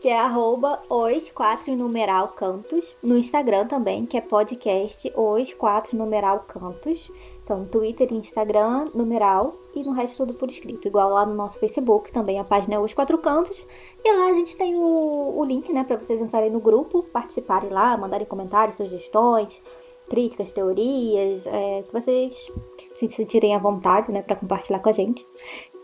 que 0.00 0.08
é 0.08 0.18
arroba 0.18 0.80
os 0.88 1.30
4 1.30 1.76
numeral 1.76 2.28
cantos. 2.28 2.96
No 3.02 3.18
Instagram 3.18 3.66
também, 3.66 4.06
que 4.06 4.16
é 4.16 4.20
podcast 4.20 5.12
os 5.14 5.52
4 5.54 5.96
numeral 5.96 6.44
cantos. 6.48 7.10
Então, 7.44 7.66
Twitter 7.66 8.12
Instagram, 8.14 8.86
numeral, 8.94 9.58
e 9.74 9.82
no 9.82 9.90
resto 9.90 10.18
tudo 10.18 10.34
por 10.34 10.48
escrito. 10.48 10.86
Igual 10.86 11.10
lá 11.10 11.26
no 11.26 11.34
nosso 11.34 11.58
Facebook 11.58 12.12
também, 12.12 12.38
a 12.38 12.44
página 12.44 12.76
é 12.76 12.78
os 12.78 12.94
quatro 12.94 13.18
cantos. 13.18 13.64
E 14.04 14.12
lá 14.12 14.26
a 14.26 14.32
gente 14.34 14.56
tem 14.56 14.76
o, 14.76 15.34
o 15.36 15.44
link, 15.44 15.72
né, 15.72 15.82
pra 15.82 15.96
vocês 15.96 16.20
entrarem 16.20 16.50
no 16.50 16.60
grupo, 16.60 17.02
participarem 17.02 17.70
lá, 17.70 17.96
mandarem 17.96 18.24
comentários, 18.24 18.76
sugestões, 18.76 19.60
críticas, 20.08 20.52
teorias, 20.52 21.44
é, 21.46 21.82
que 21.82 21.92
vocês 21.92 22.52
se 22.94 23.08
sentirem 23.08 23.56
à 23.56 23.58
vontade, 23.58 24.12
né, 24.12 24.22
pra 24.22 24.36
compartilhar 24.36 24.78
com 24.78 24.88
a 24.88 24.92
gente. 24.92 25.26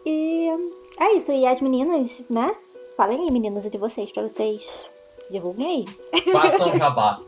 E 0.05 0.49
é 1.01 1.15
isso. 1.15 1.33
E 1.33 1.45
as 1.45 1.61
meninas, 1.61 2.23
né? 2.31 2.55
Falem 2.97 3.21
aí, 3.21 3.31
meninas, 3.31 3.69
de 3.71 3.79
vocês, 3.79 4.11
pra 4.11 4.23
vocês 4.23 4.65
se 5.23 5.33
divulguem 5.33 5.85
aí. 6.13 6.23
Façam 6.33 6.73
jabá. 6.79 7.21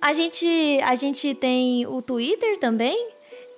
A 0.00 0.12
gente, 0.12 0.80
a 0.82 0.94
gente 0.94 1.34
tem 1.34 1.86
o 1.86 2.00
Twitter 2.00 2.58
também. 2.58 3.08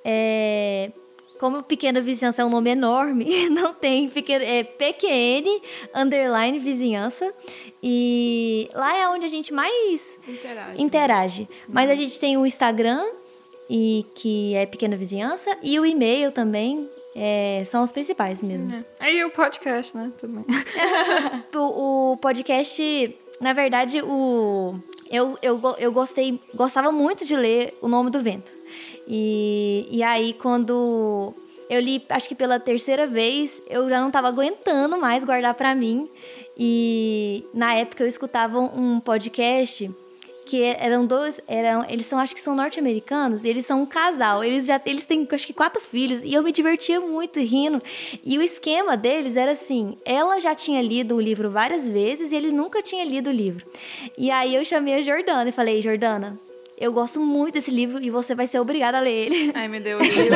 É... 0.05 0.93
como 1.40 1.62
Pequena 1.62 2.01
Vizinhança 2.01 2.43
é 2.43 2.45
um 2.45 2.51
nome 2.51 2.71
enorme, 2.71 3.49
não 3.49 3.73
tem 3.73 4.09
pequeno, 4.09 4.45
é 4.45 4.62
PQN 4.62 5.61
underline 5.95 6.59
vizinhança. 6.59 7.33
E 7.83 8.71
lá 8.75 8.97
é 8.97 9.09
onde 9.09 9.25
a 9.25 9.29
gente 9.29 9.53
mais 9.53 10.19
Interage. 10.29 10.83
interage. 10.83 11.49
Mas 11.69 11.90
a 11.90 11.94
gente 11.94 12.19
tem 12.19 12.37
o 12.37 12.46
Instagram, 12.46 13.05
e 13.69 14.05
que 14.15 14.55
é 14.55 14.67
Pequena 14.67 14.96
Vizinhança, 14.96 15.57
e 15.63 15.79
o 15.79 15.87
e-mail 15.87 16.33
também. 16.33 16.88
É, 17.15 17.62
são 17.67 17.83
os 17.83 17.92
principais 17.92 18.42
mesmo. 18.42 18.75
É. 18.75 18.85
Aí 18.98 19.25
o 19.25 19.31
podcast, 19.31 19.96
né? 19.96 20.12
Também. 20.19 20.44
O, 21.56 22.12
o 22.12 22.17
podcast, 22.17 23.17
na 23.40 23.52
verdade, 23.52 24.02
o 24.02 24.75
eu, 25.10 25.38
eu, 25.40 25.60
eu 25.79 25.92
gostei, 25.92 26.40
gostava 26.54 26.90
muito 26.90 27.25
de 27.25 27.37
ler 27.37 27.77
O 27.81 27.88
Nome 27.88 28.10
do 28.10 28.21
Vento. 28.21 28.52
E, 29.06 29.87
e 29.90 30.02
aí, 30.02 30.33
quando 30.33 31.33
eu 31.71 31.81
li, 31.81 32.04
acho 32.08 32.29
que 32.29 32.35
pela 32.35 32.58
terceira 32.58 33.06
vez, 33.06 33.62
eu 33.69 33.88
já 33.88 34.00
não 34.00 34.10
tava 34.10 34.29
aguentando 34.29 34.98
mais 34.98 35.23
guardar 35.23 35.54
pra 35.54 35.75
mim. 35.75 36.08
E 36.56 37.44
na 37.52 37.75
época 37.75 38.02
eu 38.02 38.08
escutava 38.08 38.58
um 38.58 39.00
podcast 39.00 39.90
que 40.45 40.63
eram 40.63 41.07
dois, 41.07 41.40
eram, 41.49 41.85
eles 41.88 42.07
são, 42.07 42.19
acho 42.19 42.35
que 42.35 42.40
são 42.40 42.55
norte-americanos, 42.55 43.45
e 43.45 43.49
eles 43.49 43.67
são 43.67 43.83
um 43.83 43.87
casal, 43.87 44.45
eles 44.45 44.67
já, 44.67 44.81
eles 44.85 45.07
têm, 45.07 45.27
acho 45.31 45.47
que 45.47 45.53
quatro 45.53 45.81
filhos, 45.81 46.23
e 46.23 46.33
eu 46.35 46.42
me 46.42 46.53
divertia 46.53 47.01
muito 47.01 47.40
rindo, 47.40 47.83
e 48.25 48.38
o 48.38 48.42
esquema 48.42 48.97
deles 48.97 49.37
era 49.37 49.53
assim, 49.53 49.97
ela 50.05 50.40
já 50.40 50.55
tinha 50.55 50.81
lido 50.83 51.17
o 51.17 51.21
livro 51.21 51.51
várias 51.51 51.88
vezes, 51.88 52.33
e 52.33 52.37
ele 52.37 52.51
nunca 52.51 52.83
tinha 52.83 53.05
lido 53.05 53.31
o 53.31 53.33
livro, 53.33 53.65
e 54.17 54.31
aí 54.31 54.55
eu 54.55 54.65
chamei 54.65 54.95
a 54.95 55.03
Jordana 55.03 55.49
e 55.49 55.53
falei, 55.53 55.81
Jordana, 55.81 56.38
eu 56.77 56.92
gosto 56.92 57.21
muito 57.21 57.55
desse 57.55 57.71
livro, 57.71 58.03
e 58.03 58.11
você 58.11 58.35
vai 58.35 58.47
ser 58.47 58.59
obrigada 58.59 58.99
a 58.99 59.01
ler 59.01 59.27
ele. 59.27 59.53
Ai, 59.55 59.69
me 59.69 59.79
deu 59.79 59.99
livro. 60.01 60.35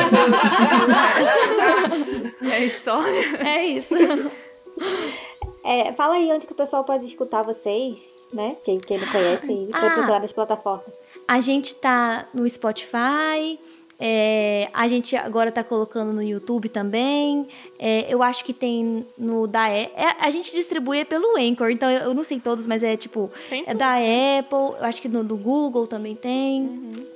É 2.49 2.63
história. 2.63 3.45
É 3.45 3.65
isso. 3.65 3.93
É, 5.63 5.91
fala 5.93 6.15
aí 6.15 6.31
onde 6.31 6.47
que 6.47 6.53
o 6.53 6.55
pessoal 6.55 6.83
pode 6.83 7.05
escutar 7.05 7.43
vocês, 7.43 8.13
né? 8.33 8.55
Quem, 8.63 8.77
quem 8.77 8.97
não 8.97 9.07
conhece 9.07 9.67
pra 9.71 9.87
Ah. 9.87 9.91
procurar 9.91 10.19
nas 10.21 10.31
plataformas. 10.31 10.85
A 11.27 11.39
gente 11.41 11.75
tá 11.75 12.27
no 12.33 12.47
Spotify, 12.49 13.59
é, 13.99 14.69
a 14.73 14.87
gente 14.87 15.15
agora 15.15 15.51
tá 15.51 15.63
colocando 15.63 16.13
no 16.13 16.23
YouTube 16.23 16.69
também. 16.69 17.47
é, 17.77 18.11
eu 18.13 18.23
acho 18.23 18.43
que 18.45 18.53
tem 18.53 19.05
no 19.17 19.45
da 19.47 19.63
A- 19.65 19.69
é, 19.71 20.15
A 20.19 20.29
gente 20.29 20.51
distribui 20.53 21.03
pelo 21.05 21.37
Anchor, 21.37 21.69
então 21.69 21.89
eu 21.89 22.09
eu 22.09 22.13
não 22.15 22.23
sei 22.23 22.39
todos, 22.39 22.65
mas 22.65 22.81
é 22.81 22.95
tipo. 22.97 23.29
Tem 23.49 23.63
É 23.67 23.73
da 23.75 23.93
Apple, 23.95 24.77
eu 24.79 24.83
acho 24.85 25.01
que 25.01 25.07
no 25.07 25.23
do 25.23 25.37
Google 25.37 25.85
também 25.85 26.15
tem. 26.15 26.61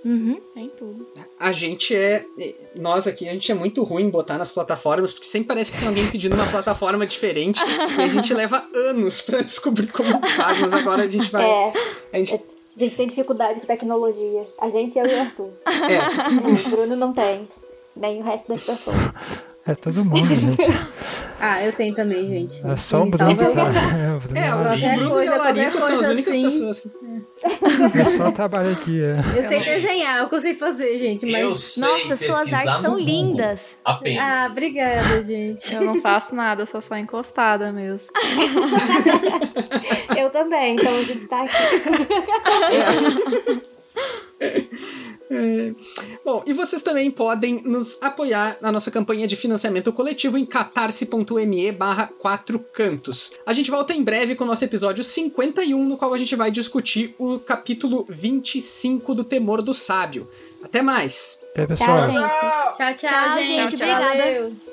Uhum. 0.05 0.39
Tem 0.53 0.69
tudo. 0.77 1.07
A 1.39 1.51
gente 1.51 1.95
é. 1.95 2.25
Nós 2.75 3.07
aqui, 3.07 3.27
a 3.27 3.33
gente 3.33 3.51
é 3.51 3.55
muito 3.55 3.81
ruim 3.83 4.03
em 4.03 4.09
botar 4.09 4.37
nas 4.37 4.51
plataformas, 4.51 5.11
porque 5.13 5.25
sempre 5.25 5.47
parece 5.47 5.71
que 5.71 5.79
tem 5.79 5.87
alguém 5.87 6.05
pedindo 6.11 6.35
uma 6.35 6.45
plataforma 6.45 7.05
diferente. 7.07 7.59
e 7.97 8.01
a 8.01 8.07
gente 8.07 8.31
leva 8.35 8.63
anos 8.75 9.21
pra 9.21 9.41
descobrir 9.41 9.87
como 9.87 10.19
faz, 10.27 10.59
mas 10.59 10.73
agora 10.73 11.03
a 11.03 11.07
gente 11.09 11.31
vai. 11.31 11.43
É, 11.49 11.73
A 12.13 12.17
gente, 12.17 12.39
a 12.75 12.79
gente 12.79 12.95
tem 12.95 13.07
dificuldade 13.07 13.59
com 13.59 13.67
tecnologia. 13.67 14.47
A 14.59 14.69
gente, 14.69 14.97
eu 14.97 15.05
e 15.05 15.13
o 15.13 15.21
Arthur. 15.21 15.49
é, 15.65 16.67
O 16.67 16.69
Bruno 16.69 16.95
não 16.95 17.13
tem. 17.13 17.47
Nem 17.95 18.21
o 18.21 18.23
resto 18.23 18.47
das 18.47 18.63
pessoas. 18.63 18.97
É 19.65 19.75
todo 19.75 20.03
mundo, 20.03 20.25
gente. 20.25 20.57
Ah, 21.45 21.61
eu 21.61 21.73
tenho 21.73 21.93
também, 21.93 22.25
gente. 22.29 22.65
É 22.65 22.77
só 22.77 23.03
o 23.03 23.05
Bruno 23.05 23.35
que 23.35 23.43
sabe. 23.43 23.77
É, 23.77 24.13
o 24.13 24.19
Bruno 24.21 24.39
é. 24.39 24.49
Qualquer 24.49 24.95
Bruno 24.95 25.11
coisa, 25.11 25.25
e 25.25 25.35
a 25.35 25.43
Larissa 25.43 25.81
são 25.81 25.99
as 25.99 26.07
únicas 26.07 26.27
assim. 26.29 26.43
pessoas 26.43 26.79
que. 26.79 26.89
Eu 27.99 28.05
só 28.17 28.31
trabalho 28.31 28.71
aqui, 28.71 29.03
é. 29.03 29.17
Eu 29.35 29.43
sei 29.43 29.61
desenhar, 29.61 30.23
é 30.23 30.27
eu 30.33 30.39
sei 30.39 30.53
fazer, 30.53 30.97
gente, 30.97 31.25
mas... 31.25 31.75
Nossa, 31.75 32.15
suas 32.15 32.53
artes 32.53 32.75
são 32.75 32.91
Google, 32.91 33.05
lindas. 33.05 33.77
Apenas. 33.83 34.23
Ah, 34.23 34.47
obrigada, 34.49 35.21
gente. 35.21 35.75
Eu 35.75 35.81
não 35.81 35.99
faço 35.99 36.33
nada, 36.33 36.61
eu 36.61 36.65
sou 36.65 36.79
só 36.79 36.95
encostada 36.95 37.73
mesmo. 37.73 38.09
Eu 40.33 40.43
também, 40.43 40.75
então 40.75 40.97
a 40.97 41.03
gente 41.03 41.27
tá 41.27 41.43
aqui. 41.43 41.53
É. 45.31 45.73
Bom, 46.23 46.43
e 46.45 46.53
vocês 46.53 46.83
também 46.83 47.09
podem 47.09 47.61
nos 47.63 47.97
apoiar 48.01 48.57
na 48.61 48.71
nossa 48.71 48.91
campanha 48.91 49.25
de 49.25 49.35
financiamento 49.35 49.91
coletivo 49.91 50.37
em 50.37 50.45
catarse.me 50.45 51.71
barra 51.71 52.07
4 52.19 52.59
cantos. 52.59 53.33
A 53.45 53.53
gente 53.53 53.71
volta 53.71 53.93
em 53.93 54.03
breve 54.03 54.35
com 54.35 54.43
o 54.43 54.47
nosso 54.47 54.63
episódio 54.63 55.03
51, 55.03 55.85
no 55.85 55.97
qual 55.97 56.13
a 56.13 56.17
gente 56.17 56.35
vai 56.35 56.51
discutir 56.51 57.15
o 57.17 57.39
capítulo 57.39 58.05
25 58.09 59.15
do 59.15 59.23
Temor 59.23 59.61
do 59.61 59.73
Sábio. 59.73 60.29
Até 60.61 60.81
mais! 60.83 61.39
Até, 61.51 61.65
pessoal. 61.65 62.03
Tchau, 62.03 62.11
gente. 62.11 62.29
Tchau, 62.39 62.75
tchau, 62.75 62.95
Tchau, 62.95 63.37
gente. 63.39 63.47
gente, 63.47 63.75
obrigada. 63.75 64.05
Valeu. 64.05 64.72